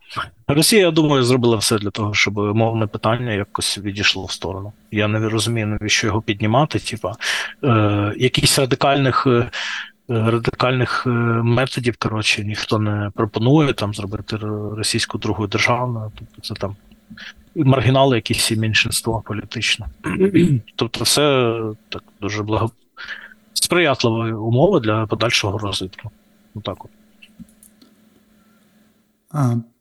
[0.55, 4.73] Росія, я думаю, зробила все для того, щоб мовне питання якось відійшло в сторону.
[4.91, 6.79] Я не розумію, навіщо його піднімати.
[6.79, 7.17] Типа
[7.65, 9.51] е, якісь радикальних е,
[10.09, 11.11] радикальних е,
[11.43, 14.37] методів, коротше, ніхто не пропонує там зробити
[14.77, 16.13] російську другу державну.
[16.19, 16.77] Тобто це там
[17.57, 19.87] маргінали, якісь і меншинство політичне.
[20.77, 21.57] тобто, все
[21.89, 22.71] так дуже благо...
[23.53, 26.11] сприятливі умови для подальшого розвитку.
[26.55, 26.91] Отак от.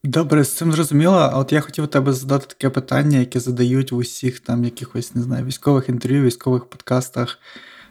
[0.03, 1.15] Добре, з цим зрозуміло.
[1.15, 5.15] А от я хотів у тебе задати таке питання, яке задають в усіх там якихось,
[5.15, 7.39] не знаю, військових інтерв'ю, військових подкастах.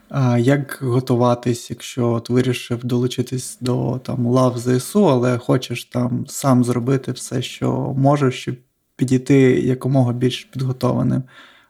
[0.09, 6.63] А, Як готуватись, якщо от вирішив долучитись до там лав ЗСУ, але хочеш там сам
[6.63, 8.55] зробити все, що можеш, щоб
[8.95, 11.23] підійти якомога більш підготованим?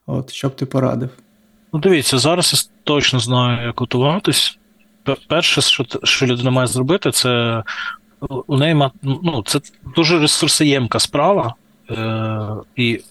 [0.06, 1.10] От що б ти порадив?
[1.74, 4.58] Ну, дивіться, зараз я точно знаю, як готуватись.
[5.28, 7.64] Перше, що що людина має зробити, це
[8.30, 9.60] у неї ну, це
[9.96, 11.56] дуже ресурсоємка справа,
[11.90, 13.02] е, і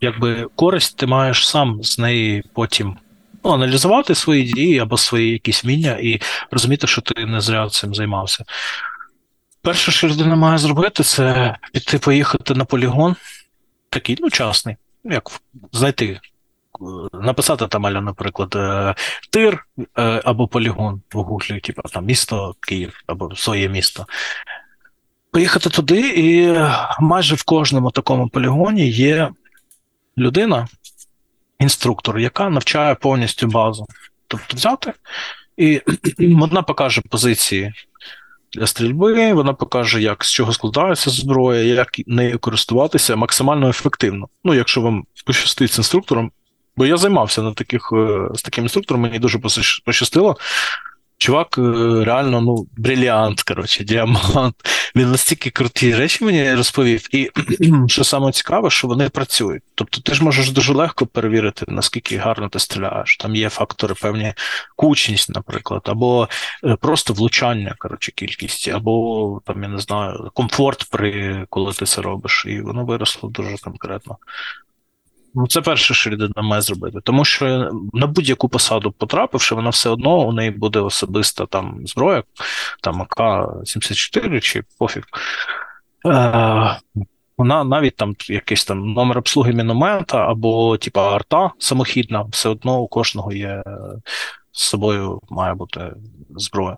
[0.00, 2.96] якби користь ти маєш сам з неї потім
[3.44, 6.20] ну, аналізувати свої дії або свої якісь вміння і
[6.50, 8.44] розуміти, що ти не зря цим займався.
[9.62, 13.16] Перше, що людина має зробити, це піти поїхати на полігон,
[13.90, 15.30] такий, ну, частний, як
[15.72, 16.20] знайти
[17.12, 18.94] написати там, наприклад, е,
[19.30, 19.66] тир
[19.98, 24.06] е, або полігон в гуглі, типу там місто Київ або своє місто.
[25.30, 26.56] Поїхати туди, і
[27.00, 29.30] майже в кожному такому полігоні є
[30.18, 30.68] людина,
[31.58, 33.86] інструктор, яка навчає повністю базу.
[34.28, 34.92] Тобто взяти,
[35.56, 35.80] і
[36.18, 37.72] вона покаже позиції
[38.52, 44.28] для стрільби, вона покаже, як з чого складається зброя, як нею користуватися максимально ефективно.
[44.44, 46.30] Ну, якщо вам пощастить з інструктором,
[46.76, 49.38] Бо я займався на таких е, з таким інструктором, мені дуже
[49.84, 50.36] пощастило.
[51.20, 51.62] Чувак, е,
[52.04, 54.54] реально, ну, бриліант, коротше, діамант.
[54.96, 57.14] Він настільки круті речі мені розповів.
[57.14, 57.30] І
[57.88, 59.62] що саме цікаве, що вони працюють.
[59.74, 63.16] Тобто ти ж можеш дуже легко перевірити, наскільки гарно ти стріляєш.
[63.16, 64.34] Там є фактори, певні
[64.76, 66.28] кучність, наприклад, або
[66.64, 72.02] е, просто влучання, коротше, кількість, або там, я не знаю, комфорт, при коли ти це
[72.02, 72.44] робиш.
[72.48, 74.16] І воно виросло дуже конкретно.
[75.34, 76.98] Ну, це перше, що людина має зробити.
[77.04, 82.22] Тому що на будь-яку посаду потрапивши, вона все одно у неї буде особиста там зброя,
[82.82, 85.02] там АК-74 чи пофіг.
[86.06, 86.76] Е,
[87.38, 92.88] Вона навіть там якийсь там номер обслуги міномета або типа арта самохідна, все одно у
[92.88, 93.62] кожного є
[94.52, 95.92] з собою має бути
[96.36, 96.76] зброя.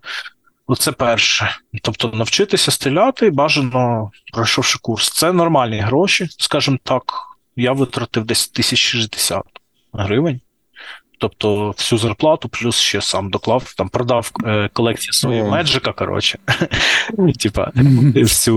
[0.78, 1.50] Це перше.
[1.82, 5.10] Тобто навчитися стріляти бажано пройшовши курс.
[5.10, 7.02] Це нормальні гроші, скажімо так
[7.56, 9.42] я витратив десь 1060
[9.92, 10.40] гривень.
[11.18, 16.38] Тобто всю зарплату, плюс ще сам доклав, там продав е, колекцію своєї меджика, коротше.
[17.40, 17.72] Типа,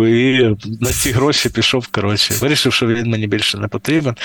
[0.07, 2.33] і на ці гроші пішов, коротше.
[2.33, 4.15] Вирішив, що він мені більше не потрібен.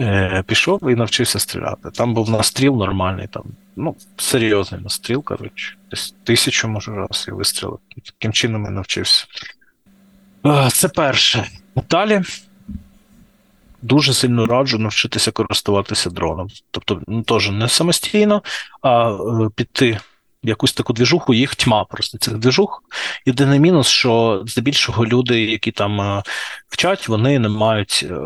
[0.00, 1.90] Е, Пішов і навчився стріляти.
[1.90, 3.42] Там був настріл нормальний, там,
[3.76, 5.76] ну, серйозний настріл, коротше.
[5.90, 7.78] Десь тисячу, може, раз і вистрілив.
[8.04, 9.26] Таким чином я навчився.
[10.46, 11.46] Е, це перше.
[11.90, 12.22] Далі
[13.82, 16.48] дуже сильно раджу навчитися користуватися дроном.
[16.70, 18.42] Тобто, ну теж не самостійно,
[18.82, 20.00] а е, піти
[20.44, 22.82] в якусь таку двіжуху, їх тьма просто цих двіжух.
[23.26, 26.22] Єдиний мінус, що здебільшого люди, які там е,
[26.68, 28.16] вчать, вони не мають е,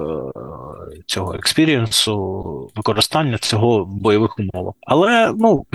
[1.07, 4.75] цього експірієнсу, використання цього в бойових умовах.
[4.87, 5.67] Але, ну.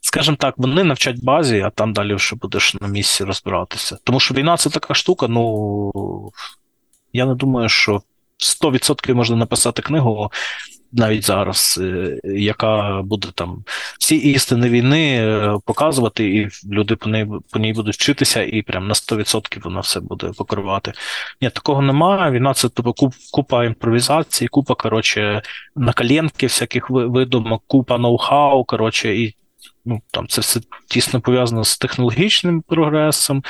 [0.00, 3.98] Скажімо так, вони навчать базі, а там далі вже будеш на місці розбиратися.
[4.04, 6.32] Тому що війна це така штука, ну
[7.12, 8.02] я не думаю, що
[8.38, 10.30] 100% можна написати книгу
[10.92, 13.64] навіть зараз, е, яка буде там
[14.00, 18.88] всі істини війни е, показувати, і люди по ній по ній будуть вчитися, і прям
[18.88, 20.92] на 100% вона все буде покривати.
[21.40, 22.30] Ні, такого немає.
[22.32, 25.42] Війна це тобто, купа імпровізації, купа коротше,
[25.76, 28.64] накалєнки всяких видумок, купа ноу-хау.
[28.66, 29.34] коротше, і
[29.84, 33.42] ну, там Це все тісно пов'язано з технологічним прогресом.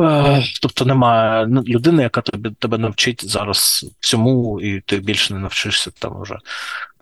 [0.00, 5.90] Е, тобто немає людини, яка тобі тебе навчить зараз всьому, і ти більше не навчишся
[5.98, 6.38] там вже.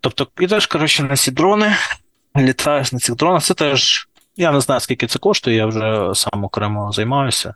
[0.00, 1.76] Тобто, ідеш, коротше, на ці дрони,
[2.36, 4.06] літаєш на цих дронах, це теж.
[4.36, 7.54] Я не знаю, скільки це коштує, я вже сам окремо займаюся.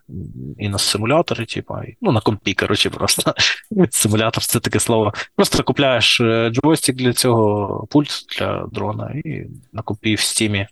[0.58, 3.34] І на симуляторі, типу, і, ну, на компі, коротше, просто.
[3.90, 5.12] Симулятор це таке слово.
[5.36, 10.66] Просто купляєш е, джойстик для цього, пульт для дрона, і на компі в стімі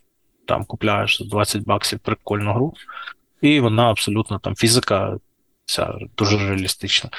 [0.46, 2.74] там купляєш за 20 баксів прикольну гру
[3.42, 5.16] і вона абсолютно там фізика
[5.64, 7.10] вся дуже реалістична.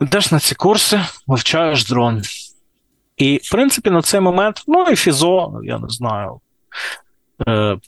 [0.00, 2.22] Йдеш на ці курси, вивчаєш дрон.
[3.16, 6.40] І, в принципі, на цей момент, ну і Фізо, я не знаю.
[7.48, 7.78] Е,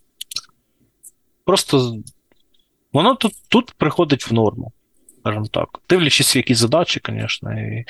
[1.45, 1.97] Просто
[2.93, 4.73] воно тут тут приходить в норму,
[5.21, 5.69] скажімо так.
[5.89, 7.85] Дивлячись, які задачі, звісно, і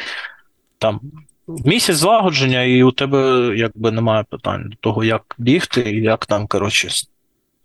[0.78, 1.01] там
[1.47, 6.47] місяць злагодження, і у тебе якби немає питань до того, як бігти, і як там,
[6.47, 6.89] коротше,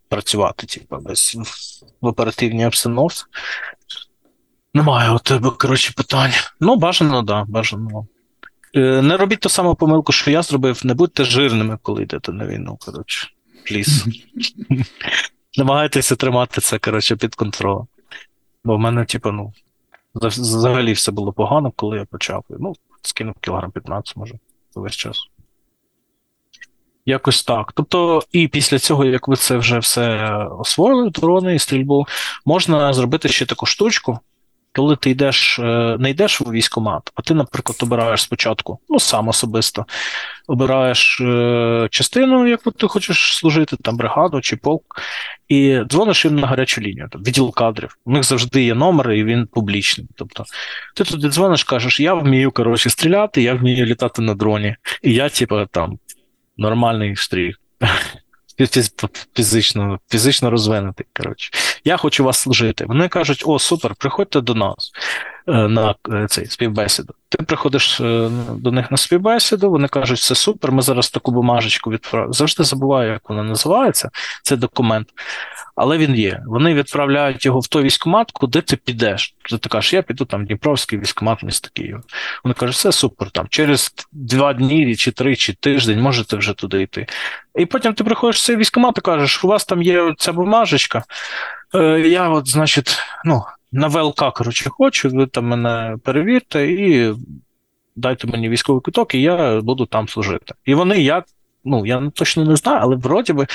[0.09, 1.37] працювати, типу, без
[2.01, 3.23] в оперативній обстановці.
[4.73, 6.31] Немає у тебе, коротше, питань.
[6.59, 8.07] Ну, бажано, так, да, бажано.
[8.75, 12.47] Е, не робіть ту саму помилку, що я зробив, не будьте жирними, коли йдете на
[12.47, 12.77] війну.
[12.85, 13.27] коротше.
[13.65, 14.05] Пліс.
[15.57, 17.87] Намагайтеся тримати це, коротше, під контролем.
[18.63, 19.53] Бо в мене, типу, ну,
[20.15, 22.43] взагалі все було погано, коли я почав.
[22.49, 24.33] Ну, скинув кілограм 15, може,
[24.75, 25.27] весь час.
[27.05, 27.71] Якось так.
[27.75, 32.07] Тобто, і після цього, як ви це вже все освоїли, дрони і стрільбу,
[32.45, 34.19] можна зробити ще таку штучку
[34.75, 39.27] коли ти йдеш, е, не йдеш у військкомат, а ти, наприклад, обираєш спочатку, ну сам
[39.27, 39.85] особисто,
[40.47, 45.01] обираєш е, частину, яку ти хочеш служити, там бригаду чи полк,
[45.47, 47.97] і дзвониш їм на гарячу лінію, там, відділ кадрів.
[48.05, 50.07] У них завжди є номер, і він публічний.
[50.15, 50.43] Тобто,
[50.95, 55.29] ти туди дзвониш, кажеш, я вмію коротше, стріляти, я вмію літати на дроні, і я,
[55.29, 55.99] типу, там
[56.57, 57.55] нормальний стрій
[59.35, 61.05] фізично фізично розвинутий.
[61.13, 61.51] Коротше.
[61.83, 62.85] Я хочу вас служити.
[62.85, 64.91] Вони кажуть: о, супер, приходьте до нас
[65.47, 67.13] е, на е, цей співбесіду.
[67.29, 71.89] Ти приходиш е, до них на співбесіду, вони кажуть, все супер, ми зараз таку бумажечку
[71.89, 72.33] відправимо.
[72.33, 74.09] Завжди забуваю, як вона називається,
[74.43, 75.07] цей документ
[75.75, 76.43] але він є.
[76.45, 79.35] Вони відправляють його в той військкомат, куди ти підеш.
[79.61, 82.01] Ти кажеш, я піду там Дніпровський військкомат міста Києва.
[82.43, 86.81] Вони кажуть, все супер, там через два дні, чи три, чи тиждень можете вже туди
[86.81, 87.07] йти.
[87.55, 91.03] І потім ти приходиш в цей військкомат і кажеш, у вас там є ця бумажечка.
[91.75, 97.13] Е, я, от, значить, ну, на ВЛК, коротше, хочу, ви там мене перевірте і
[97.95, 100.53] дайте мені військовий куток, і я буду там служити.
[100.65, 101.25] І вони як.
[101.67, 103.47] Ну, я точно не знаю, але вроді би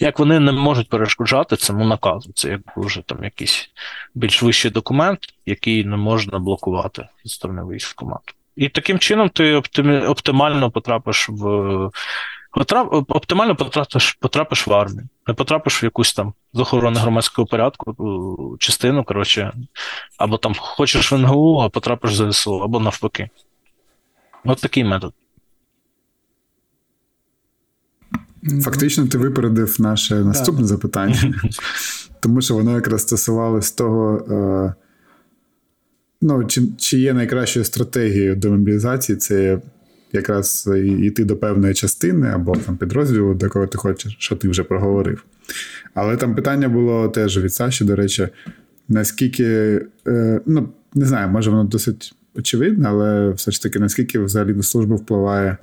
[0.00, 2.32] як вони не можуть перешкоджати цьому наказу.
[2.34, 3.70] Це як вже там якийсь
[4.14, 8.32] більш вищий документ, який не можна блокувати зі сторони військкомату.
[8.56, 9.54] І таким чином ти
[10.06, 11.90] оптимально потрапиш в.
[13.08, 19.04] Оптимально потрапиш потрапиш в армію, не потрапиш в якусь там з охорони громадського порядку частину,
[19.04, 19.52] коротше,
[20.18, 23.30] або там хочеш в НГУ, а потрапиш в ЗСУ, або навпаки.
[24.44, 25.14] От такий метод.
[28.62, 31.34] Фактично, ти випередив наше наступне запитання,
[32.20, 34.74] тому що воно якраз стосувалось того, е,
[36.22, 39.60] ну, чи чи є найкращою стратегією демобілізації, це
[40.12, 44.62] якраз йти до певної частини або там підрозділу, до кого ти хочеш, що ти вже
[44.62, 45.24] проговорив.
[45.94, 48.28] Але там питання було теж від Саші, до речі,
[48.88, 54.54] наскільки, е, ну, не знаю, може воно досить очевидне, але все ж таки, наскільки взагалі
[54.54, 55.56] на службу впливає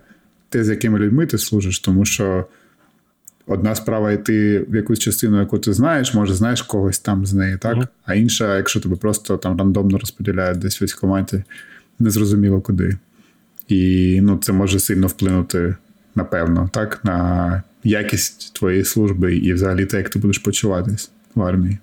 [0.50, 2.46] те, з якими людьми ти служиш, тому що.
[3.48, 7.58] Одна справа йти в якусь частину, яку ти знаєш, може, знаєш когось там з неї,
[7.58, 7.78] так?
[7.78, 7.88] Mm-hmm.
[8.06, 11.43] А інша, якщо тебе просто там рандомно розподіляють десь в військкоматі,
[12.00, 12.98] незрозуміло куди.
[13.68, 15.76] І ну, це може сильно вплинути,
[16.16, 21.78] напевно, так, на якість твоєї служби і взагалі те, як ти будеш почуватись в армії.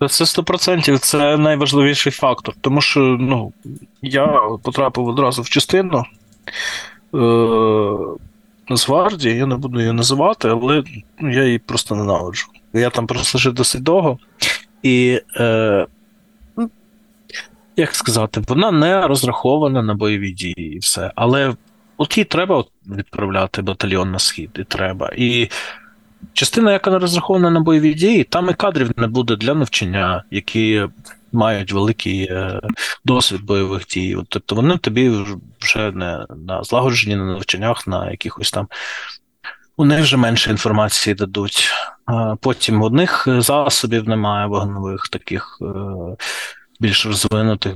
[0.00, 2.54] Це 100% це найважливіший фактор.
[2.60, 3.52] Тому що ну,
[4.02, 6.04] я потрапив одразу в частину.
[7.14, 8.28] Е-
[8.68, 10.82] Нацгвардії, я не буду її називати, але
[11.18, 12.48] ну, я її просто ненавиджу.
[12.72, 14.18] Я там прослужив досить довго.
[14.82, 15.86] І, е,
[16.56, 16.70] ну,
[17.76, 21.12] як сказати, вона не розрахована на бойові дії і все.
[21.14, 21.54] Але
[21.96, 25.10] от їй треба відправляти батальйон на схід, і треба.
[25.16, 25.48] І
[26.32, 30.88] частина, яка не розрахована на бойові дії, там і кадрів не буде для навчання, які
[31.32, 32.60] мають великий е,
[33.04, 34.16] досвід бойових дій.
[34.16, 35.12] От, Тобто вони тобі
[35.60, 38.68] вже не на злагодженні на навчаннях, на якихось там.
[39.76, 41.70] У них вже менше інформації дадуть.
[42.40, 45.66] Потім одних засобів немає вогневих, таких е,
[46.80, 47.74] більш розвинутих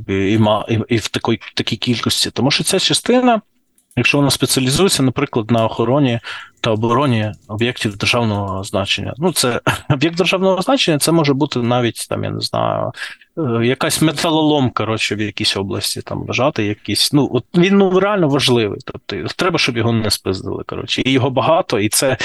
[0.89, 1.09] і в
[1.55, 2.31] такій кількості.
[2.31, 3.41] Тому що ця частина,
[3.97, 6.21] якщо вона спеціалізується, наприклад, на охороні
[6.61, 9.15] та обороні об'єктів державного значення.
[9.19, 12.93] Ну, це об'єкт державного значення, це може бути навіть там, я не знаю,
[13.39, 17.13] е, якась металолом, коротше, в якійсь області там лежати, якісь.
[17.13, 18.81] Ну, от він ну реально важливий.
[18.85, 20.65] Тобто треба, щоб його не спиздили.
[20.67, 22.17] Коротше, і його багато, і це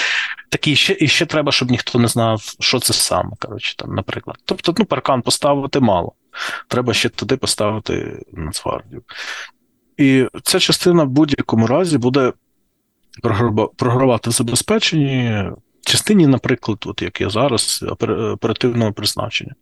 [0.49, 3.31] такий ще і ще треба, щоб ніхто не знав, що це саме.
[3.39, 4.37] Коротше, там, наприклад.
[4.45, 6.13] Тобто, ну, паркан поставити мало.
[6.67, 9.01] Треба ще туди поставити Нацгвардію.
[9.97, 12.33] І ця частина в будь-якому разі буде
[13.77, 15.43] програвати в забезпеченні
[15.87, 17.85] частині, наприклад, от як я зараз,
[18.33, 19.55] оперативного призначення,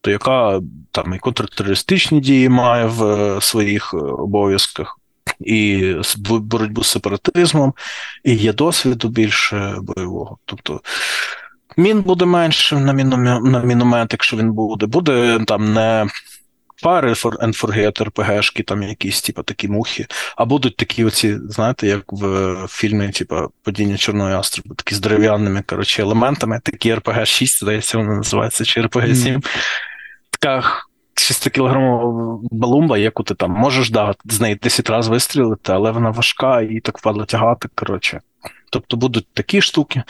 [0.00, 0.60] то яка
[0.90, 4.98] там і контртерористичні дії має в е, своїх е, обов'язках,
[5.40, 5.94] і
[6.26, 7.74] боротьбу з сепаратизмом,
[8.24, 10.38] і є досвіду більше бойового.
[10.44, 10.80] Тобто
[11.76, 12.92] мін буде менше на
[13.62, 16.06] міномет, якщо він буде, буде там не
[16.84, 20.06] And Forget РПГшки, там якісь, типу, такі мухи.
[20.36, 25.62] А будуть такі, оці, знаєте, як в фільмі, типу, Падіння Чорної Астроби, такі з дерев'яними
[25.62, 29.34] коротше, елементами, такі RPG 6, здається, воно називається, чи RPG 7.
[29.34, 29.46] Mm.
[30.30, 30.64] Така
[31.16, 36.60] 600-кілограмова балумба, яку ти там можеш да, з неї 10 разів вистрілити, але вона важка
[36.60, 37.68] і так впадло тягати.
[37.74, 38.20] коротше.
[38.70, 40.02] Тобто будуть такі штуки.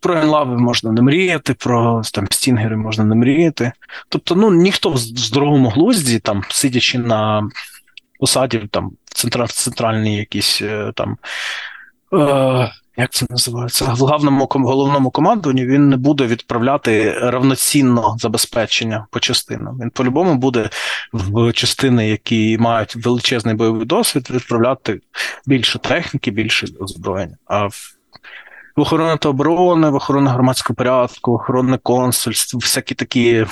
[0.00, 3.72] Про енлави можна не мріяти, про там стінгери можна не мріяти.
[4.08, 7.50] Тобто, ну ніхто в здоровому глузді, там, сидячи на
[8.20, 8.92] посаді там,
[9.46, 11.16] в центральній якійсь е, там.
[12.12, 13.84] Е, як це називається?
[13.84, 19.78] В главному головному командуванні він не буде відправляти равноцінно забезпечення по частинам.
[19.80, 20.70] Він по-любому буде
[21.12, 25.00] в частини, які мають величезний бойовий досвід, відправляти
[25.46, 27.36] більше техніки, більше озброєння.
[27.46, 28.00] А в
[28.76, 33.46] в охорони та оборони, в охорони громадського порядку, охорони консульств, всякі такі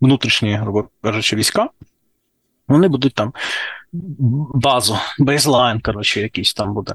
[0.00, 1.68] внутрішні, грубо кажучи, війська,
[2.68, 3.32] вони будуть там
[4.54, 6.94] базу, бейзлайн, коротше, якийсь там буде.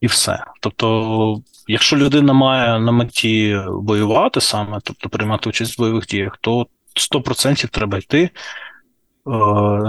[0.00, 0.44] І все.
[0.60, 6.66] Тобто, якщо людина має на меті воювати саме, тобто приймати участь в бойових діях, то
[6.96, 8.30] 100% треба йти, е,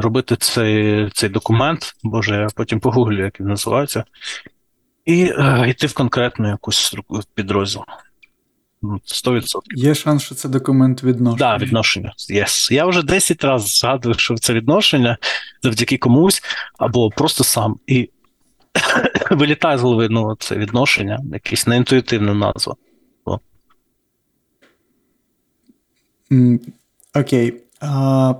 [0.01, 4.03] робити цей цей документ, боже, я потім погуглю, як він називається,
[5.05, 6.95] і е, йти в конкретну якусь
[7.36, 7.84] підрозділ.
[8.84, 9.41] 100%.
[9.55, 11.51] Ну, Є шанс, що це документ відношення.
[11.51, 12.14] Так, да, відношення.
[12.30, 12.74] Yes.
[12.74, 15.18] Я вже 10 разів згадую, що це відношення
[15.64, 16.43] завдяки комусь,
[16.78, 17.80] або просто сам.
[17.88, 18.09] І
[19.32, 22.76] вилітає з голови ну, це відношення, якась неінтуїтивна назва.
[27.15, 27.53] Окей.
[27.80, 28.34] А,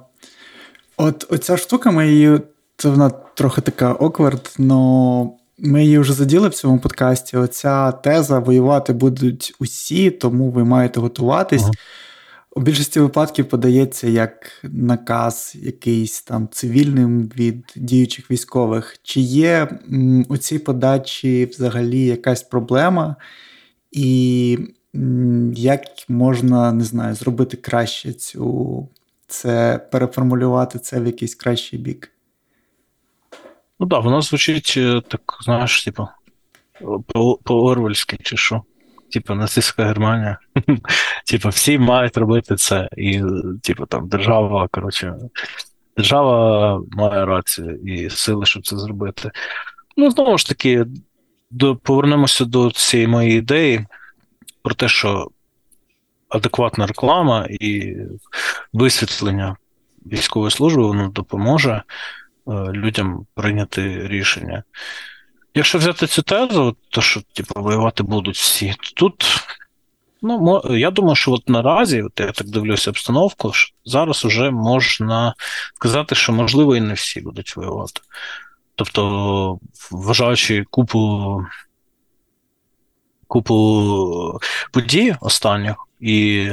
[0.98, 2.40] От оця штука, ми її,
[2.78, 7.38] це вона трохи така оквард, але ми її вже заділи в цьому подкасті.
[7.38, 11.62] Оця теза воювати будуть усі, тому ви маєте готуватись.
[11.62, 11.72] Ага.
[12.56, 18.98] У більшості випадків подається як наказ якийсь там цивільним від діючих військових.
[19.04, 19.80] Чи є
[20.30, 23.16] у цій подачі взагалі якась проблема,
[23.92, 24.58] і
[25.56, 28.90] як можна не знаю, зробити краще цю
[29.28, 32.12] це переформулювати це в якийсь кращий бік?
[33.80, 36.08] Ну так, да, воно звучить е, так, знаєш, типу,
[37.44, 38.64] по-орвельськи чи що.
[39.12, 40.38] Типу, нацистська Германія.
[41.26, 42.90] Типу, всі мають робити це.
[42.98, 43.22] І,
[43.64, 45.16] типу, там держава, коротше,
[45.98, 49.32] держава має рацію і сили, щоб це зробити.
[49.98, 50.86] Ну, знову ж таки,
[51.52, 53.86] до, повернемося до цієї моєї ідеї
[54.62, 55.28] про те, що
[56.30, 57.96] адекватна реклама і
[58.74, 59.56] висвітлення
[60.06, 61.84] військової служби воно допоможе е,
[62.54, 64.64] людям прийняти рішення.
[65.54, 69.26] Якщо взяти цю тезу, то що типу, воювати будуть всі, тут
[70.22, 75.36] ну, я думаю, що от наразі, от я так дивлюся обстановку, що зараз вже можна
[75.76, 78.02] сказати, що можливо і не всі будуть воювати.
[78.76, 79.60] Тобто,
[79.92, 81.46] вважаючи купу
[83.28, 84.40] купу
[84.72, 86.48] подій останніх і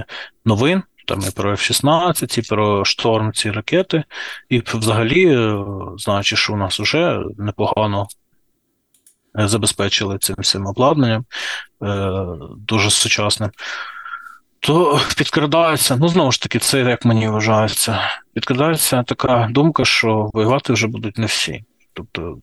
[0.44, 4.04] новин, там і про F-16, і про шторм ці ракети,
[4.48, 5.48] і взагалі,
[5.96, 8.17] знаючи, що у нас вже непогано Е,
[9.46, 11.24] забезпечили цим всім обладнанням
[11.82, 12.12] е,
[12.56, 13.50] дуже сучасним.
[14.60, 18.00] То підкрадається, ну знову ж таки, це як мені вважається,
[18.34, 21.64] підкрадається така думка, що воювати вже будуть не всі.
[21.92, 22.38] Тобто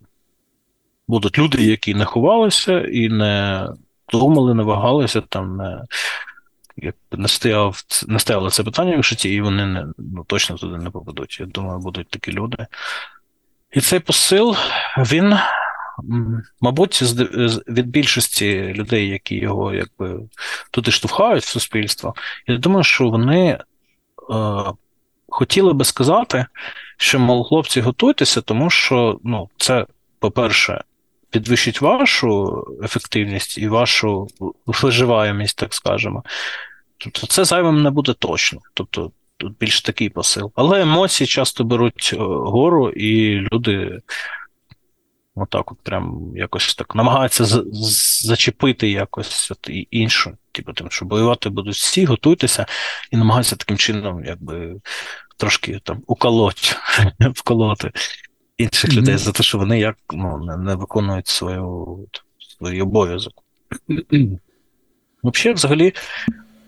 [1.08, 3.68] будуть люди, які не ховалися і не
[4.12, 5.82] думали, не вагалися, там не
[6.78, 10.78] як не стояв, не стояло це питання в житті, і вони не, ну, точно туди
[10.78, 11.40] не попадуть.
[11.40, 12.68] Я думаю, будуть такі люди.
[13.72, 14.56] І цей посил,
[14.98, 15.38] він
[16.62, 17.02] мабуть,
[17.68, 20.20] від більшості людей, які його якби
[20.72, 22.16] туди штовхають в суспільство,
[22.48, 23.60] я думаю, що вони е,
[25.30, 26.46] хотіли би сказати,
[26.98, 29.86] що, мол, хлопці, готуйтеся, тому що ну, це,
[30.20, 30.84] по-перше,
[31.30, 34.28] підвищить вашу ефективність і вашу
[34.66, 36.24] виживаємість, так скажемо.
[36.98, 38.60] Тобто, це зайвим не буде точно.
[38.74, 40.52] Тобто, тут більш такий посил.
[40.56, 44.02] Але емоції часто беруть е, гору, і люди
[45.36, 47.46] Отак, от прям якось так намагаються
[48.26, 50.38] зачепити якось от іншу.
[50.52, 52.66] Типу, тим, що воювати будуть всі, готуйтеся
[53.12, 54.76] і намагаються таким чином, якби
[55.38, 56.78] трошки там уколоть,
[57.20, 57.92] вколоти
[58.58, 58.98] інших mm-hmm.
[58.98, 61.98] людей за те, що вони як ну, не, не виконують свою,
[62.60, 63.34] свій обов'язок.
[65.24, 65.94] Взагалі, взагалі,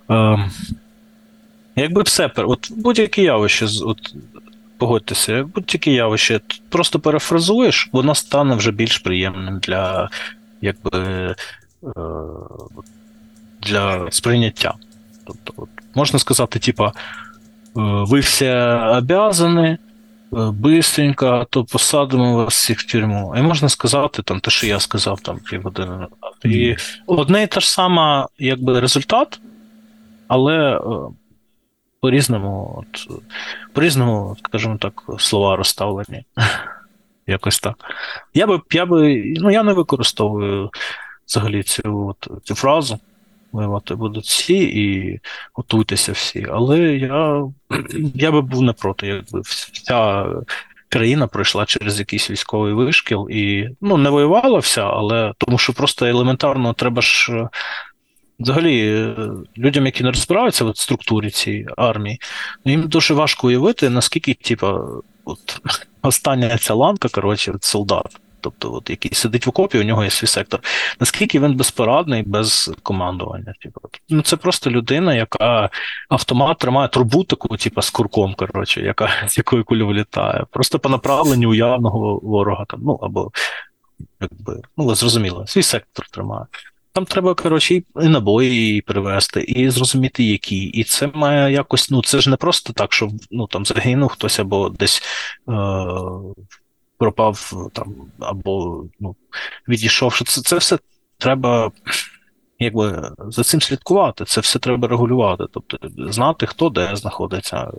[0.10, 0.50] е,
[1.76, 4.16] якби все, от будь-яке явище, от
[4.78, 6.40] погодьтеся, будь-яке явище,
[6.70, 10.10] просто перефразуєш, воно стане вже більш приємним для
[10.62, 11.36] якби,
[11.84, 11.96] е,
[13.62, 14.74] для сприйняття.
[15.28, 16.92] Тобто, от, можна сказати, типа, е,
[17.76, 18.50] ви всі
[18.98, 19.78] обязані, е,
[20.52, 23.34] бистренько, то посадимо вас всіх в тюрму.
[23.38, 26.10] І можна сказати, там, те, що я сказав там півгодини назад.
[26.44, 26.76] І
[27.06, 29.40] одне і те ж саме, якби результат,
[30.28, 30.82] але
[32.02, 33.22] по-різному, от,
[33.74, 36.26] по-різному, скажімо так, слова розставлені.
[37.28, 37.76] Якось так.
[38.34, 40.70] Я би, я би, ну я не використовую
[41.28, 43.00] взагалі цю от, цю фразу.
[43.52, 45.20] Воювати будуть всі і
[45.54, 46.48] готуйтеся всі.
[46.52, 47.44] Але я
[48.16, 50.26] я би був не проти, якби вся
[50.90, 56.06] країна пройшла через якийсь військовий вишкіл і ну, не воювала вся, але тому що просто
[56.06, 57.48] елементарно треба ж.
[58.40, 59.16] Взагалі,
[59.58, 62.22] людям, які не розбираються в структурі цієї армії,
[62.66, 64.82] ну, їм дуже важко уявити, наскільки, типа,
[65.26, 65.62] от
[66.02, 70.28] остання ця ланка, коротше, солдат, тобто, от, який сидить в окопі, у нього є свій
[70.28, 70.60] сектор.
[71.00, 73.54] Наскільки він безпорадний без командування?
[73.62, 75.70] Типу, ну це просто людина, яка
[76.10, 80.46] автомат тримає трубу таку, типу, з курком, коротше, яка з якої куля вилітає.
[80.52, 83.32] Просто по направленню уявного ворога там, ну або
[84.22, 86.46] якби, ну зрозуміло, свій сектор тримає.
[86.92, 90.64] Там треба, коротше, і набої привезти, і зрозуміти, які.
[90.64, 94.40] І це має якось, ну це ж не просто так, що ну там загинув хтось
[94.40, 95.02] або десь
[95.50, 95.54] е-
[96.98, 99.16] пропав там, або ну,
[99.68, 100.14] відійшов.
[100.14, 100.80] Що це, це все
[101.18, 101.72] треба
[102.60, 105.44] якби за цим слідкувати, це все треба регулювати.
[105.52, 107.72] Тобто знати, хто де знаходиться,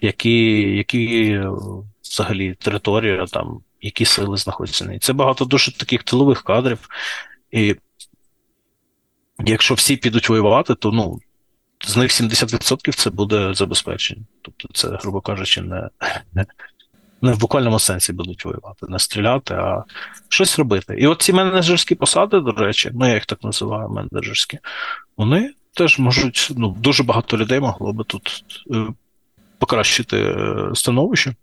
[0.00, 1.40] які які
[2.02, 4.92] взагалі територія, там, які сили знаходяться.
[4.92, 6.78] І це багато дуже таких тилових кадрів.
[7.50, 7.76] І
[9.44, 11.20] якщо всі підуть воювати, то ну.
[11.86, 14.22] З них 70% це буде забезпечення.
[14.42, 15.88] Тобто, це, грубо кажучи, не
[16.34, 16.46] не,
[17.22, 19.84] не в буквальному сенсі будуть воювати, не стріляти, а
[20.28, 20.96] щось робити.
[20.98, 24.58] І от ці менеджерські посади, до речі, ну я їх так називаю менеджерські,
[25.16, 28.86] вони теж можуть, ну, дуже багато людей могло би тут е,
[29.58, 31.34] покращити е, становище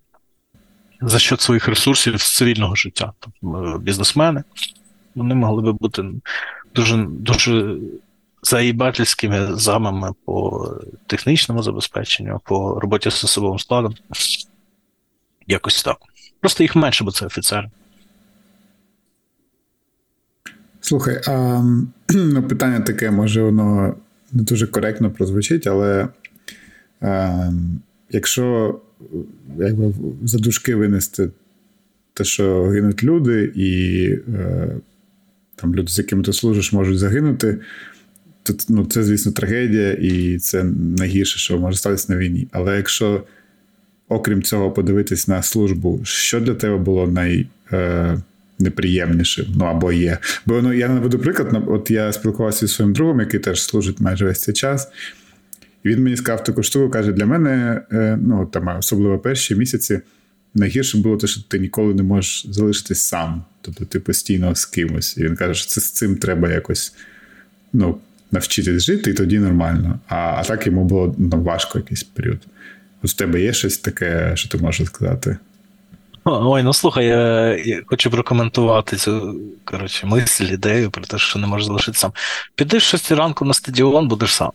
[1.01, 3.13] за счет своїх ресурсів з цивільного життя.
[3.43, 4.43] Е, бізнесмени,
[5.15, 6.03] вони могли би бути
[6.75, 7.77] дуже дуже
[8.43, 10.67] заїбательськими замами по
[11.07, 13.95] технічному забезпеченню, по роботі з особовим складом.
[15.47, 15.97] Якось так.
[16.39, 17.69] Просто їх менше, бо це офіцери.
[20.81, 21.63] Слухай, а
[22.09, 23.95] ну, питання таке, може, воно
[24.31, 26.07] не дуже коректно прозвучить, але
[27.01, 27.49] а,
[28.09, 28.79] якщо
[29.57, 29.93] якби,
[30.23, 31.29] за дужки винести
[32.13, 34.75] те, що гинуть люди, і е,
[35.63, 37.57] там люди, з якими ти служиш, можуть загинути,
[38.43, 40.63] то ну, це, звісно, трагедія, і це
[40.97, 42.47] найгірше, що може статися на війні.
[42.51, 43.23] Але якщо
[44.07, 49.45] окрім цього, подивитись на службу, що для тебе було найнеприємнішим?
[49.45, 50.17] Е, ну або є.
[50.45, 54.25] Бо ну, я наведу приклад, от я спілкувався зі своїм другом, який теж служить майже
[54.25, 54.87] весь цей час.
[55.83, 59.99] І він мені сказав таку штуку, каже: для мене, е, ну там особливо перші місяці,
[60.55, 63.43] найгірше було те, що ти ніколи не можеш залишитись сам.
[63.61, 65.17] Тобто ти постійно з кимось.
[65.17, 66.93] І він каже, що це з цим треба якось
[67.73, 67.97] ну,
[68.31, 69.99] навчитись жити, і тоді нормально.
[70.07, 72.39] А а так йому було ну, важко якийсь період.
[73.03, 75.37] От в тебе є щось таке, що ти можеш сказати?
[76.25, 81.47] Ой, ну слухай, я, я хочу прокоментувати цю коротше, мисль, ідею про те, що не
[81.47, 82.11] можеш залишити сам.
[82.57, 84.51] В 6 ранку на стадіон, будеш сам.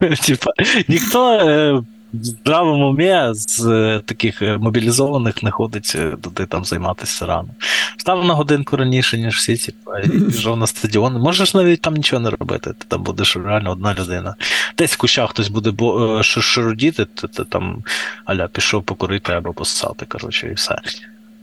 [0.26, 0.50] Типа,
[0.88, 1.82] ніхто е,
[2.12, 7.48] в здравому умі з е, таких е, мобілізованих не ходить е, туди там займатися рано.
[7.96, 11.14] Став на годинку раніше, ніж всі, типа, і пішов на стадіон.
[11.14, 12.70] Можеш навіть там нічого не робити.
[12.78, 14.34] Ти там будеш реально одна людина.
[14.78, 17.82] Десь в кущах хтось буде бо, шарудіти, ти, ти там
[18.24, 20.78] аля пішов покурити або посати, коротше, і все.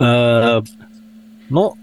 [0.01, 0.61] Е,
[1.49, 1.73] Ну,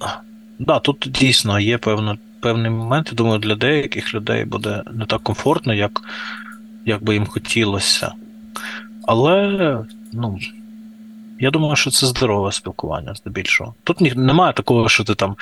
[0.58, 3.08] да, тут дійсно є певно, певний момент.
[3.10, 6.00] Я думаю, для деяких людей буде не так комфортно, як,
[6.86, 8.12] як би їм хотілося.
[9.06, 9.78] Але,
[10.12, 10.38] ну.
[11.40, 13.74] Я думаю, що це здорове спілкування здебільшого.
[13.84, 15.36] Тут немає такого, що ти там,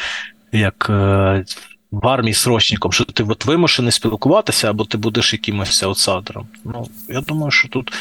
[0.53, 1.45] як е,
[1.91, 6.49] в армії срочником, що ти от вимушений спілкуватися, або ти будеш якимось аутсайдером.
[6.65, 7.93] Ну, я думаю, що тут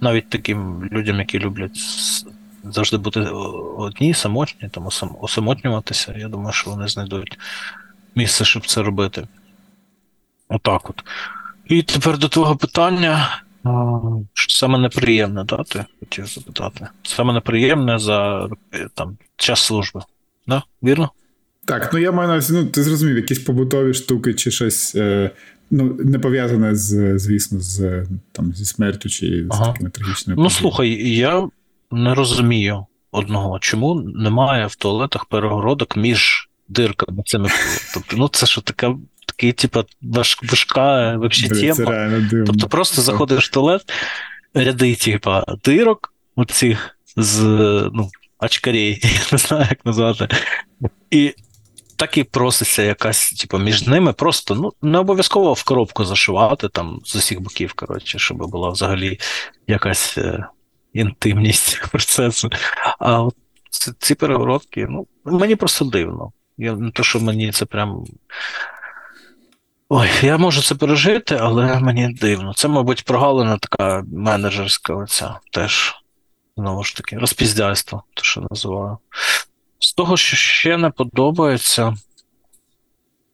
[0.00, 1.78] навіть таким людям, які люблять
[2.64, 3.20] завжди бути
[3.78, 4.88] одні, самотні, там
[5.20, 7.38] осамотнюватися, я думаю, що вони знайдуть
[8.14, 9.26] місце, щоб це робити.
[10.48, 11.04] Отак от.
[11.66, 13.43] І тепер до твого питання.
[14.34, 16.86] Саме неприємне, да, ти хотів запитати.
[17.02, 18.48] Саме неприємне за
[18.94, 20.00] там, час служби.
[20.46, 20.62] Да?
[20.82, 21.10] Вірно?
[21.64, 25.30] Так, ну я маю на увазі, ну ти зрозумів, якісь побутові штуки чи щось е,
[25.70, 29.64] ну, не пов'язане з, звісно, з там, зі смертю чи ага.
[29.64, 30.42] з такими трагічними.
[30.42, 31.48] Ну, слухай, я
[31.90, 37.48] не розумію одного, чому немає в туалетах перегородок між дирками цими.
[37.94, 38.96] Тобто, ну це що така
[39.36, 42.28] такий, типа, важ, важка вообще Блин, тема.
[42.46, 43.82] Тобто просто заходиш в туалет,
[44.54, 47.40] ряди, типа, дирок, оцих з
[47.92, 50.28] ну, очкарей, я не знаю, як назвати.
[51.10, 51.34] І
[51.96, 57.00] так і проситься якась, типу, між ними просто ну, не обов'язково в коробку зашивати там
[57.04, 59.18] з усіх боків, коротше, щоб була взагалі
[59.66, 60.46] якась е,
[60.92, 62.50] інтимність процесу.
[62.98, 63.34] А от
[63.98, 66.32] ці перегородки, ну, мені просто дивно.
[66.58, 68.04] Я Не то, що мені це прям.
[69.96, 72.54] Ой, я можу це пережити, але мені дивно.
[72.54, 75.94] Це, мабуть, прогалина така менеджерська оця теж.
[76.56, 78.98] Знову ж таки, розпіздяйство, то що називаю.
[79.78, 81.94] З того, що ще не подобається,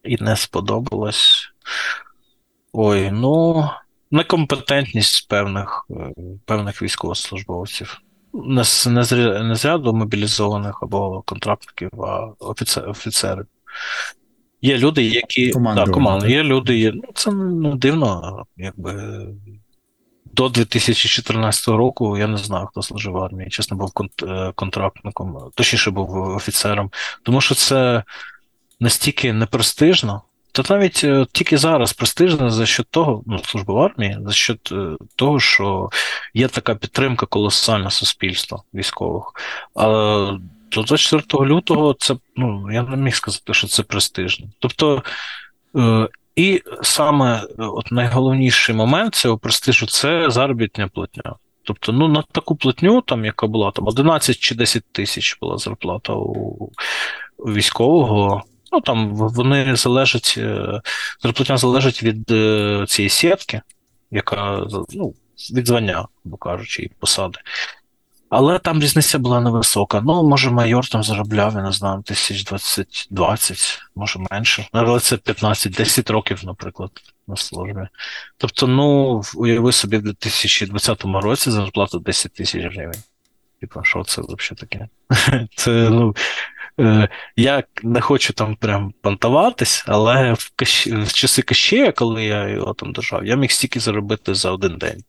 [0.05, 1.53] і не сподобалось.
[2.73, 3.69] Ой, ну,
[4.11, 6.15] некомпетентність певних е,
[6.45, 8.01] певних військовослужбовців.
[8.32, 9.12] Не з, не, з,
[9.43, 13.45] не з ряду мобілізованих або контрактників, а офіцер, офіцери.
[14.62, 15.53] Є люди, які.
[15.53, 16.27] Да, команда.
[16.27, 16.93] Є люди, є.
[16.95, 19.24] Ну, це не дивно, якби
[20.32, 23.51] до 2014 року я не знаю, хто служив в армії.
[23.51, 23.93] Чесно, був
[24.23, 26.91] е, контрактником, точніше був офіцером.
[27.23, 28.03] Тому що це
[28.81, 30.23] настільки непрестижно.
[30.53, 34.55] Та навіть е, тільки зараз престижно за що того, ну, служба в армії, за що
[34.73, 35.91] е, того, що
[36.35, 39.24] є така підтримка колосальна суспільства військових.
[39.74, 40.39] А
[40.70, 44.47] до 24 лютого це ну я не міг сказати, що це престижно.
[44.59, 45.02] Тобто
[46.36, 51.34] і саме е, от найголовніший момент цього престижу це заробітня платня.
[51.62, 56.12] Тобто, ну на таку платню, там, яка була там 11 чи 10 тисяч була зарплата
[56.12, 56.70] у,
[57.38, 58.42] у військового.
[58.72, 60.80] Ну там вони залежать, е,
[61.22, 63.60] зарплатня залежить від е, цієї сітки,
[64.10, 65.14] яка ну,
[65.55, 67.38] від звання, бо кажучи, і посади.
[68.31, 70.01] Але там різниця була невисока.
[70.01, 74.69] Ну, може, майор там заробляв, я не знаю, тисяч 20, 20, може менше.
[74.73, 76.90] Але це 15-10 років, наприклад,
[77.28, 77.89] на службі.
[78.39, 83.02] Тобто, ну, уяви собі, в 2020 році зарплата 10 тисяч гривень.
[83.61, 84.89] Типа, що це взагалі таке?
[85.57, 86.16] Це, ну,
[86.81, 90.86] е, я не хочу там прям понтуватись, але в, кащ...
[90.86, 95.05] в часи Кащея, коли я його там держав, я міг стільки заробити за один день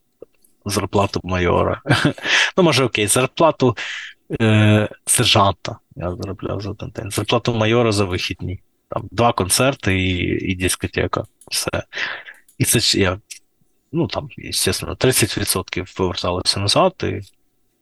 [0.66, 1.82] зарплату майора.
[2.58, 3.78] Ну, може, окей, зарплату
[4.42, 7.12] е, сержанта я заробляв за один день.
[7.12, 8.62] Зарплату майора за вихідні.
[8.90, 11.24] Там Два концерти і і дискотека.
[11.52, 11.84] Все.
[12.58, 13.20] І це я,
[13.92, 16.94] ну там, звісно, 30% поверталося назад.
[17.04, 17.22] І...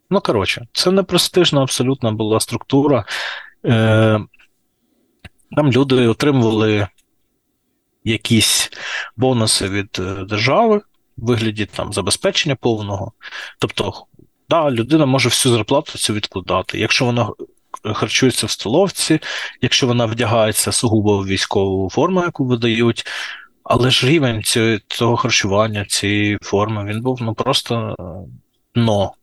[0.10, 3.06] Ну, коротше, це не престижна абсолютно була структура.
[3.66, 4.20] Е,
[5.56, 6.88] Там люди отримували
[8.04, 8.70] якісь
[9.18, 10.82] бонуси від е, держави
[11.22, 13.12] вигляді там забезпечення повного.
[13.60, 14.06] Тобто,
[14.50, 16.80] да, людина може всю зарплату цю відкладати.
[16.80, 17.30] Якщо вона
[17.84, 19.20] харчується в столовці,
[19.62, 23.06] якщо вона вдягається сугубо в військову форму, яку видають,
[23.64, 24.44] але ж рівень
[24.88, 27.96] цього харчування, цієї форми, він був ну просто
[28.76, 29.14] но.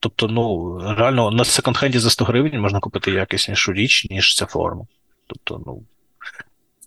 [0.00, 4.86] Тобто, ну, реально на секонд-хенді за 100 гривень можна купити якіснішу річ, ніж ця форма.
[5.26, 5.82] Тобто, ну,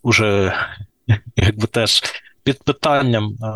[0.03, 0.53] уже
[1.35, 2.03] якби теж
[2.47, 3.47] під питанням е,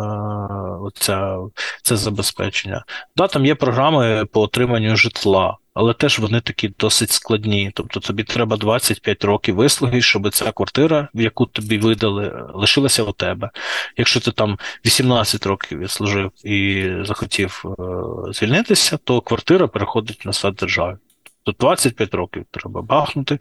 [0.82, 1.38] оця,
[1.84, 2.84] це забезпечення.
[3.16, 7.72] Да, там є програми по отриманню житла, але теж вони такі досить складні.
[7.74, 13.12] Тобто тобі треба 25 років вислуги, щоб ця квартира, в яку тобі видали, лишилася у
[13.12, 13.50] тебе.
[13.98, 20.56] Якщо ти там 18 років відслужив і захотів е, звільнитися, то квартира переходить на сад
[20.56, 20.98] держави.
[21.44, 23.40] То 25 років треба бахнути,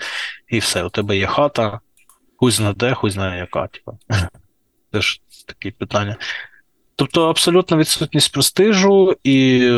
[0.49, 1.81] і все, у тебе є хата,
[2.37, 3.67] хуй зна де, хуй знає яка.
[3.67, 3.93] Типа.
[4.93, 6.17] Теж такі питання.
[6.97, 9.71] Тобто абсолютна відсутність престижу, і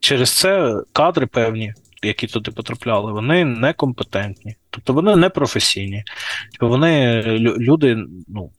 [0.00, 4.56] через це кадри певні, які туди потрапляли, вони некомпетентні.
[4.70, 6.04] Тобто вони не професійні.
[6.50, 8.50] Тобто вони люди, ну,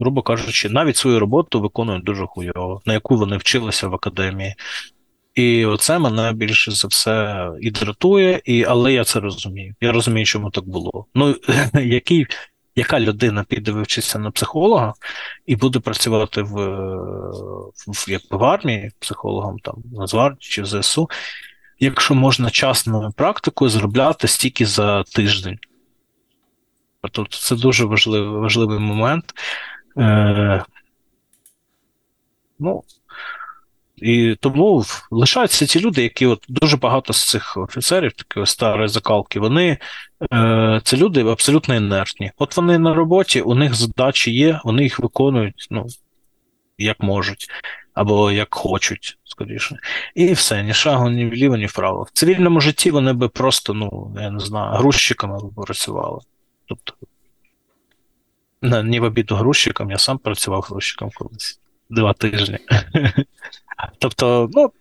[0.00, 4.54] грубо кажучи, навіть свою роботу виконують дуже хуйово, на яку вони вчилися в академії.
[5.34, 9.74] І оце мене більше за все і дратує, і, але я це розумію.
[9.80, 11.06] Я розумію, чому так було.
[11.14, 11.36] Ну,
[11.74, 12.26] який
[12.74, 14.94] яка людина піде вивчитися на психолога
[15.46, 16.54] і буде працювати в
[17.86, 21.10] в, як в армії психологом там Нацгвардії чи в ЗСУ,
[21.78, 25.58] якщо можна часною практикою зробляти стільки за тиждень.
[27.10, 29.34] Тобто це дуже важливий важливий момент.
[29.98, 30.64] Е,
[32.64, 32.82] Ну,
[34.02, 39.40] і тому лишаються ті люди, які от дуже багато з цих офіцерів, такі старої закалки,
[39.40, 39.78] вони
[40.32, 42.32] е, це люди абсолютно інертні.
[42.38, 45.86] От вони на роботі, у них задачі є, вони їх виконують ну,
[46.78, 47.46] як можуть,
[47.94, 49.76] або як хочуть, скоріше.
[50.14, 52.02] І все, ні шагу, ні вліво, ні вправо.
[52.02, 56.20] В цивільному житті вони би просто, ну, я не знаю, грузчиками працювали.
[56.66, 56.94] Тобто,
[58.62, 62.58] не в обіду грузчикам, я сам працював грузчиком колись два тижні.
[63.98, 64.72] Тобто, ну,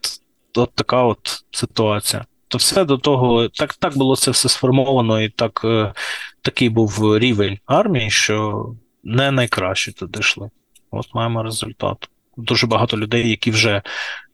[0.55, 2.25] от, така от ситуація.
[2.47, 5.93] Тобто, все до того, так так було це все сформовано, і так, е,
[6.41, 8.65] такий був рівень армії, що
[9.03, 10.49] не найкраще туди йшли.
[10.91, 12.09] От маємо результат.
[12.37, 13.81] Дуже багато людей, які вже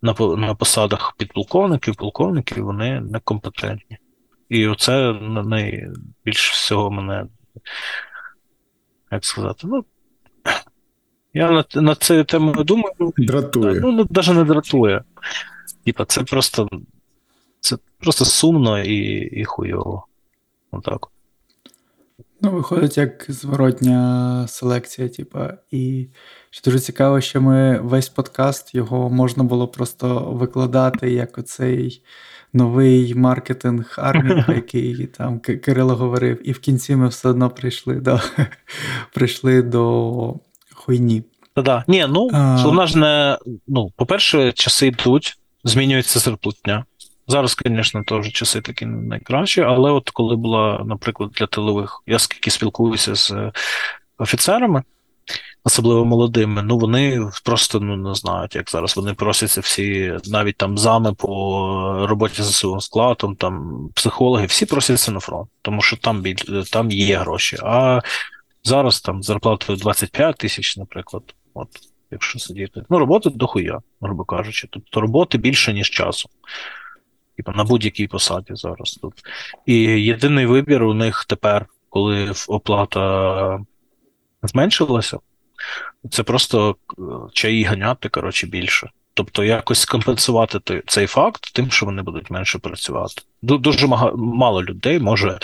[0.01, 3.97] на на посадах підполковників, полковників, вони некомпетентні.
[4.49, 7.25] І оце найбільше всього мене,
[9.11, 9.85] як сказати, ну.
[11.37, 13.13] Я над, над цією темою думаю.
[13.17, 13.79] Дратує.
[13.79, 15.01] Ну, навіть не дратує.
[15.85, 16.69] Типа, це просто
[17.59, 20.05] це просто сумно і і хуйово.
[20.71, 21.07] Отак.
[22.41, 26.07] Ну, виходить, як зворотня селекція, типа, і
[26.49, 32.03] що дуже цікаво, що ми весь подкаст його можна було просто викладати як оцей
[32.53, 38.19] новий маркетинг армії, який там Кирило говорив, і в кінці ми все одно прийшли до
[39.13, 40.35] прийшли до
[40.87, 41.23] хуйні.
[41.53, 41.83] Та-да.
[41.87, 42.63] Ні, ну а...
[42.65, 43.37] вона ж не.
[43.67, 46.85] Ну, по-перше, часи йдуть, змінюється зарплатня.
[47.27, 52.19] Зараз, звісно, теж часи такі не найкращі, але от коли була, наприклад, для тилових, я
[52.19, 53.51] скільки спілкуюся з е,
[54.17, 54.83] офіцерами,
[55.63, 60.77] особливо молодими, ну вони просто ну не знають, як зараз вони просяться всі, навіть там
[60.77, 66.23] зами по роботі з своїм складом, там психологи, всі просяться на фронт, тому що там
[66.71, 67.57] там є гроші.
[67.63, 68.01] А
[68.67, 71.23] зараз там зарплатою 25 тисяч, наприклад,
[71.53, 71.69] от
[72.11, 72.83] якщо сидіти.
[72.89, 74.67] Ну, роботи дохуя, грубо кажучи.
[74.71, 76.29] Тобто роботи більше, ніж часу.
[77.37, 79.13] Типа на будь-якій посаді зараз тут.
[79.65, 83.59] І єдиний вибір у них тепер, коли оплата
[84.43, 85.19] зменшилася,
[86.11, 87.01] це просто е,
[87.33, 88.89] чаї ганяти, коротше, більше.
[89.17, 93.21] Тобто якось компенсувати цей факт тим, що вони будуть менше працювати.
[93.41, 95.39] Дуже мало людей може,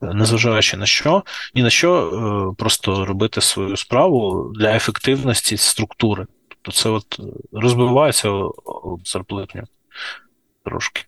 [0.00, 1.22] незважаючи на що,
[1.54, 6.26] ні на що, е, просто робити свою справу для ефективності структури.
[6.48, 7.20] Тобто це от
[7.52, 8.28] розбивається
[8.64, 9.62] об зарплатню
[10.64, 11.02] трошки.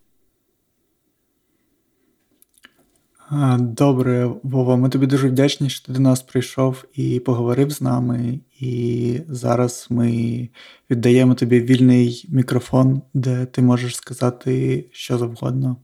[3.59, 8.39] Добре, Вова, ми тобі дуже вдячні, що ти до нас прийшов і поговорив з нами.
[8.59, 10.49] І зараз ми
[10.89, 15.77] віддаємо тобі вільний мікрофон, де ти можеш сказати що завгодно,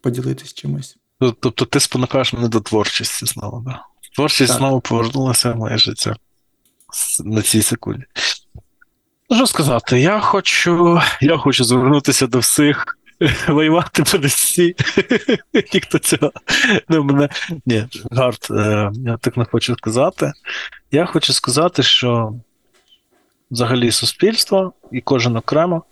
[0.00, 0.96] поділитись чимось.
[1.40, 3.82] Тобто ти спонукаєш мене до творчості знову, да?
[4.14, 4.58] Творчість так.
[4.58, 6.16] знову повернулася в моє життя
[7.24, 8.04] на цій секунді.
[9.30, 12.97] Що сказати, я хочу я хочу звернутися до всіх
[13.48, 14.76] воювати будуть всі.
[15.74, 16.32] Ніхто цього
[16.88, 17.28] не мене.
[17.66, 20.32] Ні, гард, е, я так не хочу сказати.
[20.90, 22.34] Я хочу сказати, що
[23.50, 25.82] взагалі суспільство і кожен окремо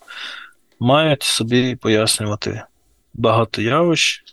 [0.81, 2.63] мають собі пояснювати
[3.15, 4.25] багато явищ,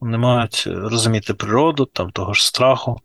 [0.00, 3.00] вони мають розуміти природу, там того ж страху,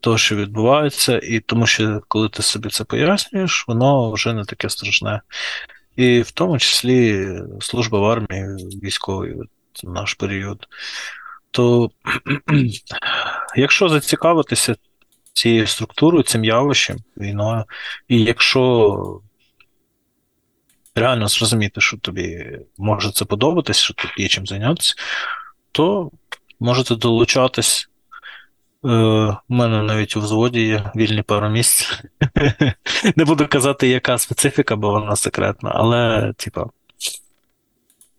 [0.00, 4.70] того, що відбувається, і тому що коли ти собі це пояснюєш, воно вже не таке
[4.70, 5.20] страшне
[5.96, 7.28] і в тому числі
[7.60, 8.44] служба в армії
[8.82, 9.34] військової
[9.84, 10.66] в наш період.
[11.50, 11.90] То
[13.56, 14.76] якщо зацікавитися
[15.32, 17.64] цією структурою, цим явищем, війною,
[18.08, 19.20] і якщо
[20.94, 24.94] реально зрозуміти, що тобі може це подобатись, що тут є чим зайнятися,
[25.72, 26.10] то
[26.60, 27.88] можете долучатись
[28.84, 32.02] у мене навіть у взводі є вільні пару місць.
[33.16, 36.66] Не буду казати, яка специфіка, бо вона секретна, але, типа,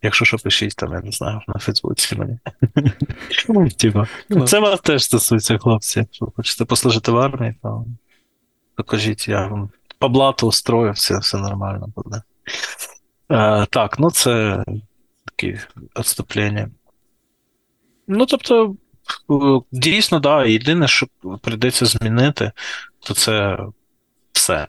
[0.01, 2.39] якщо що пишіть, там, я не знаю, на Фейсбуці мені.
[3.77, 4.07] Типа,
[4.47, 5.99] це вас теж стосується, хлопці.
[5.99, 7.85] Якщо хочете послужити в армії, то
[8.75, 9.69] покажіть, я вам
[9.99, 12.21] по блату устрою, все, все нормально буде.
[13.31, 14.63] Е, так, ну це
[15.25, 15.59] такі
[15.97, 16.69] відступлення.
[18.07, 18.75] Ну, тобто.
[19.71, 20.45] Дійсно, да.
[20.45, 21.07] Єдине, що
[21.41, 22.51] прийдеться змінити,
[22.99, 23.57] то це
[24.45, 24.67] все.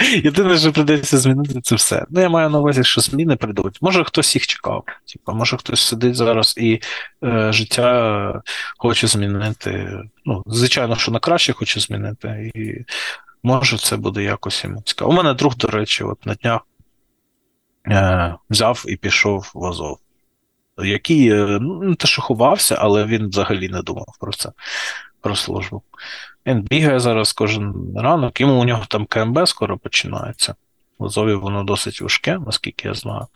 [0.24, 2.06] Єдине, що прийдеться змінити, це все.
[2.10, 3.78] Ну, я маю на увазі, що зміни прийдуть.
[3.82, 4.84] Може, хтось їх чекав.
[5.12, 6.80] Типа, може, хтось сидить зараз і
[7.24, 8.42] е, життя
[8.78, 10.00] хоче змінити.
[10.24, 12.84] Ну, звичайно, що на краще хоче змінити, і
[13.42, 15.10] може це буде якось йому цікаво.
[15.10, 16.60] У мене друг, до речі, от на днях
[17.88, 19.98] е, взяв і пішов в Азов
[20.78, 24.52] який е, ну, не те, що ховався, але він взагалі не думав про це,
[25.20, 25.82] про службу.
[26.46, 30.54] Він бігає зараз кожен ранок, йому у нього там КМБ скоро починається.
[30.98, 33.26] В Азові воно досить важке, наскільки я знаю.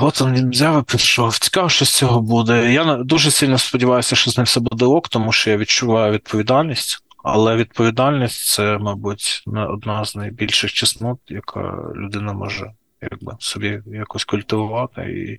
[0.00, 1.38] От він взяв і пішов.
[1.38, 2.72] Цікаво, що з цього буде.
[2.72, 7.04] Я дуже сильно сподіваюся, що з ним все буде ок, тому що я відчуваю відповідальність.
[7.24, 12.72] Але відповідальність це, мабуть, одна з найбільших чеснот, яка людина може
[13.10, 15.38] якби собі якось культивувати і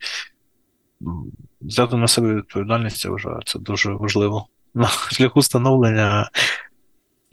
[1.62, 6.30] взяти на себе відповідальність, я вважаю, це дуже важливо на шляху становлення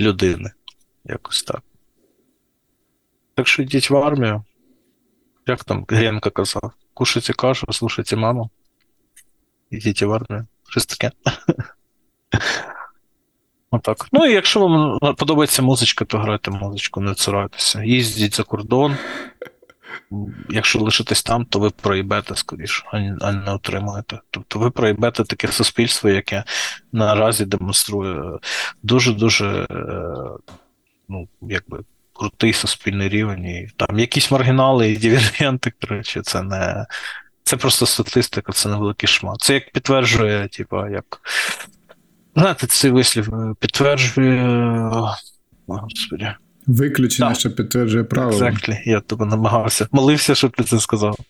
[0.00, 0.50] людини.
[1.04, 1.62] Якось так.
[3.34, 4.44] Так що йдіть в армію.
[5.46, 6.72] Як там Гренко казав?
[6.94, 8.50] кушайте кашу, слушайте маму.
[9.70, 10.46] Ідіть в армію.
[10.68, 11.10] Щось таке.
[13.70, 14.08] Отак.
[14.12, 17.82] Ну і якщо вам подобається музичка, то грайте музичку, не цурайтеся.
[17.82, 18.96] Їздіть за кордон.
[20.50, 22.84] Якщо лишитесь там, то ви проїбете скоріше,
[23.20, 24.18] а не отримуєте.
[24.30, 26.44] Тобто ви проїбете таке суспільство, яке
[26.92, 28.38] наразі демонструє
[28.82, 29.66] дуже-дуже
[31.08, 31.78] ну, якби,
[32.12, 33.44] крутий суспільний рівень.
[33.44, 36.86] І там якісь маргінали і дивергенти, коротше, це не.
[37.44, 39.40] Це просто статистика, це невеликий шмат.
[39.40, 41.20] Це як підтверджує, типа, як.
[42.36, 44.40] Знаєте, цей вислів е, підтверджує.
[45.66, 46.34] Господи.
[46.66, 47.40] Виключення, так.
[47.40, 48.40] що підтверджує правило.
[48.40, 48.82] Exactly.
[48.84, 49.88] Я тебе намагався.
[49.92, 51.16] Молився, щоб ти це сказав.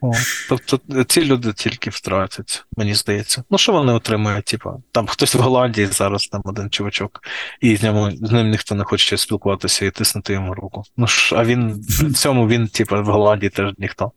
[0.00, 0.12] О,
[0.48, 3.44] Тобто ці люди тільки втратять, мені здається.
[3.50, 4.44] Ну, що вони отримують?
[4.44, 7.20] Типа, там хтось в Голландії зараз, там один чувачок,
[7.60, 10.82] і з ним, з ним ніхто не хоче спілкуватися і тиснути йому руку.
[10.96, 14.12] Ну ж, а він в цьому він, типа, в Голландії теж ніхто.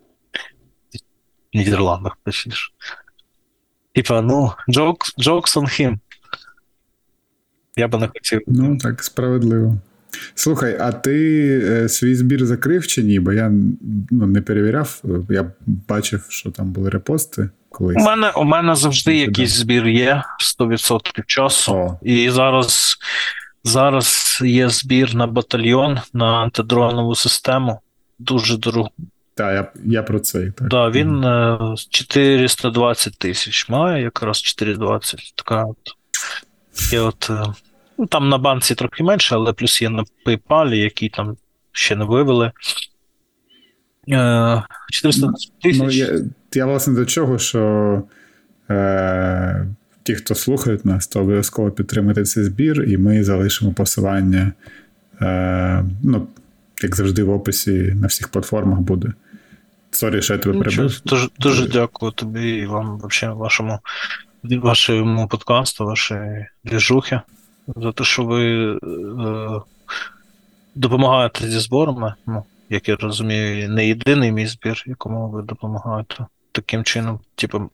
[1.54, 2.72] В Нідерландах, точніше.
[3.96, 5.98] Типа, ну, jokes, jokes on him.
[7.82, 8.42] Я би не хотів.
[8.48, 9.78] Ну, так, справедливо.
[10.36, 13.20] Слухай, а ти е, свій збір закрив чи ні?
[13.20, 13.52] Бо я
[14.12, 17.98] ну, не перевіряв, я бачив, що там були репости колись.
[18.02, 20.24] У мене у мене завжди якийсь збір є
[20.60, 21.74] 100% часу.
[21.74, 22.00] О.
[22.02, 22.98] І зараз
[23.64, 27.80] зараз є збір на батальйон на антидронову систему.
[28.20, 28.90] Дуже дорого.
[29.36, 30.52] Так, я я про це.
[30.52, 31.26] Так, да, він
[31.90, 35.34] 420 е, тисяч має, якраз 420.
[35.36, 35.78] Така от.
[36.94, 37.44] І от е,
[38.10, 41.38] Там на банці трохи менше, але плюс є на PayPal, які там
[41.72, 42.52] ще не вивели.
[44.92, 45.82] 400 е, тисяч.
[45.82, 46.20] Ну, я,
[46.54, 48.04] я, власне, до чого, що
[48.70, 49.68] е,
[50.04, 54.54] ті, хто слухають нас, то обов'язково підтримати цей збір, і ми залишимо посилання.
[55.22, 56.28] Е, ну,
[56.84, 59.14] Як завжди, в описі на всіх платформах буде.
[59.92, 61.02] Sorry, що я тебе перебив.
[61.06, 63.80] Дуже дуже дякую тобі і вам, взагалі, вашому
[64.44, 67.22] вашому подкасту, вашій двіжухи
[67.76, 68.80] за те, що ви е,
[70.76, 72.14] допомагаєте зі зборами.
[72.28, 77.20] Ну, як я розумію, не єдиний мій збір, якому ви допомагаєте таким чином.
[77.36, 77.70] Типу.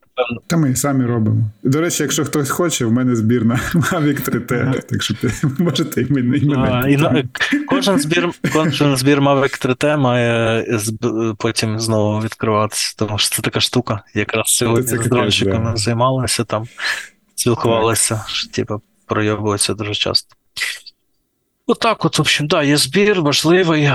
[0.47, 1.49] Та ми самі робимо.
[1.63, 5.31] До речі, якщо хтось хоче, в мене збір на Mavic 3T, так що ти
[5.63, 6.37] можете і мене.
[6.37, 6.91] І мене.
[6.91, 7.23] І на,
[7.67, 10.65] кожен збір кожен збір Mavic 3T має
[11.37, 14.03] потім знову відкриватися, тому що це така штука.
[14.13, 15.77] Якраз сьогодні з дрончиками да.
[15.77, 16.65] займалися там,
[17.35, 20.35] спілкувалися, що, типу, проявується дуже часто.
[21.67, 23.91] Отак, от, в общем, да, є збір важливий,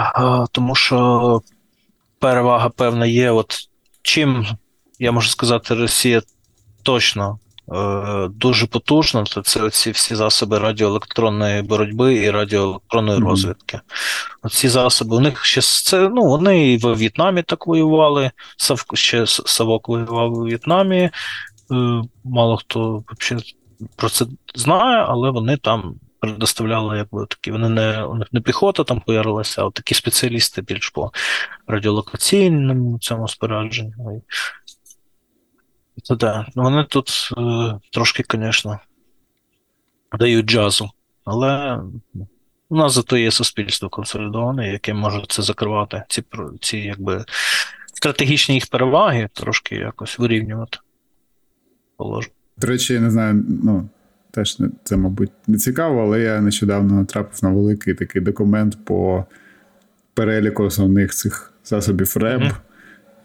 [0.52, 1.40] тому що
[2.18, 3.30] перевага, певна, є.
[3.30, 3.56] От
[4.02, 4.47] чим,
[4.98, 6.22] я можу сказати, Росія
[6.82, 7.39] точно
[7.72, 13.28] е, дуже потужна, то це ці всі засоби радіоелектронної боротьби і радіоелектронної mm-hmm.
[13.28, 13.80] розвідки.
[14.43, 19.26] Оці засоби, у них ще це, ну, вони і в В'єтнамі так воювали, Сав, ще
[19.26, 21.01] Савок воював у В'єтнамі.
[21.01, 21.10] Е,
[22.24, 23.44] мало хто взагалі
[23.97, 27.51] про це знає, але вони там предоставляли якби такі.
[27.51, 31.13] Вони не у них не піхота там появилася, а от такі спеціалісти більш по
[31.67, 34.23] радіолокаційному цьому спорядженню.
[36.03, 36.47] Це да.
[36.55, 38.79] Вони тут е, трошки, звісно,
[40.19, 40.91] дають джазу,
[41.25, 41.81] але
[42.69, 46.25] у нас зато є суспільство консолідоване, яке може це закривати, ці
[46.61, 47.25] ці якби
[47.95, 50.79] стратегічні їх переваги, трошки якось вирівнювати
[51.97, 52.35] положення.
[52.62, 53.89] До речі, я не знаю, ну
[54.30, 59.24] теж не, це, мабуть, не цікаво, але я нещодавно натрапив на великий такий документ по
[60.14, 62.43] переліку основних цих засобів РЕБ.
[62.43, 62.56] Mm-hmm.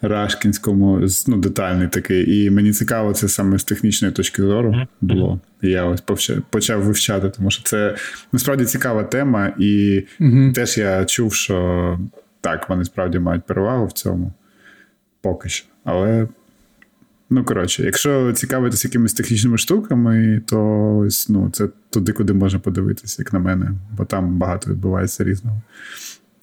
[0.01, 2.45] Рашкінському, ну, детальний такий.
[2.45, 5.39] І мені цікаво, це саме з технічної точки зору було.
[5.61, 6.03] І я ось
[6.49, 7.95] почав вивчати, тому що це
[8.31, 10.53] насправді цікава тема, і mm-hmm.
[10.53, 11.99] теж я чув, що
[12.41, 14.33] так, вони справді мають перевагу в цьому
[15.21, 15.67] поки що.
[15.83, 16.27] Але
[17.29, 23.21] Ну, коротше, якщо цікавитись якимись технічними штуками, то ось ну, це туди, куди можна подивитися,
[23.21, 25.61] як на мене, бо там багато відбувається різного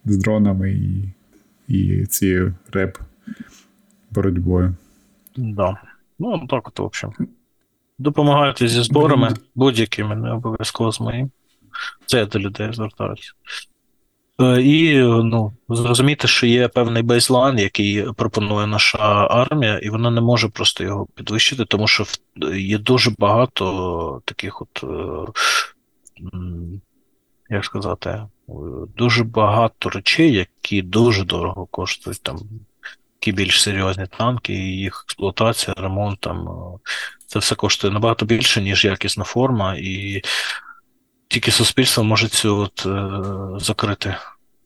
[0.05, 1.09] з дронами і
[1.69, 2.99] і цією реп
[4.11, 4.75] боротьбою.
[5.37, 5.77] Да.
[6.19, 7.13] Ну, так от, в общем.
[7.99, 11.31] Допомагайте зі зборами будь-якими, не обов'язково з моїм.
[12.07, 13.33] Це я до людей звертаюся.
[14.41, 18.99] Е, і ну, зрозуміти, що є певний бейзлайн, який пропонує наша
[19.31, 22.05] армія, і вона не може просто його підвищити, тому що
[22.57, 25.33] є дуже багато таких от, е,
[27.51, 28.23] як сказати,
[28.97, 32.23] дуже багато речей, які дуже дорого коштують.
[32.23, 32.39] там,
[33.21, 36.79] Які більш серйозні танки, і їх експлуатація, ремонт там е,
[37.27, 40.23] це все коштує набагато більше, ніж якісна форма, і
[41.29, 43.21] тільки суспільство може цю от, е,
[43.61, 44.17] закрити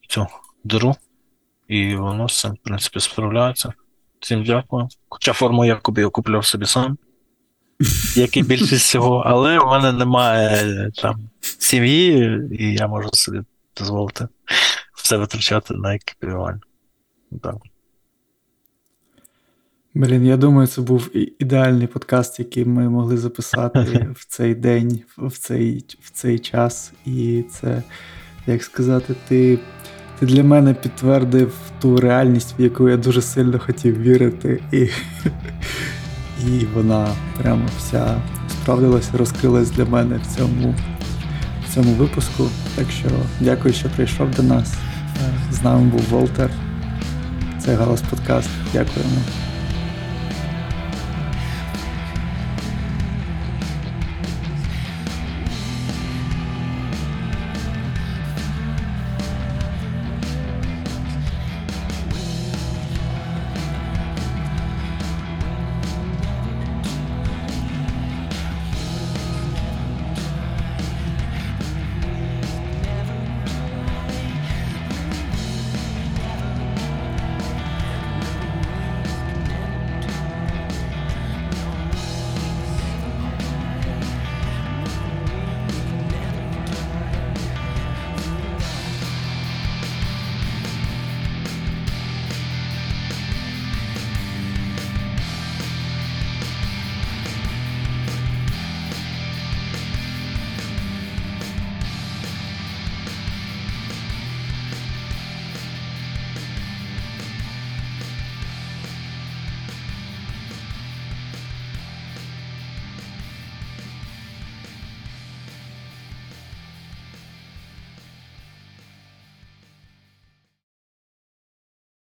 [0.09, 0.27] цю
[0.65, 0.97] диру.
[1.69, 3.73] і воно з цим, в принципі, справляється.
[4.21, 4.89] Всім дякую.
[5.09, 6.99] Хоча форму я купляв собі сам,
[8.15, 13.41] як і більшість всього, але в мене немає там сім'ї, і я можу собі
[13.77, 14.29] дозволити
[14.95, 16.61] все витрачати на екіпірування.
[17.43, 17.57] Так.
[19.95, 25.39] Блін, я думаю, це був ідеальний подкаст, який ми могли записати в цей день, в
[25.39, 26.93] цей в цей час.
[27.07, 27.83] І це,
[28.47, 29.59] як сказати, ти
[30.19, 34.79] ти для мене підтвердив ту реальність, в яку я дуже сильно хотів вірити, і
[36.47, 37.09] і вона
[37.43, 40.75] прямо вся справдилася, розкрилась для мене в цьому
[41.67, 42.49] в цьому випуску.
[42.77, 43.09] Так що
[43.41, 44.75] дякую, що прийшов до нас.
[45.53, 46.51] З нами був Волтер.
[47.59, 48.51] Це Галас Подкаст.
[48.73, 49.48] Дякуємо.